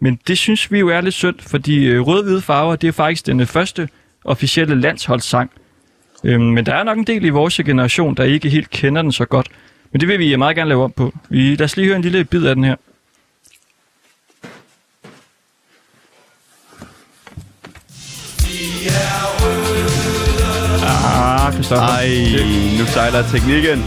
Men 0.00 0.18
det 0.26 0.38
synes 0.38 0.72
vi 0.72 0.78
jo 0.78 0.88
er 0.88 1.00
lidt 1.00 1.14
synd, 1.14 1.36
fordi 1.40 1.84
øh, 1.84 2.00
Røde 2.00 2.22
Hvide 2.22 2.40
Farver, 2.40 2.76
det 2.76 2.88
er 2.88 2.92
faktisk 2.92 3.26
den 3.26 3.40
øh, 3.40 3.46
første 3.46 3.88
officielle 4.24 4.80
landsholdssang. 4.80 5.50
Øhm, 6.24 6.44
men 6.44 6.66
der 6.66 6.74
er 6.74 6.84
nok 6.84 6.98
en 6.98 7.04
del 7.04 7.24
i 7.24 7.28
vores 7.28 7.56
generation, 7.56 8.14
der 8.14 8.24
ikke 8.24 8.48
helt 8.48 8.70
kender 8.70 9.02
den 9.02 9.12
så 9.12 9.24
godt. 9.24 9.48
Men 9.92 10.00
det 10.00 10.08
vil 10.08 10.18
vi 10.18 10.36
meget 10.36 10.56
gerne 10.56 10.68
lave 10.68 10.84
om 10.84 10.92
på. 10.96 11.14
Vi, 11.28 11.54
lad 11.54 11.64
os 11.64 11.76
lige 11.76 11.86
høre 11.86 11.96
en 11.96 12.02
lille 12.02 12.24
bid 12.24 12.46
af 12.46 12.54
den 12.54 12.64
her. 12.64 12.76
Ah, 20.82 21.52
Christoffer. 21.52 21.86
Ej, 21.86 22.08
nu 22.78 22.84
sejler 22.86 23.22
teknikken. 23.32 23.82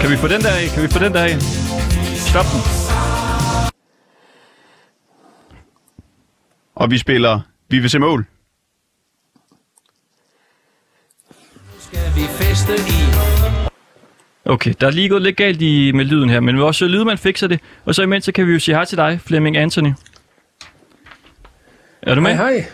Kan 0.00 0.10
vi 0.10 0.16
få 0.16 0.28
den 0.28 0.40
der 0.40 0.50
af? 0.50 0.68
Kan 0.74 0.82
vi 0.82 0.88
få 0.88 0.98
den 0.98 1.12
der 1.12 1.22
af? 1.22 1.40
Stop 2.30 2.46
den. 2.52 2.60
Og 6.74 6.90
vi 6.90 6.98
spiller 6.98 7.40
Vi 7.68 7.78
vil 7.78 7.90
se 7.90 7.98
mål. 7.98 8.26
Okay, 14.44 14.74
der 14.80 14.86
er 14.86 14.90
lige 14.90 15.08
gået 15.08 15.22
lidt 15.22 15.36
galt 15.36 15.62
i, 15.62 15.92
med 15.92 16.04
lyden 16.04 16.30
her, 16.30 16.40
men 16.40 16.60
vores 16.60 16.80
lydmand 16.80 17.18
fikser 17.18 17.46
det. 17.46 17.60
Og 17.84 17.94
så 17.94 18.02
imens 18.02 18.24
så 18.24 18.32
kan 18.32 18.46
vi 18.46 18.52
jo 18.52 18.58
sige 18.58 18.74
hej 18.74 18.84
til 18.84 18.98
dig, 18.98 19.20
Flemming 19.26 19.56
Anthony. 19.56 19.92
Er 22.02 22.14
du 22.14 22.20
med? 22.20 22.34
Hej, 22.34 22.52
hej. 22.52 22.66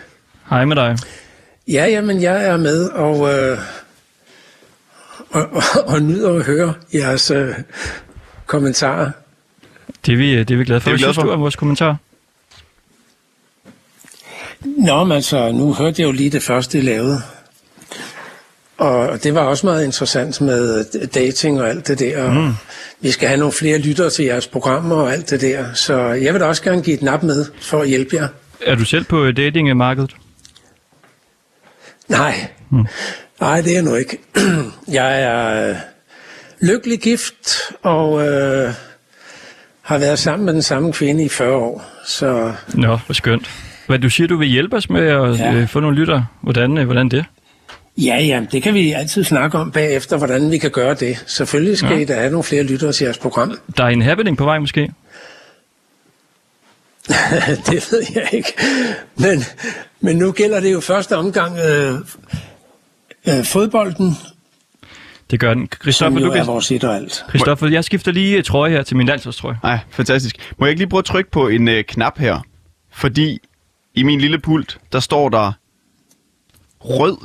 Hej 0.49 0.65
med 0.65 0.75
dig. 0.75 0.97
Ja, 1.67 1.85
jamen, 1.85 2.21
jeg 2.21 2.45
er 2.45 2.57
med 2.57 2.89
og, 2.89 3.33
øh, 3.33 3.57
og, 5.29 5.49
og, 5.51 5.63
og 5.87 6.01
nyder 6.01 6.33
at 6.33 6.45
høre 6.45 6.73
jeres 6.93 7.31
øh, 7.31 7.53
kommentarer. 8.45 9.11
Det 10.05 10.13
er 10.13 10.17
vi, 10.17 10.37
det 10.39 10.51
er 10.51 10.57
vi 10.57 10.65
glade 10.65 10.81
for. 10.81 10.89
Er 10.89 10.93
Hvad 10.93 10.99
synes 10.99 11.15
for. 11.15 11.23
du 11.23 11.29
om 11.29 11.41
vores 11.41 11.55
kommentar? 11.55 11.97
Nå, 14.65 15.03
men 15.03 15.11
altså, 15.15 15.51
nu 15.51 15.73
hørte 15.73 16.01
jeg 16.01 16.07
jo 16.07 16.11
lige 16.11 16.29
det 16.29 16.43
første, 16.43 16.77
I 16.77 16.81
lavede. 16.81 17.21
Og 18.77 19.23
det 19.23 19.35
var 19.35 19.41
også 19.41 19.65
meget 19.65 19.85
interessant 19.85 20.41
med 20.41 20.85
dating 21.07 21.61
og 21.61 21.69
alt 21.69 21.87
det 21.87 21.99
der. 21.99 22.31
Mm. 22.31 22.53
Vi 23.01 23.11
skal 23.11 23.27
have 23.27 23.37
nogle 23.39 23.51
flere 23.53 23.77
lyttere 23.77 24.09
til 24.09 24.25
jeres 24.25 24.47
programmer 24.47 24.95
og 24.95 25.13
alt 25.13 25.29
det 25.29 25.41
der. 25.41 25.73
Så 25.73 25.97
jeg 25.99 26.33
vil 26.33 26.41
da 26.41 26.45
også 26.45 26.63
gerne 26.63 26.81
give 26.81 26.93
et 26.93 27.01
nap 27.01 27.23
med 27.23 27.45
for 27.61 27.81
at 27.81 27.87
hjælpe 27.89 28.15
jer. 28.15 28.27
Er 28.65 28.75
du 28.75 28.85
selv 28.85 29.03
på 29.03 29.23
øh, 29.23 29.37
datingmarkedet? 29.37 30.15
Nej, 32.09 32.47
mm. 32.69 32.85
nej, 33.41 33.61
det 33.61 33.69
er 33.69 33.73
jeg 33.75 33.83
nu 33.83 33.95
ikke. 33.95 34.17
Jeg 34.91 35.21
er 35.23 35.69
øh, 35.69 35.75
lykkelig 36.61 36.99
gift 36.99 37.49
og 37.83 38.27
øh, 38.27 38.73
har 39.81 39.97
været 39.97 40.19
sammen 40.19 40.45
med 40.45 40.53
den 40.53 40.61
samme 40.61 40.93
kvinde 40.93 41.23
i 41.23 41.29
40 41.29 41.55
år. 41.55 41.83
Så 42.05 42.51
Nå, 42.73 42.99
hvor 43.05 43.13
skønt. 43.13 43.51
Hvad 43.87 43.99
du 43.99 44.09
siger, 44.09 44.27
du 44.27 44.37
vil 44.37 44.47
hjælpe 44.47 44.75
os 44.75 44.89
med 44.89 45.01
at 45.07 45.39
Ja. 45.39 45.53
øh, 45.53 45.67
få 45.67 45.79
nogle 45.79 45.97
lyttere. 45.97 46.25
Hvordan, 46.41 46.77
øh, 46.77 46.85
hvordan 46.85 47.09
det? 47.09 47.25
ja, 47.97 48.17
ja, 48.23 48.41
det 48.51 48.63
kan 48.63 48.73
vi 48.73 48.91
altid 48.91 49.23
snakke 49.23 49.57
om 49.57 49.71
bagefter, 49.71 50.17
hvordan 50.17 50.51
vi 50.51 50.57
kan 50.57 50.71
gøre 50.71 50.93
det. 50.93 51.23
Selvfølgelig 51.27 51.77
skal 51.77 51.91
ja. 51.91 51.97
I 51.97 52.05
da 52.05 52.13
have 52.13 52.29
nogle 52.29 52.43
flere 52.43 52.63
lyttere 52.63 52.91
til 52.91 53.03
jeres 53.05 53.17
program. 53.17 53.57
Der 53.77 53.83
er 53.83 53.87
en 53.89 54.01
happening 54.01 54.37
på 54.37 54.43
vej 54.43 54.59
måske. 54.59 54.91
det 57.67 57.87
ved 57.91 58.03
jeg 58.15 58.29
ikke. 58.33 58.53
Men, 59.15 59.43
men 59.99 60.15
nu 60.17 60.31
gælder 60.31 60.59
det 60.59 60.73
jo 60.73 60.79
første 60.79 61.17
omgang 61.17 61.57
øh, 61.57 61.93
øh, 63.27 63.43
fodbolden, 63.45 64.13
Det 65.31 65.39
gør 65.39 65.53
den. 65.53 65.69
Christoffer, 65.81 66.19
du 66.19 66.25
er 66.29 66.35
kan... 66.35 66.47
vores 66.47 66.71
et 66.71 66.83
og 66.83 66.95
alt. 66.95 67.23
Christoffer, 67.29 67.67
jeg 67.67 67.83
skifter 67.83 68.11
lige 68.11 68.37
øh, 68.37 68.43
trøje 68.43 68.71
her 68.71 68.83
til 68.83 68.97
min 68.97 69.07
landsholdstrøje. 69.07 69.59
Ej, 69.63 69.79
fantastisk. 69.89 70.53
Må 70.57 70.65
jeg 70.65 70.71
ikke 70.71 70.79
lige 70.79 70.89
prøve 70.89 70.99
at 70.99 71.05
trykke 71.05 71.31
på 71.31 71.47
en 71.47 71.67
øh, 71.67 71.83
knap 71.83 72.17
her? 72.19 72.39
Fordi 72.91 73.39
i 73.93 74.03
min 74.03 74.21
lille 74.21 74.39
pult, 74.39 74.79
der 74.91 74.99
står 74.99 75.29
der 75.29 75.51
rød. 76.79 77.17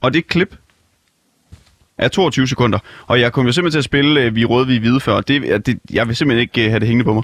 Og 0.00 0.14
det 0.14 0.26
klip 0.26 0.56
er 1.98 2.08
22 2.08 2.48
sekunder. 2.48 2.78
Og 3.06 3.20
jeg 3.20 3.32
kommer 3.32 3.48
jo 3.48 3.52
simpelthen 3.52 3.72
til 3.72 3.78
at 3.78 3.84
spille 3.84 4.20
øh, 4.20 4.34
Vi 4.34 4.44
røde, 4.44 4.66
vi 4.66 4.76
hvide 4.78 5.00
før. 5.00 5.20
Det, 5.20 5.36
er- 5.52 5.58
det, 5.58 5.78
jeg 5.90 6.08
vil 6.08 6.16
simpelthen 6.16 6.40
ikke 6.40 6.64
øh, 6.64 6.70
have 6.70 6.80
det 6.80 6.88
hængende 6.88 7.04
på 7.04 7.14
mig. 7.14 7.22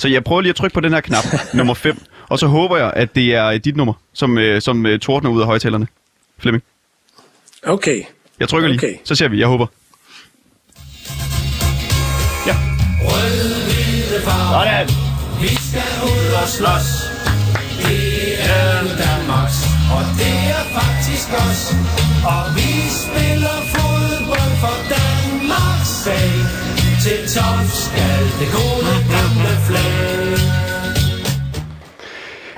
Så 0.00 0.08
jeg 0.08 0.24
prøver 0.24 0.40
lige 0.40 0.50
at 0.50 0.56
trykke 0.56 0.74
på 0.74 0.80
den 0.80 0.92
her 0.92 1.00
knap, 1.00 1.24
nummer 1.54 1.74
5. 1.74 2.02
Og 2.28 2.38
så 2.38 2.46
håber 2.46 2.76
jeg, 2.76 2.92
at 2.96 3.14
det 3.14 3.34
er 3.34 3.58
dit 3.58 3.76
nummer, 3.76 3.92
som, 4.12 4.38
øh, 4.38 4.62
som 4.62 4.86
øh, 4.86 4.98
tordner 4.98 5.30
ud 5.30 5.40
af 5.40 5.46
højtalerne. 5.46 5.86
Flemming. 6.38 6.62
Okay. 7.66 8.02
Jeg 8.40 8.48
trykker 8.48 8.68
lige. 8.68 8.78
Okay. 8.78 8.94
Så 9.04 9.14
ser 9.14 9.28
vi. 9.28 9.40
Jeg 9.40 9.46
håber. 9.48 9.66
Ja. 12.46 12.56
Sådan. 26.04 26.39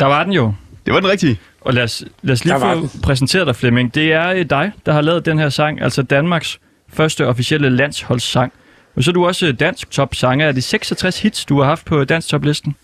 Der 0.00 0.06
var 0.06 0.24
den 0.24 0.32
jo. 0.32 0.54
Det 0.86 0.94
var 0.94 1.00
den 1.00 1.08
rigtige. 1.08 1.40
Og 1.60 1.74
lad 1.74 1.82
os, 1.82 2.04
lad 2.22 2.32
os 2.32 2.44
lige 2.44 2.60
få 2.60 2.74
den. 2.74 2.90
præsenteret 3.02 3.46
dig, 3.46 3.56
Flemming. 3.56 3.94
Det 3.94 4.12
er 4.12 4.28
øh, 4.28 4.50
dig, 4.50 4.72
der 4.86 4.92
har 4.92 5.00
lavet 5.00 5.26
den 5.26 5.38
her 5.38 5.48
sang, 5.48 5.80
altså 5.80 6.02
Danmarks 6.02 6.58
første 6.92 7.26
officielle 7.26 7.70
landsholdssang. 7.70 8.52
Og 8.96 9.04
så 9.04 9.10
er 9.10 9.12
du 9.12 9.26
også 9.26 9.46
øh, 9.46 9.60
dansk 9.60 9.90
topsanger. 9.90 10.48
Er 10.48 10.52
det 10.52 10.64
66 10.64 11.22
hits, 11.22 11.44
du 11.44 11.60
har 11.60 11.64
haft 11.64 11.84
på 11.84 12.04
dansk 12.04 12.28
toplisten? 12.28 12.76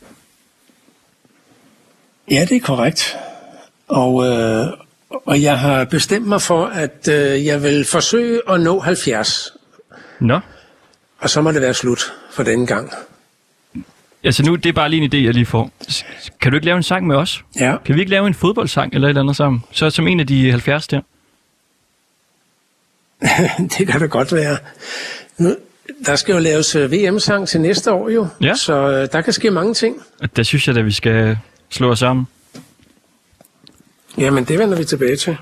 Ja, 2.30 2.44
det 2.48 2.56
er 2.56 2.60
korrekt. 2.60 3.16
Og, 3.88 4.26
øh, 4.26 4.66
og 5.26 5.42
jeg 5.42 5.58
har 5.58 5.84
bestemt 5.84 6.26
mig 6.26 6.42
for, 6.42 6.66
at 6.66 7.08
øh, 7.08 7.46
jeg 7.46 7.62
vil 7.62 7.84
forsøge 7.84 8.40
at 8.48 8.60
nå 8.60 8.80
70. 8.80 9.52
Nå. 10.20 10.40
Og 11.18 11.30
så 11.30 11.40
må 11.40 11.52
det 11.52 11.62
være 11.62 11.74
slut 11.74 12.12
for 12.30 12.42
denne 12.42 12.66
gang. 12.66 12.92
Altså 14.24 14.42
nu, 14.42 14.54
det 14.54 14.66
er 14.66 14.72
bare 14.72 14.88
lige 14.88 15.02
en 15.04 15.10
idé, 15.14 15.24
jeg 15.26 15.34
lige 15.34 15.46
får. 15.46 15.70
Kan 16.40 16.52
du 16.52 16.56
ikke 16.56 16.64
lave 16.66 16.76
en 16.76 16.82
sang 16.82 17.06
med 17.06 17.16
os? 17.16 17.44
Ja, 17.60 17.76
Kan 17.84 17.94
vi 17.94 18.00
ikke 18.00 18.10
lave 18.10 18.26
en 18.26 18.34
fodboldsang 18.34 18.94
eller 18.94 19.08
et 19.08 19.10
eller 19.10 19.22
andet 19.22 19.36
sammen? 19.36 19.62
Så 19.72 19.90
som 19.90 20.08
en 20.08 20.20
af 20.20 20.26
de 20.26 20.50
70 20.50 20.86
der. 20.86 21.00
det 23.78 23.86
kan 23.88 24.00
det 24.00 24.10
godt 24.10 24.32
være. 24.32 24.56
Nu, 25.38 25.56
der 26.06 26.16
skal 26.16 26.32
jo 26.32 26.38
laves 26.38 26.76
øh, 26.76 26.92
VM-sang 26.92 27.48
til 27.48 27.60
næste 27.60 27.92
år 27.92 28.08
jo, 28.10 28.26
Ja. 28.42 28.54
så 28.54 28.72
øh, 28.74 29.08
der 29.12 29.20
kan 29.20 29.32
ske 29.32 29.50
mange 29.50 29.74
ting. 29.74 29.96
Der 30.36 30.42
synes 30.42 30.66
jeg 30.68 30.74
da, 30.74 30.80
vi 30.80 30.92
skal 30.92 31.38
slå 31.70 31.90
os 31.90 31.98
sammen. 31.98 32.26
Jamen, 34.18 34.44
det 34.44 34.58
vender 34.58 34.78
vi 34.78 34.84
tilbage 34.84 35.16
til. 35.16 35.36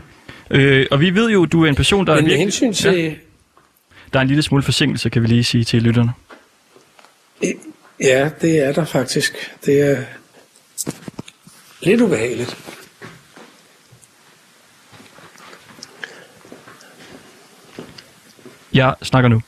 Øh, 0.50 0.86
og 0.90 1.00
vi 1.00 1.14
ved 1.14 1.30
jo, 1.30 1.44
du 1.46 1.64
er 1.64 1.68
en 1.68 1.74
person, 1.74 2.07
der 2.07 2.12
er 2.12 2.16
Men 2.16 2.24
med 2.24 2.30
virkelig- 2.30 2.44
hensyn 2.44 2.72
til... 2.72 2.94
Ja, 3.03 3.14
der 4.16 4.20
er 4.20 4.22
en 4.22 4.28
lille 4.28 4.42
smule 4.42 4.62
forsinkelse, 4.62 5.08
kan 5.08 5.22
vi 5.22 5.26
lige 5.26 5.44
sige 5.44 5.64
til 5.64 5.82
lytterne. 5.82 6.12
Ja, 8.00 8.30
det 8.40 8.58
er 8.58 8.72
der 8.72 8.84
faktisk. 8.84 9.34
Det 9.66 9.80
er 9.80 10.02
lidt 11.82 12.00
ubehageligt. 12.00 12.56
Jeg 18.72 18.94
snakker 19.02 19.28
nu. 19.28 19.42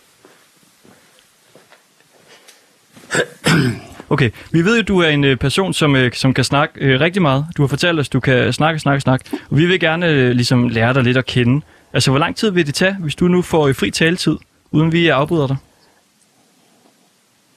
Okay, 4.11 4.31
vi 4.53 4.65
ved 4.65 4.77
jo, 4.77 4.83
du 4.83 4.99
er 4.99 5.09
en 5.09 5.25
øh, 5.25 5.37
person, 5.37 5.75
som, 5.75 5.97
øh, 5.97 6.13
som 6.13 6.35
kan 6.35 6.45
snakke 6.45 6.81
øh, 6.81 7.01
rigtig 7.01 7.23
meget. 7.23 7.47
Du 7.57 7.63
har 7.63 7.69
fortalt 7.69 8.01
os, 8.01 8.09
du 8.09 8.21
kan 8.21 8.53
snakke, 8.53 8.81
snakke, 8.81 9.01
snakke. 9.01 9.25
Og 9.51 9.57
vi 9.57 9.67
vil 9.67 9.81
gerne 9.81 10.07
øh, 10.07 10.31
ligesom 10.31 10.69
lære 10.69 10.95
dig 10.95 11.03
lidt 11.03 11.17
at 11.17 11.27
kende. 11.27 11.65
Altså, 11.93 12.11
hvor 12.11 12.19
lang 12.19 12.37
tid 12.37 12.51
vil 12.51 12.67
det 12.67 12.75
tage, 12.75 12.97
hvis 13.01 13.15
du 13.15 13.29
nu 13.29 13.43
får 13.43 13.69
øh, 13.69 13.75
fri 13.75 13.91
taletid, 13.91 14.37
uden 14.71 14.93
vi 14.93 15.09
afbryder 15.09 15.47
dig? 15.47 15.57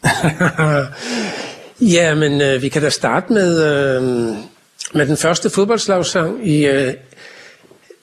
Ja, 1.81 2.15
men 2.15 2.41
øh, 2.41 2.61
vi 2.61 2.69
kan 2.69 2.81
da 2.81 2.89
starte 2.89 3.33
med, 3.33 3.63
øh, 3.63 4.03
med 4.93 5.07
den 5.07 5.17
første 5.17 5.49
fodboldslagsang 5.49 6.47
i... 6.47 6.65
Øh, 6.65 6.93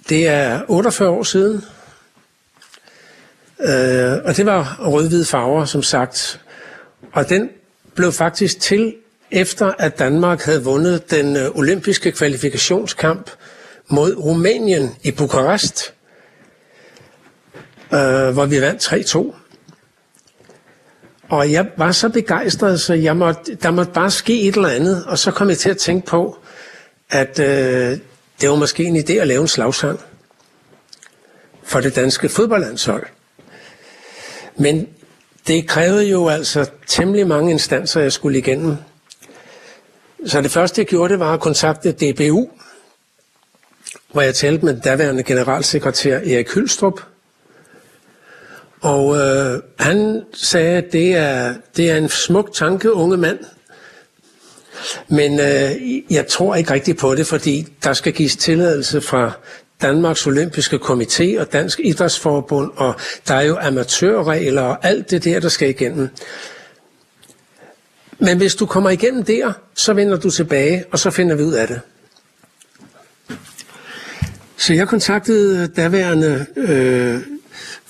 det 0.08 0.28
er 0.28 0.60
48 0.68 1.08
år 1.08 1.22
siden. 1.22 1.64
Øh, 3.60 4.12
og 4.24 4.36
det 4.36 4.46
var 4.46 4.80
rød-hvide 4.80 5.24
farver, 5.24 5.64
som 5.64 5.82
sagt. 5.82 6.40
Og 7.12 7.28
den 7.28 7.50
blev 7.94 8.12
faktisk 8.12 8.60
til 8.60 8.94
efter, 9.30 9.72
at 9.78 9.98
Danmark 9.98 10.42
havde 10.42 10.64
vundet 10.64 11.10
den 11.10 11.36
øh, 11.36 11.50
olympiske 11.54 12.12
kvalifikationskamp 12.12 13.30
mod 13.88 14.14
Rumænien 14.16 14.94
i 15.02 15.10
Bukarest, 15.10 15.94
øh, 17.92 18.30
hvor 18.30 18.46
vi 18.46 18.60
vandt 18.60 18.92
3-2. 18.92 19.34
Og 21.28 21.52
jeg 21.52 21.66
var 21.76 21.92
så 21.92 22.08
begejstret, 22.08 22.80
så 22.80 22.94
jeg 22.94 23.16
måtte, 23.16 23.54
der 23.54 23.70
måtte 23.70 23.92
bare 23.92 24.10
ske 24.10 24.40
et 24.40 24.54
eller 24.54 24.68
andet. 24.68 25.04
Og 25.06 25.18
så 25.18 25.30
kom 25.30 25.48
jeg 25.48 25.58
til 25.58 25.70
at 25.70 25.76
tænke 25.76 26.06
på, 26.06 26.38
at 27.10 27.38
øh, 27.38 27.98
det 28.40 28.50
var 28.50 28.56
måske 28.56 28.84
en 28.84 28.96
idé 28.96 29.12
at 29.12 29.26
lave 29.26 29.40
en 29.40 29.48
slagsang 29.48 30.00
for 31.62 31.80
det 31.80 31.96
danske 31.96 32.28
fodboldlandshold. 32.28 33.06
Men 34.56 34.88
det 35.46 35.68
krævede 35.68 36.04
jo 36.08 36.28
altså 36.28 36.70
temmelig 36.86 37.26
mange 37.26 37.50
instanser, 37.50 38.00
jeg 38.00 38.12
skulle 38.12 38.38
igennem. 38.38 38.76
Så 40.26 40.40
det 40.40 40.50
første, 40.50 40.80
jeg 40.80 40.86
gjorde, 40.86 41.12
det 41.12 41.20
var 41.20 41.34
at 41.34 41.40
kontakte 41.40 41.92
DBU, 41.92 42.50
hvor 44.12 44.22
jeg 44.22 44.34
talte 44.34 44.64
med 44.64 44.74
den 44.74 44.82
daværende 44.82 45.22
generalsekretær 45.22 46.16
Erik 46.16 46.54
Hylstrup. 46.54 47.00
Og 48.80 49.16
øh, 49.16 49.62
han 49.78 50.22
sagde, 50.34 50.76
at 50.76 50.92
det 50.92 51.14
er, 51.16 51.54
det 51.76 51.90
er 51.90 51.96
en 51.96 52.08
smuk 52.08 52.54
tanke, 52.54 52.92
unge 52.92 53.16
mand. 53.16 53.38
Men 55.08 55.40
øh, 55.40 56.12
jeg 56.12 56.26
tror 56.26 56.54
ikke 56.54 56.70
rigtigt 56.70 56.98
på 56.98 57.14
det, 57.14 57.26
fordi 57.26 57.66
der 57.82 57.92
skal 57.92 58.12
gives 58.12 58.36
tilladelse 58.36 59.00
fra 59.00 59.32
Danmarks 59.82 60.26
Olympiske 60.26 60.76
Komité 60.76 61.40
og 61.40 61.52
Dansk 61.52 61.80
Idrætsforbund, 61.84 62.70
og 62.76 62.94
der 63.28 63.34
er 63.34 63.42
jo 63.42 63.56
amatørregler 63.56 64.62
og 64.62 64.86
alt 64.86 65.10
det 65.10 65.24
der, 65.24 65.40
der 65.40 65.48
skal 65.48 65.68
igennem. 65.70 66.08
Men 68.18 68.36
hvis 68.38 68.54
du 68.54 68.66
kommer 68.66 68.90
igennem 68.90 69.24
der, 69.24 69.52
så 69.74 69.92
vender 69.92 70.16
du 70.16 70.30
tilbage, 70.30 70.84
og 70.92 70.98
så 70.98 71.10
finder 71.10 71.36
vi 71.36 71.42
ud 71.42 71.52
af 71.52 71.68
det. 71.68 71.80
Så 74.56 74.74
jeg 74.74 74.88
kontaktede 74.88 75.68
daværende 75.68 76.46
øh, 76.56 77.20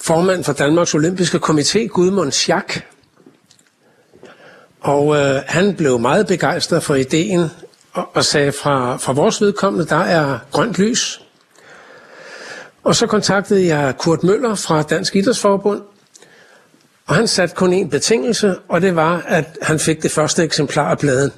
formand 0.09 0.45
for 0.45 0.53
Danmarks 0.53 0.95
Olympiske 0.95 1.39
Komité, 1.39 1.87
Gudmund 1.87 2.33
Schack, 2.33 2.87
og 4.81 5.17
øh, 5.17 5.43
han 5.47 5.75
blev 5.75 5.99
meget 5.99 6.27
begejstret 6.27 6.83
for 6.83 6.95
ideen 6.95 7.51
og, 7.93 8.09
og 8.15 8.25
sagde, 8.25 8.53
fra, 8.53 8.97
fra 8.97 9.13
vores 9.13 9.41
vedkommende, 9.41 9.87
der 9.87 9.97
er 9.97 10.39
grønt 10.53 10.79
lys. 10.79 11.23
Og 12.85 12.95
så 12.95 13.07
kontaktede 13.07 13.67
jeg 13.67 13.97
Kurt 13.99 14.23
Møller 14.25 14.55
fra 14.55 14.83
Dansk 14.83 15.17
Idrætsforbund, 15.17 15.83
og 17.07 17.15
han 17.15 17.29
satte 17.29 17.55
kun 17.55 17.73
en 17.73 17.91
betingelse, 17.91 18.57
og 18.69 18.81
det 18.81 18.97
var, 18.97 19.23
at 19.27 19.59
han 19.63 19.79
fik 19.79 20.03
det 20.03 20.11
første 20.11 20.43
eksemplar 20.43 20.91
af 20.91 20.99
bladen. 20.99 21.33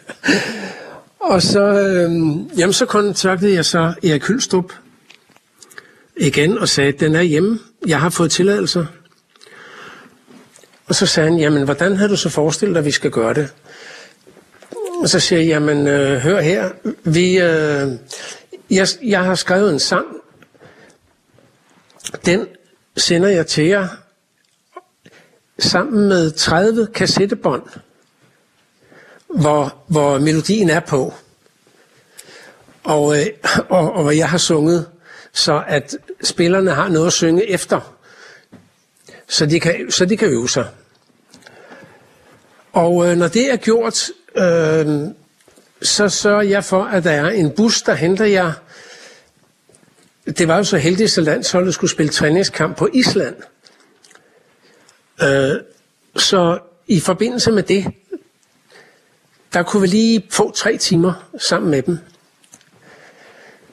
og 1.30 1.42
så, 1.42 1.60
øh, 1.60 2.10
jamen, 2.58 2.72
så 2.72 2.86
kontaktede 2.86 3.54
jeg 3.54 3.64
så 3.64 3.94
Erik 4.04 4.26
Hylstrup 4.26 4.72
igen 6.16 6.58
og 6.58 6.68
sagde, 6.68 6.92
den 6.92 7.14
er 7.14 7.22
hjemme. 7.22 7.58
Jeg 7.86 8.00
har 8.00 8.10
fået 8.10 8.30
tilladelser. 8.30 8.86
Og 10.86 10.94
så 10.94 11.06
sagde 11.06 11.30
han, 11.30 11.38
jamen, 11.38 11.64
hvordan 11.64 11.96
havde 11.96 12.10
du 12.10 12.16
så 12.16 12.28
forestillet 12.28 12.74
dig, 12.74 12.78
at 12.80 12.86
vi 12.86 12.90
skal 12.90 13.10
gøre 13.10 13.34
det? 13.34 13.54
Og 15.02 15.08
så 15.08 15.20
siger 15.20 15.38
jeg, 15.38 15.48
jamen, 15.48 15.86
øh, 15.86 16.18
hør 16.18 16.40
her, 16.40 16.70
vi, 17.04 17.38
øh, 17.38 17.88
jeg, 18.70 18.88
jeg 19.02 19.24
har 19.24 19.34
skrevet 19.34 19.72
en 19.72 19.78
sang. 19.78 20.06
Den 22.24 22.46
sender 22.96 23.28
jeg 23.28 23.46
til 23.46 23.64
jer 23.64 23.88
sammen 25.58 26.08
med 26.08 26.30
30 26.30 26.86
kassettebånd, 26.94 27.62
hvor, 29.28 29.74
hvor 29.86 30.18
melodien 30.18 30.70
er 30.70 30.80
på. 30.80 31.14
Og, 32.84 33.20
øh, 33.20 33.26
og, 33.68 33.92
og 33.92 34.02
hvor 34.02 34.10
jeg 34.10 34.28
har 34.28 34.38
sunget, 34.38 34.86
så 35.32 35.62
at 35.66 35.96
spillerne 36.22 36.70
har 36.70 36.88
noget 36.88 37.06
at 37.06 37.12
synge 37.12 37.50
efter, 37.50 37.96
så 39.28 39.46
de 39.46 39.60
kan, 39.60 39.90
så 39.90 40.04
de 40.04 40.16
kan 40.16 40.28
øve 40.28 40.48
sig. 40.48 40.68
Og 42.72 43.08
øh, 43.08 43.16
når 43.16 43.28
det 43.28 43.52
er 43.52 43.56
gjort, 43.56 44.08
øh, 44.36 45.08
så 45.82 46.08
sørger 46.08 46.42
jeg 46.42 46.64
for, 46.64 46.84
at 46.84 47.04
der 47.04 47.10
er 47.10 47.30
en 47.30 47.50
bus, 47.50 47.82
der 47.82 47.94
henter 47.94 48.24
jer. 48.24 48.52
Det 50.26 50.48
var 50.48 50.56
jo 50.56 50.64
så 50.64 50.78
heldigt, 50.78 51.18
at 51.18 51.24
landsholdet 51.24 51.74
skulle 51.74 51.90
spille 51.90 52.12
træningskamp 52.12 52.76
på 52.76 52.88
Island. 52.92 53.36
Øh, 55.22 55.60
så 56.16 56.58
i 56.86 57.00
forbindelse 57.00 57.52
med 57.52 57.62
det, 57.62 57.86
der 59.52 59.62
kunne 59.62 59.80
vi 59.80 59.86
lige 59.86 60.26
få 60.30 60.50
tre 60.50 60.76
timer 60.76 61.28
sammen 61.38 61.70
med 61.70 61.82
dem. 61.82 61.98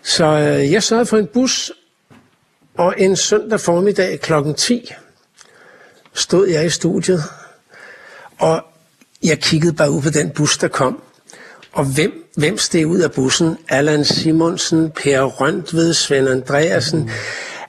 Så 0.07 0.25
øh, 0.25 0.71
jeg 0.71 0.83
sørgede 0.83 1.05
for 1.05 1.17
en 1.17 1.27
bus, 1.27 1.71
og 2.77 2.93
en 2.97 3.15
søndag 3.15 3.59
formiddag 3.59 4.19
kl. 4.19 4.33
10 4.57 4.93
stod 6.13 6.47
jeg 6.47 6.65
i 6.65 6.69
studiet, 6.69 7.23
og 8.37 8.63
jeg 9.23 9.39
kiggede 9.39 9.73
bare 9.73 9.91
ud 9.91 10.01
på 10.01 10.09
den 10.09 10.29
bus, 10.29 10.57
der 10.57 10.67
kom. 10.67 11.01
Og 11.71 11.85
hvem, 11.85 12.29
hvem 12.35 12.57
steg 12.57 12.87
ud 12.87 12.99
af 12.99 13.11
bussen? 13.11 13.57
Allan 13.69 14.05
Simonsen, 14.05 14.91
Per 14.91 15.21
Røntved, 15.21 15.93
Svend 15.93 16.29
Andreasen. 16.29 16.99
Mm. 16.99 17.09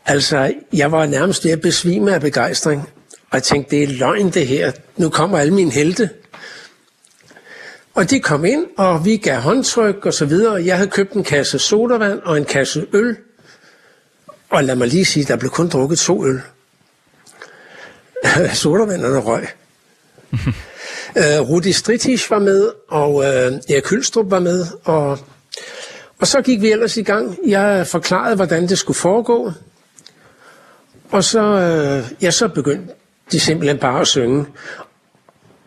Altså, 0.07 0.53
jeg 0.72 0.93
var 0.93 1.07
nærmest 1.07 1.45
ved 1.45 1.53
at 1.53 1.61
besvime 1.61 2.14
af 2.14 2.20
begejstring. 2.20 2.80
Og 3.11 3.34
jeg 3.34 3.43
tænkte, 3.43 3.76
det 3.76 3.82
er 3.82 3.86
løgn 3.86 4.30
det 4.30 4.47
her. 4.47 4.72
Nu 4.97 5.09
kommer 5.09 5.39
alle 5.39 5.55
mine 5.55 5.70
helte. 5.70 6.11
Og 7.99 8.11
de 8.11 8.20
kom 8.20 8.44
ind, 8.44 8.66
og 8.76 9.05
vi 9.05 9.16
gav 9.16 9.40
håndtryk 9.40 10.07
og 10.07 10.14
så 10.14 10.24
videre. 10.24 10.64
Jeg 10.64 10.76
havde 10.76 10.90
købt 10.90 11.12
en 11.12 11.24
kasse 11.24 11.59
sodavand 11.59 12.20
og 12.20 12.36
en 12.36 12.44
kasse 12.44 12.86
øl. 12.92 13.16
Og 14.51 14.64
lad 14.64 14.76
mig 14.76 14.88
lige 14.88 15.05
sige, 15.05 15.24
der 15.24 15.36
blev 15.36 15.51
kun 15.51 15.68
drukket 15.68 15.99
to 15.99 16.26
øl. 16.26 16.40
sodavand 18.62 19.05
og 19.05 19.26
røg. 19.26 19.46
uh, 20.32 20.38
Rudi 21.51 21.72
Stritisch 21.72 22.30
var 22.30 22.38
med, 22.38 22.70
og 22.88 23.14
uh, 23.14 23.24
Erik 23.24 23.90
Hylstrup 23.90 24.30
var 24.30 24.40
med, 24.40 24.66
og, 24.84 25.18
og 26.18 26.26
så 26.26 26.42
gik 26.42 26.61
vi 26.61 26.70
ellers 26.70 26.96
i 26.96 27.03
gang. 27.03 27.38
Jeg 27.46 27.86
forklarede, 27.86 28.36
hvordan 28.36 28.68
det 28.68 28.78
skulle 28.78 28.96
foregå, 28.96 29.53
og 31.11 31.24
så, 31.24 31.42
uh, 31.42 32.22
ja, 32.22 32.30
så 32.30 32.49
begyndte 32.49 32.94
de 33.32 33.40
simpelthen 33.40 33.78
bare 33.78 34.01
at 34.01 34.07
synge. 34.07 34.46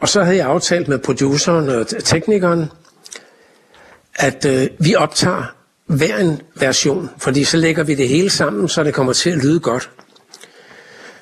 Og 0.02 0.10
så 0.10 0.24
havde 0.24 0.38
jeg 0.38 0.45
aftalt 0.45 0.88
med 0.88 0.99
produceren 0.99 1.70
og 1.70 1.88
teknikeren, 1.88 2.72
at 4.16 4.45
øh, 4.45 4.68
vi 4.80 4.95
optager 4.95 5.56
hver 5.86 6.18
en 6.18 6.41
version, 6.56 7.10
fordi 7.18 7.43
så 7.43 7.58
lægger 7.58 7.84
vi 7.84 7.95
det 7.95 8.08
hele 8.08 8.30
sammen, 8.30 8.70
så 8.70 8.84
det 8.84 8.93
kommer 8.93 9.14
til 9.14 9.30
at 9.30 9.38
lyde 9.38 9.60
godt. 9.60 9.89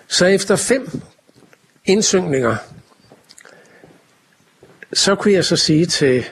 Så 0.07 0.25
efter 0.25 0.55
fem 0.55 1.01
indsyngninger, 1.85 2.55
så 4.93 5.15
kunne 5.15 5.33
jeg 5.33 5.45
så 5.45 5.55
sige 5.55 5.85
til 5.85 6.25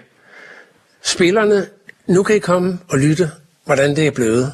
spillerne, 1.02 1.68
nu 2.08 2.24
kan 2.24 2.36
I 2.36 2.40
komme 2.40 2.80
og 2.90 2.98
lytte, 2.98 3.32
hvordan 3.66 3.96
det 3.96 4.08
er 4.08 4.12
blevet. 4.12 4.54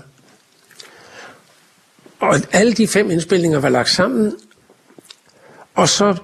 Og 2.19 2.35
alle 2.51 2.73
de 2.73 2.87
fem 2.87 3.11
indspilninger 3.11 3.59
var 3.59 3.69
lagt 3.69 3.89
sammen, 3.89 4.37
og 5.75 5.89
så 5.89 6.15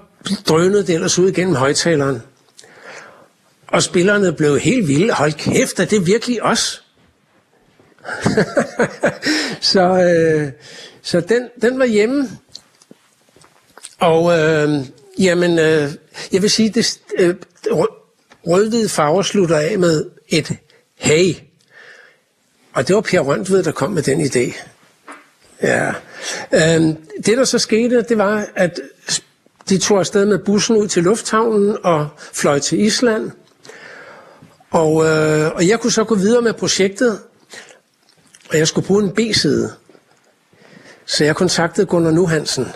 drønede 0.48 0.88
det 0.88 0.96
ellers 0.96 1.20
ud 1.20 1.30
igennem 1.30 1.56
højtaleren. 1.56 2.22
Og 3.68 3.84
spillerne 3.84 4.34
blev 4.34 4.60
helt 4.60 4.88
vilde. 4.88 5.14
Hold 5.14 5.34
kæft, 5.34 5.80
er 5.80 5.86
det 5.86 6.08
virkelig 6.08 6.44
os? 6.44 6.84
så 9.62 9.82
øh, 9.82 10.52
så 11.02 11.20
den, 11.20 11.50
den 11.62 11.80
var 11.80 11.86
hjemme. 11.86 12.30
Og 14.00 14.40
øh, 14.40 14.86
jamen, 15.20 15.60
øh, 15.60 15.92
jeg 16.32 16.42
vil 16.42 16.50
sige, 16.50 16.70
det 16.70 17.00
øh, 17.18 17.36
rødhvide 18.48 18.90
farver 18.90 19.22
slutter 19.22 19.58
af 19.58 19.80
med 19.80 20.06
et 20.28 20.58
hey. 20.96 21.34
Og 22.74 22.88
det 22.88 22.96
var 22.96 23.02
Per 23.02 23.20
Røntved, 23.20 23.64
der 23.64 23.72
kom 23.72 23.92
med 23.92 24.04
den 24.04 24.22
idé. 24.22 24.56
Ja. 25.62 25.90
Øh, 26.52 26.82
det, 27.26 27.38
der 27.38 27.44
så 27.44 27.60
skete, 27.60 28.02
det 28.02 28.18
var, 28.18 28.48
at 28.56 28.80
de 29.70 29.78
tog 29.78 30.00
afsted 30.00 30.26
med 30.26 30.40
bussen 30.40 30.78
ud 30.78 30.88
til 30.88 31.04
lufthavnen 31.04 31.78
og 31.84 32.08
fløj 32.34 32.60
til 32.60 32.80
Island. 32.80 33.32
Og, 34.72 35.06
øh, 35.06 35.52
og 35.56 35.68
jeg 35.68 35.80
kunne 35.80 35.92
så 35.92 36.04
gå 36.04 36.16
videre 36.16 36.42
med 36.42 36.54
projektet, 36.54 37.20
og 38.50 38.58
jeg 38.58 38.68
skulle 38.68 38.88
bruge 38.88 39.04
en 39.04 39.12
B-side. 39.12 39.74
Så 41.06 41.24
jeg 41.24 41.36
kontaktede 41.36 41.88
Gunnar 41.88 42.12
Nuhansen 42.12 42.68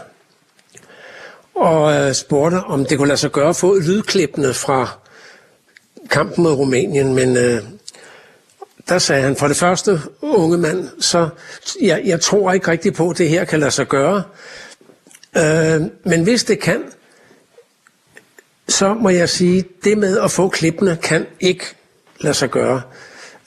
og 1.55 1.93
øh, 1.93 2.13
spurgte, 2.13 2.55
om 2.55 2.85
det 2.85 2.97
kunne 2.97 3.07
lade 3.07 3.19
sig 3.19 3.31
gøre 3.31 3.49
at 3.49 3.55
få 3.55 3.79
lydklippene 3.79 4.53
fra 4.53 4.97
kampen 6.09 6.43
mod 6.43 6.53
Rumænien, 6.53 7.15
men 7.15 7.37
øh, 7.37 7.61
der 8.89 8.99
sagde 8.99 9.21
han, 9.21 9.35
for 9.35 9.47
det 9.47 9.57
første, 9.57 10.01
unge 10.21 10.57
mand, 10.57 10.89
så 10.99 11.29
jeg, 11.81 12.01
jeg 12.05 12.21
tror 12.21 12.53
ikke 12.53 12.71
rigtigt 12.71 12.95
på, 12.95 13.09
at 13.09 13.17
det 13.17 13.29
her 13.29 13.45
kan 13.45 13.59
lade 13.59 13.71
sig 13.71 13.87
gøre. 13.87 14.23
Øh, 15.37 15.81
men 16.03 16.23
hvis 16.23 16.43
det 16.43 16.59
kan, 16.59 16.83
så 18.67 18.93
må 18.93 19.09
jeg 19.09 19.29
sige, 19.29 19.65
det 19.83 19.97
med 19.97 20.19
at 20.19 20.31
få 20.31 20.49
klippene 20.49 20.97
kan 21.03 21.25
ikke 21.39 21.65
lade 22.19 22.33
sig 22.33 22.49
gøre. 22.49 22.81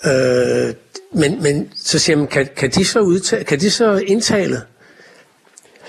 Øh, 0.06 0.74
men, 1.12 1.42
men 1.42 1.72
så 1.76 1.98
siger 1.98 2.16
man, 2.16 2.26
kan, 2.26 2.48
kan, 2.56 2.70
de 2.70 2.84
så 2.84 3.00
udtale, 3.00 3.44
kan 3.44 3.60
de 3.60 3.70
så 3.70 3.96
indtale 3.96 4.62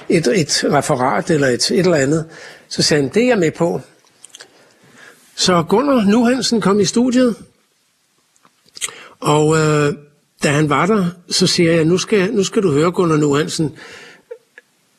et, 0.09 0.27
et 0.27 0.63
referat 0.71 1.29
eller 1.29 1.47
et, 1.47 1.71
et 1.71 1.79
eller 1.79 1.95
andet? 1.95 2.25
Så 2.67 2.81
sagde 2.81 3.03
han, 3.03 3.13
det 3.13 3.23
er 3.23 3.27
jeg 3.27 3.37
med 3.37 3.51
på. 3.51 3.81
Så 5.35 5.63
Gunnar 5.69 6.05
Nuhansen 6.05 6.61
kom 6.61 6.79
i 6.79 6.85
studiet, 6.85 7.35
og 9.19 9.57
øh, 9.57 9.93
da 10.43 10.49
han 10.49 10.69
var 10.69 10.85
der, 10.85 11.05
så 11.29 11.47
siger 11.47 11.71
jeg, 11.71 11.85
nu 11.85 11.97
skal, 11.97 12.33
nu 12.33 12.43
skal 12.43 12.63
du 12.63 12.71
høre 12.71 12.91
Gunnar 12.91 13.17
Nuhansen, 13.17 13.77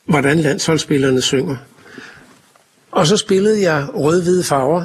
hvordan 0.09 0.39
landsholdsspillerne 0.39 1.23
synger. 1.23 1.57
Og 2.91 3.07
så 3.07 3.17
spillede 3.17 3.63
jeg 3.63 3.87
rød-hvide 3.95 4.45
farver, 4.45 4.85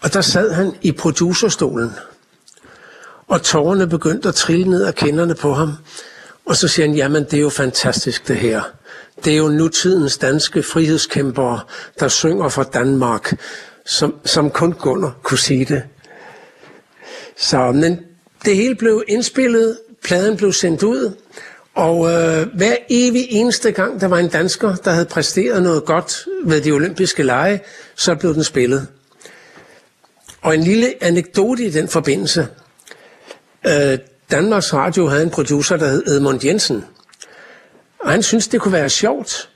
og 0.00 0.12
der 0.12 0.20
sad 0.20 0.52
han 0.52 0.72
i 0.82 0.92
producerstolen, 0.92 1.90
og 3.28 3.42
tårerne 3.42 3.86
begyndte 3.86 4.28
at 4.28 4.34
trille 4.34 4.70
ned 4.70 4.84
af 4.84 4.94
kinderne 4.94 5.34
på 5.34 5.52
ham. 5.52 5.72
Og 6.44 6.56
så 6.56 6.68
siger 6.68 6.86
han, 6.86 6.96
jamen 6.96 7.24
det 7.24 7.34
er 7.34 7.40
jo 7.40 7.48
fantastisk 7.48 8.28
det 8.28 8.36
her. 8.36 8.62
Det 9.24 9.32
er 9.32 9.36
jo 9.36 9.48
nutidens 9.48 10.18
danske 10.18 10.62
frihedskæmpere, 10.62 11.60
der 12.00 12.08
synger 12.08 12.48
for 12.48 12.62
Danmark, 12.62 13.40
som, 13.86 14.14
som 14.24 14.50
kun 14.50 14.72
Gunnar 14.72 15.16
kunne 15.22 15.38
sige 15.38 15.64
det. 15.64 15.82
Så, 17.36 17.72
men 17.72 18.00
det 18.44 18.56
hele 18.56 18.74
blev 18.74 19.02
indspillet, 19.08 19.78
pladen 20.04 20.36
blev 20.36 20.52
sendt 20.52 20.82
ud, 20.82 21.14
og 21.74 22.12
øh, 22.12 22.46
hver 22.54 22.76
evig 22.88 23.26
eneste 23.30 23.72
gang, 23.72 24.00
der 24.00 24.08
var 24.08 24.18
en 24.18 24.28
dansker, 24.28 24.74
der 24.74 24.90
havde 24.90 25.06
præsteret 25.06 25.62
noget 25.62 25.84
godt 25.84 26.26
ved 26.44 26.60
de 26.60 26.72
olympiske 26.72 27.22
lege, 27.22 27.60
så 27.94 28.14
blev 28.14 28.34
den 28.34 28.44
spillet. 28.44 28.88
Og 30.42 30.54
en 30.54 30.62
lille 30.62 30.94
anekdote 31.00 31.64
i 31.64 31.70
den 31.70 31.88
forbindelse. 31.88 32.48
Øh, 33.66 33.98
Danmarks 34.30 34.74
Radio 34.74 35.06
havde 35.06 35.22
en 35.22 35.30
producer, 35.30 35.76
der 35.76 35.88
hed 35.88 36.06
Edmund 36.06 36.44
Jensen. 36.44 36.84
Og 38.00 38.10
han 38.10 38.22
syntes, 38.22 38.48
det 38.48 38.60
kunne 38.60 38.72
være 38.72 38.88
sjovt 38.88 39.48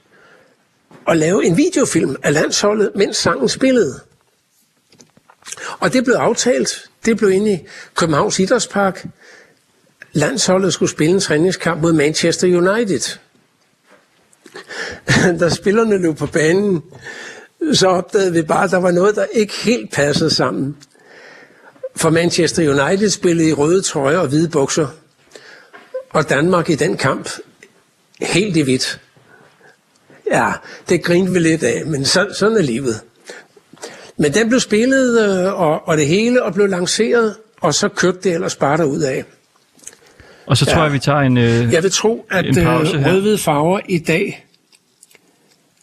at 1.09 1.17
lave 1.17 1.45
en 1.45 1.57
videofilm 1.57 2.17
af 2.23 2.33
landsholdet, 2.33 2.93
mens 2.95 3.17
sangen 3.17 3.49
spillede. 3.49 4.01
Og 5.79 5.93
det 5.93 6.05
blev 6.05 6.15
aftalt. 6.15 6.91
Det 7.05 7.17
blev 7.17 7.31
inde 7.31 7.53
i 7.53 7.67
Københavns 7.95 8.39
Idrætspark. 8.39 9.07
Landsholdet 10.17 10.73
skulle 10.73 10.91
spille 10.91 11.15
en 11.15 11.21
træningskamp 11.21 11.83
mod 11.83 11.93
Manchester 11.93 12.47
United. 12.47 13.19
da 15.41 15.49
spillerne 15.49 15.99
løb 15.99 16.17
på 16.17 16.27
banen, 16.27 16.83
så 17.73 17.87
opdagede 17.87 18.33
vi 18.33 18.43
bare, 18.43 18.65
at 18.65 18.71
der 18.71 18.77
var 18.77 18.91
noget, 18.91 19.17
der 19.17 19.25
ikke 19.33 19.55
helt 19.55 19.93
passede 19.93 20.31
sammen. 20.31 20.77
For 21.97 22.11
Manchester 22.11 22.71
United 22.71 23.11
spillede 23.11 23.49
i 23.49 23.53
røde 23.53 23.83
trøjer 23.83 24.19
og 24.19 24.29
hvide 24.29 24.49
bukser. 24.49 24.89
Og 26.11 26.29
Danmark 26.29 26.71
i 26.71 26.75
den 26.75 26.97
kamp 26.97 27.31
helt 28.21 28.57
i 28.57 28.61
hvidt. 28.61 29.01
Ja, 30.31 30.53
det 30.89 31.05
grinte 31.05 31.33
vi 31.33 31.39
lidt 31.39 31.63
af, 31.63 31.87
men 31.87 32.05
så, 32.05 32.35
sådan 32.39 32.57
er 32.57 32.63
livet. 32.63 33.01
Men 34.17 34.35
den 34.35 34.49
blev 34.49 34.61
spillet, 34.61 35.29
øh, 35.29 35.61
og, 35.61 35.89
og 35.89 35.97
det 35.97 36.07
hele, 36.07 36.43
og 36.43 36.55
blev 36.55 36.67
lanceret, 36.67 37.37
og 37.61 37.75
så 37.75 37.89
kørte 37.89 38.19
det 38.23 38.33
ellers 38.33 38.57
bare 38.57 38.87
ud 38.87 39.01
af. 39.01 39.25
Og 40.47 40.57
så 40.57 40.65
tror 40.65 40.77
Ja. 40.77 40.83
jeg, 40.83 40.93
vi 40.93 40.99
tager 40.99 41.19
en, 41.21 41.37
øh, 41.39 41.73
Jeg 41.73 41.83
vil 41.83 41.91
tro, 41.93 42.27
at 42.31 42.47
øh, 42.59 42.67
rødhvide 43.07 43.39
farver 43.39 43.81
i 43.89 43.99
dag 43.99 44.47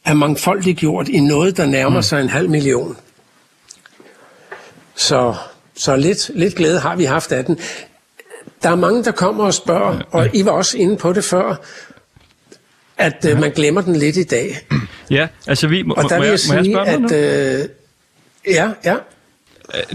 er 0.06 0.14
mangfoldigt 0.14 0.78
gjort 0.80 1.08
i 1.08 1.20
noget, 1.20 1.58
der 1.58 1.66
nærmer 1.66 1.98
Mm. 2.00 2.04
sig 2.04 2.22
en 2.22 2.30
halv 2.30 2.50
million. 2.50 2.98
Så, 4.96 5.36
så 5.78 5.96
lidt, 5.96 6.32
lidt 6.36 6.56
glæde 6.56 6.80
har 6.80 6.96
vi 6.96 7.04
haft 7.04 7.32
af 7.32 7.46
den. 7.46 7.60
Der 8.64 8.70
er 8.70 8.76
mange, 8.76 9.04
der 9.04 9.12
kommer 9.12 9.44
og 9.46 9.54
spørger, 9.54 10.00
og 10.12 10.30
I 10.34 10.46
var 10.46 10.52
også 10.52 10.78
inde 10.78 10.98
på 10.98 11.14
det 11.14 11.24
før, 11.24 11.56
at 12.98 13.26
øh, 13.30 13.40
man 13.40 13.52
glemmer 13.52 13.82
den 13.82 13.96
lidt 13.96 14.18
i 14.18 14.24
dag. 14.24 14.58
Ja, 15.10 15.28
altså 15.48 15.68
vi... 15.68 15.82
Må, 15.84 15.94
Og 15.94 16.10
der 16.10 16.16
må, 16.18 16.22
vil 16.24 16.30
jeg, 16.30 16.40
jeg 16.48 16.50
må 16.50 16.56
jeg 16.56 16.64
sige, 16.66 16.74
spørge 16.76 17.00
noget 17.00 17.14
at... 17.14 17.60
nu? 18.48 18.54
Øh, 18.54 18.56
ja, 18.56 18.70
ja. 18.86 18.96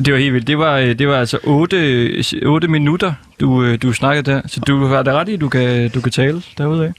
Det 0.04 0.12
var 0.12 0.18
helt 0.18 0.34
vildt. 0.34 0.46
Det 0.46 0.58
var, 0.58 0.78
øh, 0.78 0.98
det 0.98 1.08
var 1.08 1.18
altså 1.20 1.38
8, 1.44 2.24
8 2.46 2.68
minutter, 2.68 3.12
du, 3.40 3.64
øh, 3.64 3.82
du 3.82 3.92
snakkede 3.92 4.30
der. 4.32 4.40
Så 4.46 4.60
du 4.60 4.84
har 4.86 5.02
da 5.02 5.12
ret 5.12 5.28
i, 5.28 5.34
at 5.34 5.40
du 5.40 5.48
kan, 5.48 5.90
du 5.90 6.00
kan 6.00 6.12
tale 6.12 6.42
derude 6.58 6.84
af. 6.84 6.92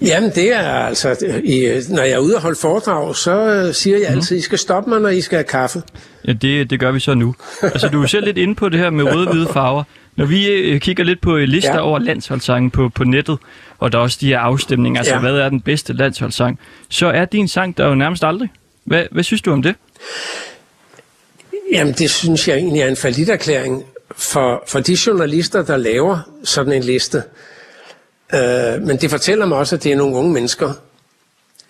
Jamen 0.00 0.30
det 0.34 0.52
er 0.54 0.60
altså, 0.60 1.16
i, 1.44 1.80
når 1.90 2.02
jeg 2.02 2.12
er 2.12 2.18
ude 2.18 2.34
og 2.36 2.42
holde 2.42 2.58
foredrag, 2.60 3.16
så 3.16 3.30
øh, 3.36 3.74
siger 3.74 3.98
jeg 3.98 4.06
altid, 4.08 4.36
I 4.36 4.40
skal 4.40 4.58
stoppe 4.58 4.90
mig, 4.90 5.00
når 5.00 5.08
I 5.08 5.20
skal 5.20 5.36
have 5.36 5.44
kaffe. 5.44 5.82
Ja, 6.26 6.32
det, 6.32 6.70
det 6.70 6.80
gør 6.80 6.92
vi 6.92 7.00
så 7.00 7.14
nu. 7.14 7.34
Altså, 7.62 7.88
du 7.88 8.02
er 8.02 8.06
selv 8.06 8.24
lidt 8.24 8.38
inde 8.38 8.54
på 8.54 8.68
det 8.68 8.78
her 8.80 8.90
med 8.90 9.04
røde-hvide 9.04 9.48
farver. 9.52 9.84
Når 10.16 10.24
vi 10.26 10.46
øh, 10.48 10.80
kigger 10.80 11.04
lidt 11.04 11.20
på 11.20 11.36
øh, 11.36 11.42
lister 11.48 11.74
ja. 11.74 11.80
Over 11.80 11.98
landsholdssange 11.98 12.70
på, 12.70 12.88
på 12.88 13.04
nettet, 13.04 13.38
og 13.78 13.92
der 13.92 13.98
er 13.98 14.02
også 14.02 14.18
de 14.20 14.26
her 14.26 14.38
afstemninger, 14.38 15.00
altså 15.00 15.14
Ja. 15.14 15.20
hvad 15.20 15.32
er 15.34 15.48
den 15.48 15.60
bedste 15.60 15.92
landsholdssang, 15.92 16.58
så 16.88 17.06
er 17.06 17.24
din 17.24 17.48
sang 17.48 17.76
der 17.78 17.86
jo 17.88 17.94
nærmest 17.94 18.24
aldrig. 18.24 18.48
Hvad, 18.84 19.04
hvad 19.10 19.22
synes 19.24 19.42
du 19.42 19.52
om 19.52 19.62
det? 19.62 19.74
Jamen, 21.74 21.92
det 21.92 22.10
synes 22.10 22.48
jeg 22.48 22.56
egentlig 22.56 22.82
er 22.82 22.88
en 22.88 22.96
faliderklæring 22.96 23.84
for, 24.16 24.64
for 24.66 24.80
de 24.80 24.96
journalister, 25.06 25.62
der 25.62 25.76
laver 25.76 26.18
sådan 26.44 26.72
en 26.72 26.82
liste. 26.82 27.22
Øh, 28.34 28.82
men 28.82 28.96
det 28.96 29.10
fortæller 29.10 29.46
mig 29.46 29.58
også, 29.58 29.76
at 29.76 29.84
det 29.84 29.92
er 29.92 29.96
nogle 29.96 30.16
unge 30.16 30.32
mennesker. 30.32 30.72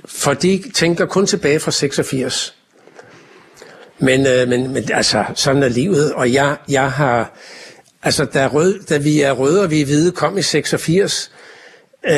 For 0.05 0.35
de 0.35 0.63
tænker 0.75 1.07
kun 1.07 1.27
tilbage 1.27 1.61
fra 1.61 1.71
86. 1.71 2.55
Men, 3.99 4.27
øh, 4.27 4.49
men, 4.49 4.73
men 4.73 4.93
altså, 4.93 5.25
sådan 5.35 5.63
er 5.63 5.69
livet. 5.69 6.13
Og 6.13 6.33
jeg, 6.33 6.57
jeg 6.69 6.93
har... 6.93 7.39
Altså, 8.03 8.25
da, 8.25 8.47
rød, 8.47 8.81
da 8.89 8.99
vi 8.99 9.21
er 9.21 9.33
røde 9.33 9.63
og 9.63 9.71
vi 9.71 9.81
er 9.81 9.87
hvide 9.87 10.13
kom 10.13 10.39
i 10.39 10.43
86, 10.43 11.31
øh, 12.07 12.13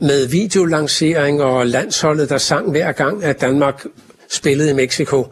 med 0.00 0.26
videolancering 0.26 1.42
og 1.42 1.66
landsholdet, 1.66 2.28
der 2.28 2.38
sang 2.38 2.70
hver 2.70 2.92
gang, 2.92 3.24
at 3.24 3.40
Danmark 3.40 3.86
spillede 4.30 4.70
i 4.70 4.74
Mexico. 4.74 5.26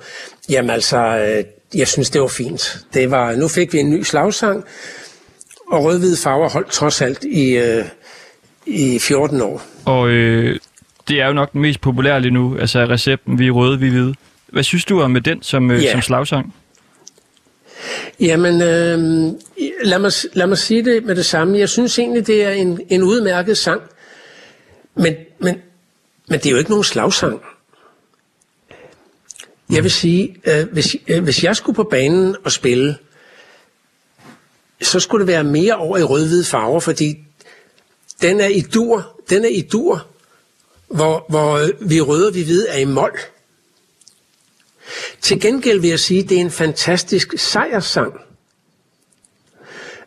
Jamen 0.49 0.71
altså, 0.71 0.99
øh, 0.99 1.45
jeg 1.75 1.89
synes, 1.89 2.11
det 2.11 2.21
var 2.21 2.27
fint. 2.29 2.79
Det 2.95 3.11
var, 3.11 3.33
nu 3.37 3.49
fik 3.49 3.73
vi 3.73 3.79
en 3.79 3.91
ny 3.91 4.03
slagsang, 4.03 4.65
og 5.71 5.85
rød-hvide 5.85 6.17
farver 6.17 6.49
holdt 6.49 6.71
trods 6.71 7.03
alt 7.03 7.25
i, 7.25 7.57
øh, 7.57 7.85
i 8.67 8.99
14 8.99 9.41
år. 9.41 9.63
Og 9.85 10.09
øh, 10.09 10.59
det 11.09 11.21
er 11.21 11.27
jo 11.27 11.33
nok 11.33 11.53
den 11.53 11.61
mest 11.61 11.81
populære 11.81 12.21
lige 12.21 12.33
nu, 12.35 12.57
altså 12.59 12.79
recepten, 12.85 13.39
vi 13.39 13.47
er 13.47 13.51
røde, 13.51 13.79
vi 13.81 13.87
er 13.87 13.91
hvide. 13.91 14.15
Hvad 14.47 14.63
synes 14.63 14.85
du 14.85 15.01
om 15.01 15.11
med 15.11 15.21
den 15.21 15.43
som, 15.43 15.71
øh, 15.71 15.83
Ja. 15.83 15.93
som 15.93 16.03
slagsang? 16.03 16.55
Jamen, 18.21 18.55
øh, 18.63 18.99
lad, 19.85 19.99
mig, 19.99 20.13
lad 20.33 20.47
mig 20.47 20.59
sige 20.59 20.85
det 20.85 21.05
med 21.05 21.15
det 21.17 21.25
samme. 21.27 21.59
Jeg 21.59 21.69
synes 21.69 21.99
egentlig, 21.99 22.27
det 22.27 22.43
er 22.45 22.51
en, 22.51 22.81
en 22.89 23.03
udmærket 23.03 23.59
sang. 23.59 23.81
Men, 24.95 25.15
men, 25.39 25.57
men 26.29 26.39
det 26.39 26.47
er 26.47 26.51
jo 26.51 26.57
ikke 26.57 26.71
nogen 26.71 26.85
slagsang. 26.85 27.41
Jeg 29.71 29.83
vil 29.83 29.91
sige, 29.91 30.37
øh, 30.45 30.73
hvis, 30.73 30.97
øh, 31.09 31.25
hvis 31.25 31.45
jeg 31.45 31.57
skulle 31.57 31.77
på 31.77 31.85
banen 31.85 32.37
og 32.45 32.53
spille, 32.53 32.99
så 34.83 35.01
skulle 35.01 35.21
det 35.21 35.33
være 35.33 35.45
mere 35.45 35.77
over 35.77 35.99
i 35.99 36.03
rød-hvide 36.03 36.45
farver, 36.45 36.81
fordi 36.81 37.19
den 38.23 38.41
er 38.41 38.49
i 38.49 38.61
dur, 38.61 39.21
den 39.31 39.45
er 39.45 39.49
i 39.49 39.61
dur, 39.73 40.07
hvor, 40.89 41.27
hvor 41.29 41.57
øh, 41.57 41.91
vi 41.91 42.01
røde 42.01 42.29
og 42.29 42.35
vi 42.35 42.43
hvide 42.43 42.69
er 42.69 42.79
i 42.79 42.85
mål. 42.85 43.19
Til 45.21 45.41
gengæld 45.41 45.81
vil 45.81 45.91
jeg 45.91 46.01
sige, 46.01 46.23
at 46.23 46.29
det 46.29 46.37
er 46.37 46.41
en 46.41 46.51
fantastisk 46.51 47.35
sejrssang. 47.39 48.21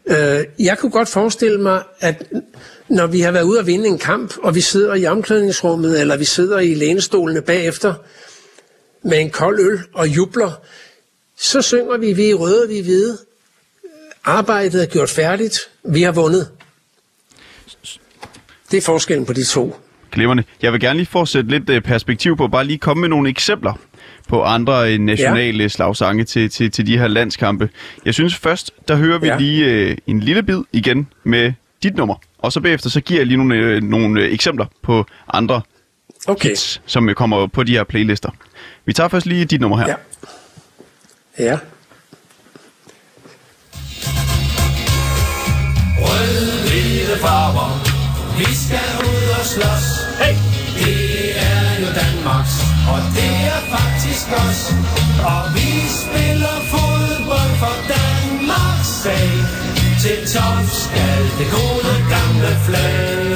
Øh, 0.05 0.43
jeg 0.59 0.77
kunne 0.77 0.91
godt 0.91 1.09
forestille 1.09 1.61
mig, 1.61 1.83
at 1.99 2.31
når 2.87 3.07
vi 3.07 3.21
har 3.21 3.31
været 3.31 3.43
ude 3.43 3.59
og 3.59 3.67
vinde 3.67 3.87
en 3.87 3.99
kamp, 3.99 4.37
og 4.43 4.55
vi 4.55 4.61
sidder 4.61 4.95
i 4.95 5.05
omklædningsrummet, 5.05 6.01
eller 6.01 6.17
vi 6.17 6.25
sidder 6.25 6.59
i 6.59 6.73
lænestolene 6.73 7.41
bagefter, 7.41 7.93
med 9.03 9.19
en 9.19 9.29
kold 9.29 9.59
øl 9.59 9.79
og 9.93 10.07
jubler, 10.07 10.51
så 11.37 11.61
synger 11.61 11.97
vi, 11.97 12.13
vi 12.13 12.29
er 12.29 12.35
røde, 12.35 12.67
vi 12.67 12.79
er 12.79 12.83
hvide. 12.83 13.17
Arbejdet 14.23 14.81
er 14.83 14.85
gjort 14.85 15.09
færdigt, 15.09 15.59
vi 15.83 16.01
har 16.01 16.11
vundet. 16.11 16.49
Det 18.71 18.77
er 18.77 18.81
forskellen 18.81 19.25
på 19.25 19.33
de 19.33 19.43
to. 19.43 19.75
Glimrende. 20.11 20.43
Jeg 20.61 20.73
vil 20.73 20.79
gerne 20.79 20.99
lige 20.99 21.07
få 21.07 21.25
sætte 21.25 21.49
lidt 21.49 21.69
øh, 21.69 21.81
perspektiv 21.81 22.37
på, 22.37 22.47
bare 22.47 22.65
lige 22.65 22.77
komme 22.77 23.01
med 23.01 23.09
nogle 23.09 23.29
eksempler 23.29 23.73
på 24.27 24.43
andre 24.43 24.93
øh, 24.93 24.99
nationale 24.99 25.63
ja. 25.63 25.67
slagsange 25.67 26.23
til, 26.23 26.49
til, 26.49 26.71
til 26.71 26.87
de 26.87 26.97
her 26.97 27.07
landskampe. 27.07 27.69
Jeg 28.05 28.13
synes 28.13 28.35
først, 28.35 28.71
der 28.87 28.95
hører 28.95 29.19
vi 29.19 29.27
ja. 29.27 29.37
Lige 29.37 29.65
øh, 29.65 29.97
en 30.07 30.19
lille 30.19 30.43
bid 30.43 30.59
igen 30.71 31.07
med 31.23 31.53
dit 31.83 31.95
nummer, 31.95 32.15
og 32.37 32.51
så 32.51 32.61
bagefter 32.61 32.89
så 32.89 33.01
giver 33.01 33.19
jeg 33.19 33.27
lige 33.27 33.37
nogle, 33.37 33.55
øh, 33.55 33.83
nogle 33.83 34.21
øh, 34.21 34.33
eksempler 34.33 34.65
på 34.81 35.05
andre 35.33 35.61
Okay. 36.27 36.49
hits, 36.49 36.81
som 36.85 37.09
kommer 37.15 37.47
på 37.47 37.63
de 37.63 37.71
her 37.71 37.83
playlister. 37.83 38.29
Vi 38.85 38.93
tager 38.93 39.07
først 39.07 39.25
lige 39.25 39.45
dit 39.45 39.61
nummer 39.61 39.77
her. 39.77 39.87
Ja. 39.87 39.95
Ja. 41.39 41.57
Rød-hvide 45.97 47.19
farver, 47.21 47.69
vi 48.37 48.45
skal 48.63 48.89
ud 49.09 49.29
og 49.39 49.45
slås. 49.45 49.85
Hey! 50.21 50.35
Det 50.79 51.37
er 51.37 51.79
jo 51.81 51.87
Danmarks 52.01 52.69
og 52.93 52.99
det 53.15 53.33
er 53.53 53.61
faktisk 53.75 54.27
os. 54.43 54.61
Og 55.33 55.41
vi 55.55 55.69
spiller 56.01 56.55
fodbold 56.73 57.53
for 57.61 57.75
Danmarks 57.95 58.91
sag. 59.03 59.29
Til 60.03 60.19
top 60.35 60.65
skal 60.83 61.19
det 61.39 61.47
gode 61.57 61.93
gamle 62.15 62.51
flag. 62.65 63.35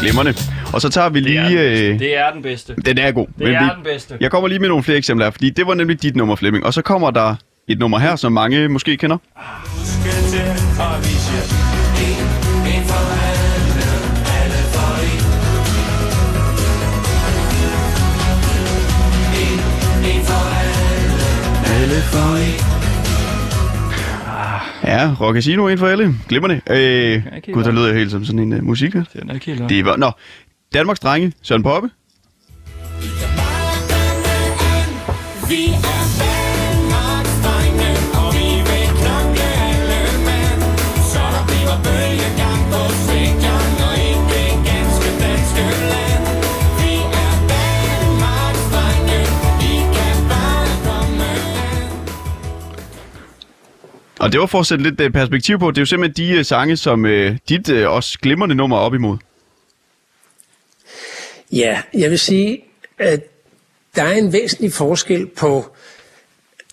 Glimrende. 0.00 0.32
Og 0.72 0.80
så 0.80 0.88
tager 0.88 1.08
vi 1.08 1.20
lige... 1.20 1.60
Øh, 1.60 1.98
Det 1.98 2.18
er 2.18 2.32
den 2.32 2.42
bedste. 2.42 2.74
den 2.86 2.98
er 2.98 3.12
god. 3.12 3.26
Det 3.38 3.54
er 3.54 3.64
vi, 3.64 3.70
den 3.76 3.84
bedste. 3.84 4.16
Jeg 4.20 4.30
kommer 4.30 4.48
lige 4.48 4.58
med 4.58 4.68
nogle 4.68 4.84
flere 4.84 4.98
eksempler 4.98 5.26
her, 5.26 5.30
fordi 5.30 5.50
det 5.50 5.66
var 5.66 5.74
nemlig 5.74 6.02
dit 6.02 6.16
nummer, 6.16 6.36
Flemming. 6.36 6.66
Og 6.66 6.74
så 6.74 6.82
kommer 6.82 7.10
der 7.10 7.34
et 7.68 7.78
nummer 7.78 7.98
her, 7.98 8.16
som 8.16 8.32
mange 8.32 8.68
måske 8.68 8.96
kender. 8.96 9.18
Ja, 24.84 25.14
Rock 25.20 25.34
Casino, 25.34 25.68
en 25.68 25.78
for 25.78 25.86
alle. 25.86 26.14
Glimrende. 26.28 26.60
Øh, 26.70 27.22
gud, 27.52 27.64
der 27.64 27.70
lyder 27.72 27.86
jeg 27.86 27.96
helt 27.96 28.10
som 28.10 28.24
sådan 28.24 28.38
en 28.38 28.52
uh, 28.52 28.64
musik. 28.64 28.92
Det 28.92 29.06
er 29.28 29.34
ikke 29.34 29.46
helt 29.46 29.68
Det 29.68 29.84
var... 29.84 29.96
Nå, 29.96 30.10
Danmarks 30.74 31.00
drenge, 31.00 31.32
Søren 31.42 31.62
Poppe. 31.62 31.90
Vi 35.48 35.62
er 35.94 36.04
Danmarks 36.22 37.34
drenge, 37.44 37.90
og 38.20 38.28
vi 38.38 38.48
vil 38.68 38.86
knokle 39.00 39.48
alle 39.68 40.00
mand. 40.26 40.60
Så 41.12 41.22
der 41.34 41.42
bliver 41.50 41.76
bølgegang 41.86 42.60
på 42.72 42.80
stadion, 43.02 43.72
og 43.88 43.94
i 44.08 44.12
det 44.32 44.50
ganske 44.68 45.08
danske 45.24 45.64
land. 45.92 46.24
Vi 46.80 46.92
er 47.24 47.34
Danmarks 47.52 48.64
drenge, 48.74 49.18
I 49.72 49.74
kan 49.96 50.16
bare 50.32 50.66
komme 50.86 51.30
Og 54.20 54.32
det 54.32 54.40
var 54.40 54.46
for 54.46 54.60
at 54.60 54.66
sætte 54.66 54.84
lidt 54.84 55.00
øh, 55.00 55.10
perspektiv 55.10 55.58
på. 55.58 55.70
Det 55.70 55.78
er 55.78 55.82
jo 55.82 55.86
simpelthen 55.86 56.26
de 56.26 56.32
øh, 56.38 56.44
sange, 56.44 56.76
som 56.76 57.06
øh, 57.06 57.36
dit 57.48 57.68
uh, 57.68 57.92
også 57.96 58.18
glimrende 58.22 58.54
nummer 58.54 58.76
op 58.76 58.94
imod. 58.94 59.16
Ja, 61.52 61.82
jeg 61.94 62.10
vil 62.10 62.18
sige, 62.18 62.64
at 62.98 63.20
der 63.96 64.02
er 64.02 64.12
en 64.12 64.32
væsentlig 64.32 64.72
forskel 64.72 65.26
på 65.26 65.76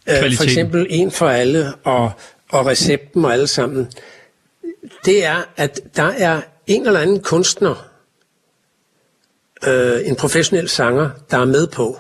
øh, 0.10 0.36
for 0.36 0.44
eksempel 0.44 0.88
en 0.90 1.12
for 1.12 1.30
alle 1.30 1.76
og, 1.76 2.12
og 2.50 2.66
recepten 2.66 3.26
og 3.26 3.34
alle 3.34 3.48
sammen. 3.48 3.92
Det 5.06 5.26
er, 5.26 5.44
at 5.58 5.80
der 5.96 6.04
er 6.04 6.42
en 6.68 6.88
eller 6.88 7.00
anden 7.00 7.22
kunstner, 7.22 7.90
øh, 9.68 10.08
en 10.08 10.16
professionel 10.16 10.70
sanger, 10.70 11.10
der 11.32 11.38
er 11.38 11.46
med 11.46 11.68
på. 11.68 12.00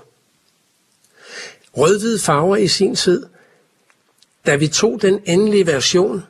Rød-hvide 1.77 2.19
farver 2.19 2.55
i 2.55 2.67
sin 2.67 2.95
tid, 2.95 3.25
da 4.45 4.55
vi 4.55 4.67
tog 4.67 5.01
den 5.01 5.19
endelige 5.25 5.67
version, 5.67 6.23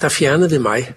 der 0.00 0.08
fjernede 0.08 0.50
vi 0.50 0.58
mig. 0.58 0.94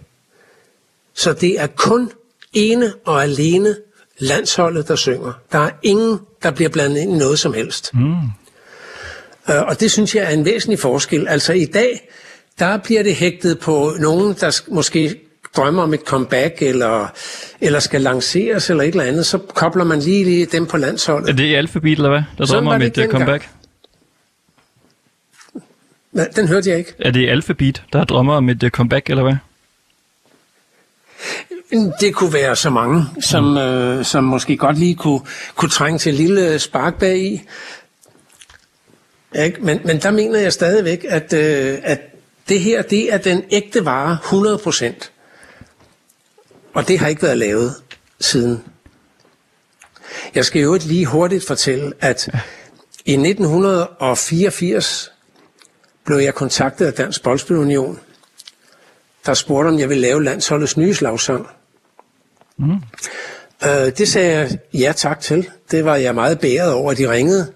Så 1.14 1.34
det 1.34 1.60
er 1.60 1.68
kun 1.68 2.12
ene 2.54 2.94
og 3.06 3.24
alene 3.24 3.76
landsholdet, 4.20 4.88
der 4.88 4.96
synger. 4.96 5.34
Der 5.52 5.60
er 5.60 5.70
ingen, 5.84 6.20
der 6.44 6.52
bliver 6.52 6.70
blandet 6.70 6.98
ind 6.98 7.16
i 7.16 7.18
noget 7.18 7.40
som 7.40 7.54
helst. 7.54 7.94
Mm. 7.94 8.12
Uh, 9.50 9.56
og 9.68 9.80
det 9.80 9.92
synes 9.92 10.16
jeg 10.16 10.24
er 10.24 10.30
en 10.30 10.46
væsentlig 10.46 10.80
forskel. 10.80 11.28
Altså 11.28 11.54
i 11.54 11.66
dag, 11.66 12.10
der 12.60 12.78
bliver 12.78 13.04
det 13.04 13.16
hægtet 13.16 13.60
på 13.60 13.94
nogen, 14.00 14.34
der 14.40 14.52
sk- 14.52 14.74
måske 14.74 15.16
drømmer 15.58 15.84
om 15.84 15.94
et 15.94 16.00
comeback, 16.06 16.62
eller, 16.62 17.08
eller 17.62 17.80
skal 17.80 18.02
lanceres, 18.02 18.70
eller 18.70 18.84
et 18.84 18.88
eller 18.88 19.04
andet. 19.04 19.26
Så 19.26 19.38
kobler 19.38 19.84
man 19.84 20.00
lige, 20.00 20.24
lige 20.24 20.46
dem 20.46 20.66
på 20.66 20.78
landsholdet. 20.78 21.30
Er 21.30 21.34
det 21.34 21.56
alfabet, 21.56 21.92
eller 21.92 22.10
hvad? 22.10 22.22
Der 22.38 22.46
Sådan 22.46 22.56
drømmer 22.56 22.76
om 22.76 22.82
et 22.82 22.98
uh, 22.98 23.06
comeback? 23.06 23.50
Men 26.12 26.26
Den 26.36 26.48
hørte 26.48 26.70
jeg 26.70 26.78
ikke. 26.78 26.94
Er 27.00 27.12
det 27.12 27.30
alfabet, 27.30 27.84
der 27.94 28.04
drømmer 28.04 28.34
om 28.36 28.50
et 28.50 28.64
uh, 28.64 28.70
comeback, 28.70 29.10
eller 29.10 29.24
hvad? 29.24 29.36
Det 32.02 32.16
kunne 32.16 32.34
være 32.34 32.56
så 32.56 32.70
mange, 32.70 33.06
som, 33.22 33.58
øh, 33.58 34.06
som 34.06 34.24
måske 34.24 34.58
godt 34.58 34.80
lige 34.80 34.96
kunne, 34.96 35.22
kunne 35.56 35.70
trænge 35.70 36.00
til 36.00 36.10
et 36.10 36.20
lille 36.20 36.60
spark 36.60 37.00
bag 37.00 37.18
i. 37.18 37.42
Ikke? 39.36 39.62
Men, 39.62 39.80
men 39.86 40.02
der 40.02 40.12
mener 40.12 40.40
jeg 40.40 40.54
stadigvæk, 40.54 41.06
at, 41.10 41.34
øh, 41.34 41.80
at 41.84 42.00
det 42.50 42.60
her, 42.60 42.82
det 42.82 43.14
er 43.14 43.18
den 43.18 43.44
ægte 43.52 43.86
vare 43.86 44.18
100%. 44.24 45.10
Og 46.74 46.88
det 46.88 47.00
har 47.00 47.08
ikke 47.08 47.24
været 47.24 47.38
lavet 47.38 47.76
siden. 48.20 48.64
Jeg 50.36 50.46
skal 50.46 50.62
jo 50.62 50.80
lige 50.82 51.06
hurtigt 51.06 51.48
fortælle, 51.48 51.94
at 52.00 52.30
i 53.06 53.12
1984 53.12 55.12
blev 56.06 56.18
jeg 56.18 56.36
kontaktet 56.36 56.86
af 56.86 56.94
Dansk 56.94 57.24
Boldspilunion, 57.24 58.00
der 59.26 59.34
spurgte, 59.34 59.68
om 59.68 59.80
jeg 59.80 59.90
ville 59.90 60.02
lave 60.02 60.24
landsholdets 60.24 60.78
nye 60.78 60.94
slagsang. 60.94 61.48
Mm. 62.58 62.72
Øh, 63.66 63.98
det 63.98 64.08
sagde 64.08 64.32
jeg 64.32 64.60
ja 64.74 64.94
tak 64.96 65.20
til. 65.20 65.50
Det 65.72 65.86
var 65.86 65.96
jeg 65.96 66.16
meget 66.16 66.40
bæret 66.40 66.74
over, 66.74 66.92
at 66.92 66.98
de 66.98 67.12
ringede. 67.12 67.54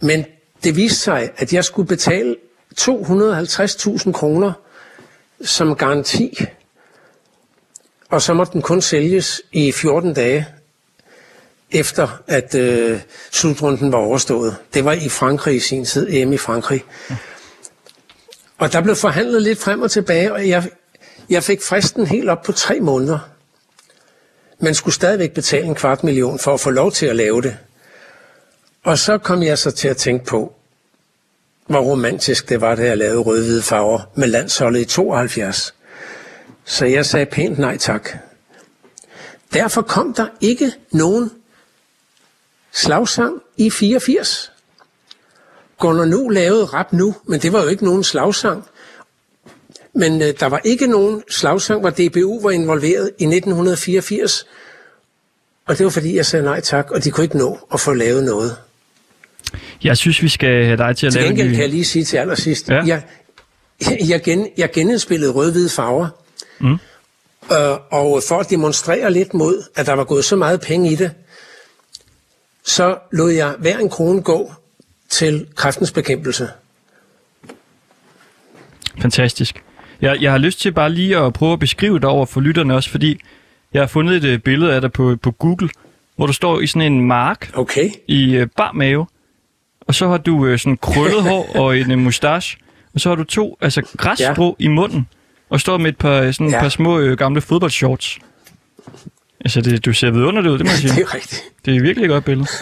Men 0.00 0.24
det 0.64 0.76
viste 0.76 0.98
sig, 0.98 1.30
at 1.36 1.52
jeg 1.52 1.64
skulle 1.64 1.88
betale 1.88 2.36
250.000 2.80 4.12
kroner 4.12 4.52
som 5.44 5.76
garanti, 5.76 6.38
og 8.08 8.22
så 8.22 8.34
måtte 8.34 8.52
den 8.52 8.62
kun 8.62 8.82
sælges 8.82 9.42
i 9.52 9.72
14 9.72 10.14
dage, 10.14 10.46
efter 11.70 12.22
at 12.26 12.54
øh, 12.54 13.00
slutrunden 13.30 13.92
var 13.92 13.98
overstået. 13.98 14.56
Det 14.74 14.84
var 14.84 14.92
i 14.92 15.08
Frankrig 15.08 15.56
i 15.56 15.60
sin 15.60 15.84
tid, 15.84 16.08
EM 16.10 16.32
i 16.32 16.36
Frankrig. 16.36 16.84
Og 18.58 18.72
der 18.72 18.80
blev 18.80 18.96
forhandlet 18.96 19.42
lidt 19.42 19.58
frem 19.58 19.82
og 19.82 19.90
tilbage, 19.90 20.32
og 20.32 20.48
jeg, 20.48 20.70
jeg 21.30 21.42
fik 21.42 21.62
fristen 21.62 22.06
helt 22.06 22.28
op 22.28 22.42
på 22.42 22.52
tre 22.52 22.80
måneder. 22.80 23.18
Man 24.58 24.74
skulle 24.74 24.94
stadigvæk 24.94 25.32
betale 25.32 25.66
en 25.66 25.74
kvart 25.74 26.04
million 26.04 26.38
for 26.38 26.54
at 26.54 26.60
få 26.60 26.70
lov 26.70 26.92
til 26.92 27.06
at 27.06 27.16
lave 27.16 27.42
det. 27.42 27.56
Og 28.84 28.98
så 28.98 29.18
kom 29.18 29.42
jeg 29.42 29.58
så 29.58 29.70
til 29.70 29.88
at 29.88 29.96
tænke 29.96 30.24
på, 30.24 30.54
hvor 31.66 31.80
romantisk 31.80 32.48
det 32.48 32.60
var, 32.60 32.74
da 32.74 32.84
jeg 32.84 32.98
lavede 32.98 33.18
rødhvide 33.18 33.62
farver 33.62 34.00
med 34.14 34.28
landsholdet 34.28 34.80
i 34.80 34.84
72. 34.84 35.74
Så 36.64 36.86
jeg 36.86 37.06
sagde 37.06 37.26
pænt 37.26 37.58
nej 37.58 37.76
tak. 37.76 38.10
Derfor 39.52 39.82
kom 39.82 40.14
der 40.14 40.28
ikke 40.40 40.72
nogen 40.90 41.30
slagsang 42.72 43.42
i 43.56 43.70
84. 43.70 44.52
Gunnar 45.78 46.04
Nu 46.04 46.28
lavede 46.28 46.64
rap 46.64 46.92
nu, 46.92 47.14
men 47.24 47.40
det 47.40 47.52
var 47.52 47.62
jo 47.62 47.68
ikke 47.68 47.84
nogen 47.84 48.04
slagsang. 48.04 48.64
Men 49.94 50.22
øh, 50.22 50.34
der 50.40 50.46
var 50.46 50.60
ikke 50.64 50.86
nogen 50.86 51.22
slagsang, 51.30 51.80
hvor 51.80 51.90
DBU 51.90 52.42
var 52.42 52.50
involveret 52.50 53.10
i 53.18 53.24
1984. 53.24 54.46
Og 55.66 55.78
det 55.78 55.84
var 55.84 55.90
fordi, 55.90 56.16
jeg 56.16 56.26
sagde 56.26 56.44
nej 56.44 56.60
tak, 56.60 56.90
og 56.90 57.04
de 57.04 57.10
kunne 57.10 57.24
ikke 57.24 57.38
nå 57.38 57.58
at 57.72 57.80
få 57.80 57.92
lavet 57.92 58.24
noget. 58.24 58.56
Jeg 59.84 59.96
synes, 59.96 60.22
vi 60.22 60.28
skal 60.28 60.64
have 60.64 60.76
dig 60.76 60.96
til 60.96 61.06
at 61.06 61.12
Til 61.12 61.20
lave 61.20 61.30
en 61.30 61.36
gengæld 61.36 61.48
ny... 61.48 61.54
kan 61.54 61.62
jeg 61.62 61.70
lige 61.70 61.84
sige 61.84 62.04
til 62.04 62.16
allersidst, 62.16 62.68
ja. 62.68 62.82
jeg, 62.86 63.02
jeg, 64.08 64.22
gen, 64.22 64.48
jeg 64.56 64.72
genindspillede 64.72 65.32
rød-hvide 65.32 65.68
farver. 65.68 66.08
Mm. 66.60 66.72
Øh, 67.52 67.76
og 67.90 68.22
for 68.28 68.38
at 68.38 68.50
demonstrere 68.50 69.12
lidt 69.12 69.34
mod, 69.34 69.62
at 69.74 69.86
der 69.86 69.92
var 69.92 70.04
gået 70.04 70.24
så 70.24 70.36
meget 70.36 70.60
penge 70.60 70.92
i 70.92 70.94
det, 70.94 71.10
så 72.64 72.98
lod 73.12 73.30
jeg 73.30 73.54
hver 73.58 73.78
en 73.78 73.88
krone 73.88 74.22
gå 74.22 74.52
til 75.16 75.46
kræftens 75.54 75.92
bekæmpelse. 75.92 76.48
Fantastisk. 79.02 79.62
Jeg, 80.00 80.16
jeg 80.20 80.30
har 80.30 80.38
lyst 80.38 80.60
til 80.60 80.72
bare 80.72 80.90
lige 80.90 81.16
at 81.18 81.32
prøve 81.32 81.52
at 81.52 81.58
beskrive 81.58 81.94
det 81.94 82.04
over 82.04 82.26
for 82.26 82.40
lytterne 82.40 82.74
også, 82.74 82.90
fordi 82.90 83.20
jeg 83.72 83.82
har 83.82 83.86
fundet 83.86 84.16
et 84.16 84.24
øh, 84.24 84.38
billede 84.38 84.74
af 84.74 84.80
dig 84.80 84.92
på, 84.92 85.16
på 85.22 85.30
Google, 85.30 85.68
hvor 86.16 86.26
du 86.26 86.32
står 86.32 86.60
i 86.60 86.66
sådan 86.66 86.92
en 86.92 87.00
mark 87.06 87.50
Okay. 87.54 87.90
i 88.06 88.34
øh, 88.34 88.46
bar 88.56 88.72
mave, 88.72 89.06
og 89.80 89.94
så 89.94 90.08
har 90.08 90.16
du 90.18 90.46
øh, 90.46 90.58
sådan 90.58 90.76
krøllet 90.76 91.22
hår 91.22 91.50
og 91.62 91.78
en 91.78 91.90
øh, 91.90 91.98
mustache, 91.98 92.58
og 92.94 93.00
så 93.00 93.08
har 93.08 93.16
du 93.16 93.24
to 93.24 93.58
altså 93.60 93.82
græsstrå 93.96 94.56
ja. 94.60 94.64
i 94.64 94.68
munden, 94.68 95.08
og 95.50 95.60
står 95.60 95.78
med 95.78 95.88
et 95.88 95.96
par, 95.98 96.20
øh, 96.20 96.32
sådan 96.34 96.46
et 96.46 96.52
Ja. 96.52 96.60
par 96.60 96.68
små 96.68 96.98
øh, 96.98 97.18
gamle 97.18 97.40
fodboldshorts. 97.40 98.18
Altså, 99.40 99.60
det, 99.60 99.84
du 99.84 99.92
ser 99.92 100.10
vidunderligt 100.10 100.52
ud, 100.52 100.58
det 100.58 100.66
må 100.66 100.72
jeg 100.72 100.82
Det 100.82 100.90
sige. 100.90 101.02
er 101.02 101.14
rigtigt. 101.14 101.42
Det 101.64 101.76
er 101.76 101.80
virkelig 101.80 102.04
et 102.04 102.10
godt 102.10 102.24
billede. 102.24 102.48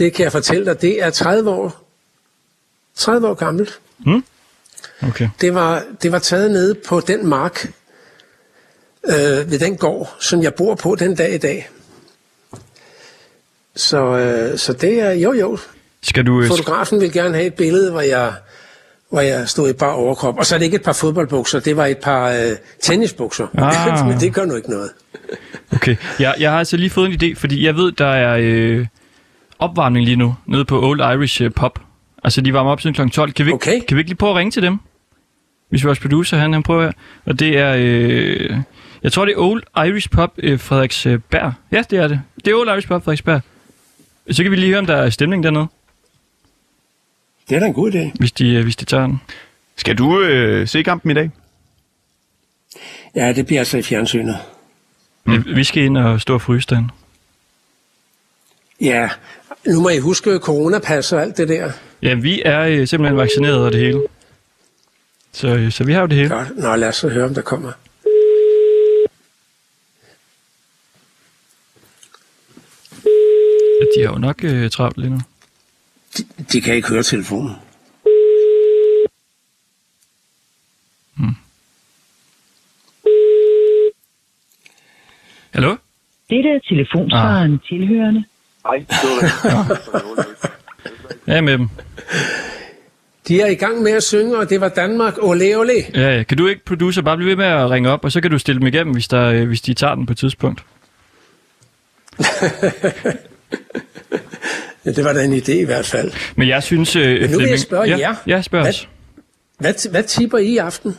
Det 0.00 0.12
kan 0.12 0.24
jeg 0.24 0.32
fortælle 0.32 0.66
dig. 0.66 0.82
Det 0.82 1.02
er 1.02 1.10
30 1.10 1.50
år, 1.50 1.84
30 2.94 3.28
år 3.28 3.34
gammelt. 3.34 3.80
Okay. 5.02 5.28
Det 5.40 5.54
var, 5.54 5.84
det 6.02 6.12
var 6.12 6.18
taget 6.18 6.50
nede 6.50 6.74
på 6.74 7.00
den 7.00 7.26
mark 7.26 7.72
øh, 9.06 9.50
ved 9.50 9.58
den 9.58 9.76
gård, 9.76 10.16
som 10.20 10.42
jeg 10.42 10.54
bor 10.54 10.74
på 10.74 10.94
den 10.94 11.14
dag 11.14 11.34
i 11.34 11.38
dag. 11.38 11.68
Så, 13.76 14.18
øh, 14.18 14.58
så 14.58 14.72
det 14.72 15.00
er, 15.00 15.10
jo 15.10 15.32
jo, 15.32 15.58
Skal 16.02 16.26
du, 16.26 16.40
øh, 16.40 16.48
fotografen 16.48 17.00
vil 17.00 17.12
gerne 17.12 17.34
have 17.34 17.46
et 17.46 17.54
billede, 17.54 17.90
hvor 17.90 18.00
jeg, 18.00 18.32
hvor 19.10 19.20
jeg 19.20 19.48
stod 19.48 19.70
i 19.70 19.72
bare 19.72 19.94
overkrop. 19.94 20.38
Og 20.38 20.46
så 20.46 20.54
er 20.54 20.58
det 20.58 20.64
ikke 20.64 20.76
et 20.76 20.82
par 20.82 20.92
fodboldbukser, 20.92 21.60
det 21.60 21.76
var 21.76 21.86
et 21.86 21.98
par 21.98 22.30
øh, 22.30 22.52
tennisbukser. 22.82 23.46
Ah. 23.54 24.06
Men 24.08 24.20
det 24.20 24.34
gør 24.34 24.44
nu 24.44 24.54
ikke 24.56 24.70
noget. 24.70 24.90
Okay, 25.72 25.96
jeg, 26.18 26.34
jeg 26.38 26.50
har 26.50 26.58
altså 26.58 26.76
lige 26.76 26.90
fået 26.90 27.08
en 27.08 27.22
idé, 27.22 27.40
fordi 27.40 27.66
jeg 27.66 27.76
ved, 27.76 27.92
der 27.92 28.06
er 28.06 28.36
øh, 28.40 28.86
opvarmning 29.60 30.04
lige 30.04 30.16
nu, 30.16 30.34
nede 30.46 30.64
på 30.64 30.82
Old 30.88 31.00
Irish 31.00 31.42
øh, 31.42 31.50
Pub. 31.50 31.78
Altså, 32.24 32.40
de 32.40 32.52
varmer 32.54 32.70
op 32.70 32.80
siden 32.80 32.94
kl. 32.94 33.08
12. 33.08 33.32
Kan 33.32 33.46
vi, 33.46 33.52
Okay. 33.52 33.80
kan 33.88 33.96
vi 33.96 34.00
ikke 34.00 34.10
lige 34.10 34.16
prøve 34.16 34.30
at 34.30 34.36
ringe 34.36 34.50
til 34.50 34.62
dem? 34.62 34.78
Hvis 35.68 35.84
vores 35.84 35.98
producer, 36.00 36.36
han, 36.38 36.52
han 36.52 36.62
prøver 36.62 36.82
her. 36.82 36.92
Og 37.24 37.38
det 37.38 37.58
er, 37.58 37.74
øh, 37.78 38.56
jeg 39.02 39.12
tror, 39.12 39.24
det 39.24 39.32
er 39.34 39.38
Old 39.38 39.62
Irish 39.76 40.10
Pub 40.10 40.32
øh, 40.38 40.58
Frederiksberg. 40.60 41.52
Ja, 41.72 41.82
det 41.90 41.98
er 41.98 42.08
det. 42.08 42.20
Det 42.44 42.50
er 42.50 42.54
Old 42.54 42.68
Irish 42.68 42.88
Pub 42.88 43.02
Frederiksberg. 43.04 43.40
Så 44.30 44.42
kan 44.42 44.52
vi 44.52 44.56
lige 44.56 44.68
høre, 44.68 44.78
om 44.78 44.86
der 44.86 44.96
er 44.96 45.10
stemning 45.10 45.42
dernede, 45.42 45.66
Det 47.48 47.56
er 47.56 47.60
da 47.60 47.66
en 47.66 47.72
god 47.74 47.92
idé. 47.92 48.10
hvis 48.18 48.32
de, 48.32 48.48
øh, 48.54 48.62
hvis 48.62 48.76
de 48.76 48.84
tager 48.84 49.06
den. 49.06 49.20
Skal 49.76 49.98
du 49.98 50.20
øh, 50.20 50.68
se 50.68 50.82
kampen 50.82 51.10
i 51.10 51.14
dag? 51.14 51.30
Ja, 53.14 53.32
det 53.32 53.46
bliver 53.46 53.60
altså 53.60 53.78
i 53.78 53.82
fjernsynet. 53.82 54.36
Mm. 55.24 55.44
Vi 55.46 55.64
skal 55.64 55.82
ind 55.82 55.96
og 55.98 56.20
stå 56.20 56.34
og 56.34 56.42
fryse 56.42 56.66
den. 56.70 56.90
Ja, 58.80 59.08
nu 59.66 59.80
må 59.80 59.88
I 59.88 59.98
huske 59.98 60.38
coronapas 60.38 61.12
og 61.12 61.22
alt 61.22 61.36
det 61.36 61.48
der. 61.48 61.72
Ja, 62.02 62.14
vi 62.14 62.42
er 62.44 62.60
øh, 62.60 62.86
simpelthen 62.86 63.16
vaccineret 63.16 63.64
og 63.64 63.72
det 63.72 63.80
hele. 63.80 64.00
Så, 65.32 65.48
øh, 65.48 65.72
så 65.72 65.84
vi 65.84 65.92
har 65.92 66.00
jo 66.00 66.06
det 66.06 66.16
hele. 66.16 66.28
Godt. 66.28 66.56
Nå, 66.56 66.76
lad 66.76 66.88
os 66.88 66.96
så 66.96 67.08
høre, 67.08 67.24
om 67.24 67.34
der 67.34 67.42
kommer. 67.42 67.72
Ja, 73.80 73.84
de 73.96 74.06
har 74.06 74.12
jo 74.12 74.18
nok 74.18 74.44
øh, 74.44 74.70
travlt 74.70 74.98
lige 74.98 75.10
nu. 75.10 75.20
De, 76.18 76.24
de 76.52 76.60
kan 76.60 76.74
ikke 76.74 76.88
høre 76.88 77.02
telefonen. 77.02 77.56
Hallo? 85.50 85.76
Dette 86.30 86.48
er 86.48 86.58
telefonsvaren 86.68 87.54
ah. 87.54 87.58
tilhørende. 87.68 88.24
Ja, 91.26 91.32
jeg 91.32 91.36
er 91.36 91.40
med 91.40 91.52
dem. 91.58 91.68
De 93.28 93.40
er 93.40 93.46
i 93.46 93.54
gang 93.54 93.82
med 93.82 93.92
at 93.92 94.02
synge, 94.02 94.38
og 94.38 94.50
det 94.50 94.60
var 94.60 94.68
Danmark. 94.68 95.14
Ole, 95.22 95.56
ole. 95.56 95.72
Ja, 95.94 96.16
ja. 96.16 96.22
Kan 96.22 96.38
du 96.38 96.46
ikke, 96.46 96.64
producer, 96.64 97.02
bare 97.02 97.16
blive 97.16 97.28
ved 97.28 97.36
med 97.36 97.46
at 97.46 97.70
ringe 97.70 97.90
op, 97.90 98.04
og 98.04 98.12
så 98.12 98.20
kan 98.20 98.30
du 98.30 98.38
stille 98.38 98.58
dem 98.58 98.66
igennem, 98.66 98.92
hvis, 98.92 99.08
der, 99.08 99.24
øh, 99.24 99.48
hvis 99.48 99.60
de 99.60 99.74
tager 99.74 99.94
den 99.94 100.06
på 100.06 100.12
et 100.12 100.18
tidspunkt. 100.18 100.64
Ja, 104.84 104.90
det 104.92 105.04
var 105.04 105.12
da 105.12 105.24
en 105.24 105.32
idé 105.34 105.52
i 105.52 105.64
hvert 105.64 105.86
fald. 105.86 106.12
Men 106.36 106.48
jeg 106.48 106.62
synes... 106.62 106.96
Øh, 106.96 107.02
Men 107.02 107.12
nu 107.12 107.18
vil 107.20 107.28
Flemming- 107.28 107.50
jeg 107.50 107.60
spørge 107.60 107.88
ja, 107.88 107.98
jer. 107.98 108.14
Ja, 108.26 108.42
spørg 108.42 108.60
Hvad- 108.60 108.68
os. 108.70 108.88
Hvad, 109.58 109.90
hvad 109.90 110.02
tipper 110.02 110.38
I 110.38 110.46
i 110.46 110.56
aften? 110.56 110.96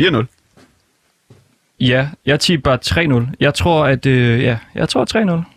4-0. 0.00 0.24
Ja, 1.80 2.08
jeg 2.26 2.40
tipper 2.40 2.76
3-0. 3.30 3.36
Jeg 3.40 3.54
tror, 3.54 3.84
at... 3.84 4.06
Øh, 4.06 4.42
ja, 4.42 4.58
jeg 4.74 4.88
tror 4.88 5.40
3-0. 5.44 5.55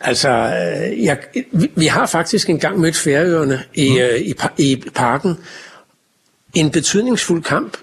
Altså, 0.00 0.28
øh, 0.30 1.04
jeg, 1.04 1.18
vi, 1.76 1.86
har 1.86 2.06
faktisk 2.06 2.50
engang 2.50 2.78
mødt 2.80 2.96
Færøerne 2.96 3.62
i, 3.74 3.90
Mm. 3.90 3.96
øh, 3.98 4.20
i, 4.20 4.34
i 4.58 4.84
parken. 4.94 5.36
En 6.54 6.70
betydningsfuld 6.70 7.42
kamp. 7.42 7.76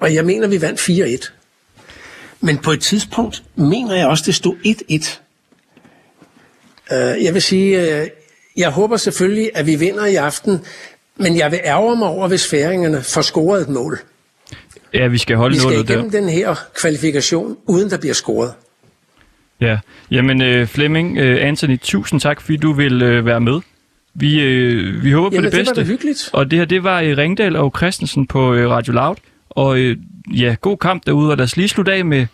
Og 0.00 0.14
jeg 0.14 0.24
mener, 0.24 0.46
vi 0.48 0.60
vandt 0.62 0.80
4-1. 0.80 1.30
Men 2.40 2.58
på 2.58 2.70
et 2.72 2.80
tidspunkt 2.80 3.42
mener 3.56 3.94
jeg 3.94 4.06
også, 4.06 4.22
det 4.26 4.34
stod 4.34 4.54
1-1. 4.66 5.20
Øh, 6.96 7.24
jeg 7.24 7.34
vil 7.34 7.42
sige, 7.42 8.00
øh, 8.00 8.06
jeg 8.56 8.70
håber 8.70 8.96
selvfølgelig, 8.96 9.50
at 9.54 9.66
vi 9.66 9.76
vinder 9.76 10.04
i 10.06 10.14
aften. 10.14 10.58
Men 11.16 11.36
jeg 11.36 11.50
vil 11.50 11.60
ærge 11.64 11.96
mig 11.96 12.08
over, 12.08 12.28
hvis 12.28 12.46
færingerne 12.48 13.02
får 13.02 13.22
scoret 13.22 13.60
et 13.62 13.68
mål. 13.68 13.98
Ja, 14.94 15.06
vi 15.06 15.18
skal 15.18 15.36
holde 15.36 15.54
Vi 15.54 15.58
skal 15.60 15.68
nullet 15.70 15.88
der. 15.88 15.94
igennem 15.94 16.10
den 16.10 16.28
her 16.28 16.54
kvalifikation, 16.74 17.56
uden 17.66 17.90
der 17.90 17.98
bliver 17.98 18.14
scoret. 18.14 18.52
Ja. 19.60 19.78
Jamen, 20.10 20.42
øh, 20.42 20.66
Flemming, 20.66 21.18
øh, 21.18 21.48
Anthony, 21.48 21.80
tusind 21.80 22.20
tak, 22.20 22.40
fordi 22.40 22.56
du 22.56 22.72
vil 22.72 23.02
øh, 23.02 23.26
være 23.26 23.40
med. 23.40 23.60
Vi, 24.14 24.40
øh, 24.40 25.04
vi 25.04 25.12
håber 25.12 25.30
på 25.30 25.34
det 25.42 25.42
det 25.42 25.52
var 25.52 25.58
bedste. 25.58 25.74
da 25.74 25.82
hyggeligt. 25.82 26.30
Og 26.32 26.50
det 26.50 26.58
her, 26.58 26.66
det 26.66 26.84
var 26.84 27.00
øh, 27.00 27.16
Ringdal 27.18 27.56
og 27.56 27.72
Christensen 27.76 28.26
på 28.26 28.54
øh, 28.54 28.70
Radio 28.70 28.92
Loud. 28.92 29.16
Og 29.50 29.78
øh, 29.78 29.96
ja, 30.34 30.56
god 30.60 30.76
kamp 30.76 31.06
derude, 31.06 31.30
og 31.30 31.36
lad 31.36 31.44
os 31.44 31.56
lige 31.56 31.68
slutte 31.68 31.92
af 31.92 32.04
med, 32.04 32.26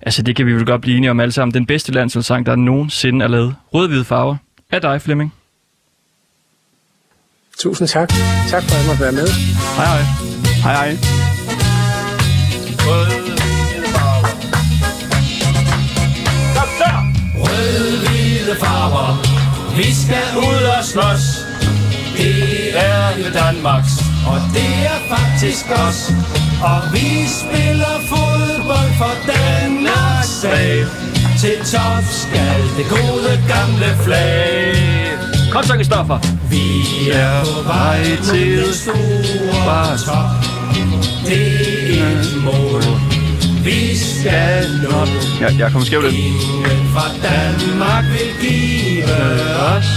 altså 0.00 0.22
det 0.22 0.36
kan 0.36 0.46
vi 0.46 0.52
vel 0.52 0.66
godt 0.66 0.80
blive 0.80 0.96
enige 0.96 1.10
om 1.10 1.20
alle 1.20 1.32
sammen, 1.32 1.54
den 1.54 1.66
bedste 1.66 1.92
landsholdssang, 1.92 2.46
der 2.46 2.56
nogensinde 2.56 3.24
er 3.24 3.28
lavet. 3.28 3.54
Rød-hvide 3.74 4.04
farver. 4.04 4.36
Af 4.70 4.80
dig, 4.80 5.02
Flemming. 5.02 5.34
Tusind 7.58 7.88
tak. 7.88 8.08
Tak 8.48 8.62
for, 8.62 8.74
at 8.74 8.78
jeg 8.80 8.86
måtte 8.88 9.02
være 9.02 9.12
med. 9.12 9.28
Hej 9.76 9.86
hej. 9.86 10.02
Hej 10.62 10.74
hej. 10.92 10.96
Vi 19.82 19.94
skal 19.94 20.28
ud 20.36 20.62
og 20.78 20.84
slås. 20.84 21.24
Det 22.16 22.76
er 22.76 23.06
jo 23.18 23.24
Danmarks 23.40 23.92
Og 24.26 24.38
det 24.54 24.72
er 24.92 25.16
faktisk 25.16 25.64
os. 25.70 26.00
Og 26.70 26.80
vi 26.92 27.08
spiller 27.40 27.94
fodbold 28.08 28.92
for 29.00 29.14
Danmarks 29.32 30.28
sag. 30.42 30.84
Til 31.40 31.56
top 31.72 32.04
skal 32.22 32.60
det 32.76 32.86
gode 32.96 33.32
gamle 33.52 33.90
flag. 34.04 34.74
Kom 35.52 35.62
så, 35.64 35.74
Kristoffer. 35.74 36.18
Vi 36.50 36.66
er 37.10 37.44
på 37.44 37.62
vej 37.62 38.02
til 38.30 38.74
store 38.74 39.98
top. 40.06 40.30
Det 41.26 42.00
er 42.00 42.20
et 42.20 42.42
mål 42.44 42.71
Vi 43.64 43.96
skal 43.98 44.66
nå 44.82 45.06
Ja, 45.40 45.48
jeg 45.58 45.72
kommer 45.72 45.86
skævt 45.86 46.04
ind. 46.04 46.14
Ingen 46.14 46.88
fra 46.94 47.06
Danmark 47.22 48.04
vil 48.04 48.30
give 48.40 49.04
os. 49.76 49.88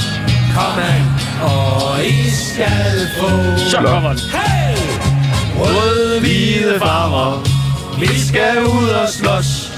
Kom 0.55 0.79
an, 0.93 1.05
og 1.41 2.05
I 2.05 2.29
skal 2.29 3.07
få 3.19 3.29
Så 3.69 3.77
kommer 3.77 4.09
den. 4.09 4.19
Hey! 4.19 4.77
Rød-hvide 5.59 6.79
farver. 6.79 7.43
Vi 7.99 8.19
skal 8.27 8.63
ud 8.63 8.89
og 8.89 9.09
slås. 9.09 9.71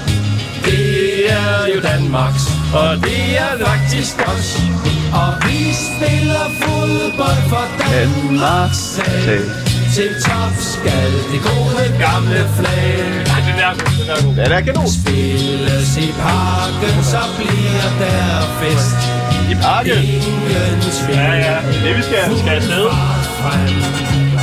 Det 0.64 1.32
er 1.32 1.74
jo 1.74 1.80
Danmarks 1.80 2.44
Og 2.74 2.96
det 2.96 3.38
er 3.38 3.66
faktisk 3.66 4.16
os. 4.26 4.60
Og 5.12 5.30
vi 5.46 5.60
spiller 5.86 6.46
fodbold 6.62 7.42
for 7.48 7.66
Danmarks 7.92 8.78
sag. 8.78 9.40
Til 9.94 10.10
top 10.26 10.54
skal 10.58 11.12
det 11.32 11.40
gode 11.42 11.98
gamle 11.98 12.40
flag 12.56 13.37
Den 13.74 14.10
er, 14.10 14.16
den 14.16 14.24
er 14.24 14.24
god. 14.24 14.34
Det 14.36 14.52
er 14.52 14.60
kanon. 14.60 14.88
Spilles 14.88 15.96
i 15.96 16.08
parken, 16.22 17.04
så 17.12 17.22
bliver 17.36 17.88
der 18.00 18.40
fest 18.60 19.00
I 19.50 19.54
parken. 19.54 20.02
Ja, 21.08 21.32
ja. 21.46 21.56
Det 21.84 21.96
vi 21.96 22.02
skal, 22.02 22.38
skal 22.38 22.56
afsted. 22.56 22.84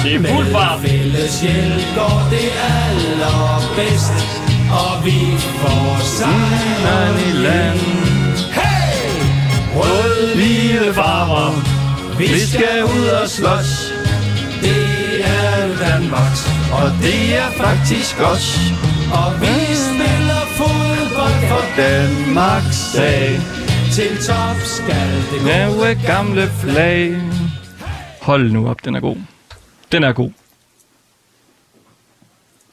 Det 0.03 0.15
er 0.15 0.35
fuld 0.35 0.51
fart. 0.51 0.81
Med 0.81 0.89
fælles 0.89 1.41
hjælp 1.41 1.95
går 1.95 2.27
det 2.31 2.49
allerbedst 2.79 4.17
Og 4.71 5.05
vi 5.05 5.19
får 5.61 5.97
sejren 6.17 7.15
i 7.29 7.31
land 7.31 7.79
Hey! 8.51 9.21
Rød-hvide 9.75 10.93
farver 10.93 11.51
Vi 12.17 12.39
skal 12.39 12.83
ud 12.83 13.07
og 13.07 13.29
slås 13.29 13.93
Det 14.61 15.25
er 15.25 15.87
Danmarks 15.87 16.51
Og 16.71 16.91
det 17.01 17.37
er 17.37 17.51
faktisk 17.57 18.21
os 18.21 18.59
og 19.11 19.41
vi 19.41 19.75
spiller 19.87 20.41
fodbold 20.59 21.39
for 21.49 21.81
Danmarks 21.81 22.75
sag 22.75 23.39
Til 23.91 24.17
top 24.27 24.55
skal 24.55 25.11
det 25.31 25.41
gå 25.41 26.07
gamle 26.07 26.47
flag. 26.47 27.21
Hold 28.21 28.51
nu 28.51 28.67
op, 28.69 28.85
den 28.85 28.95
er 28.95 28.99
god. 28.99 29.17
Den 29.91 30.03
er 30.03 30.13
god. 30.13 30.31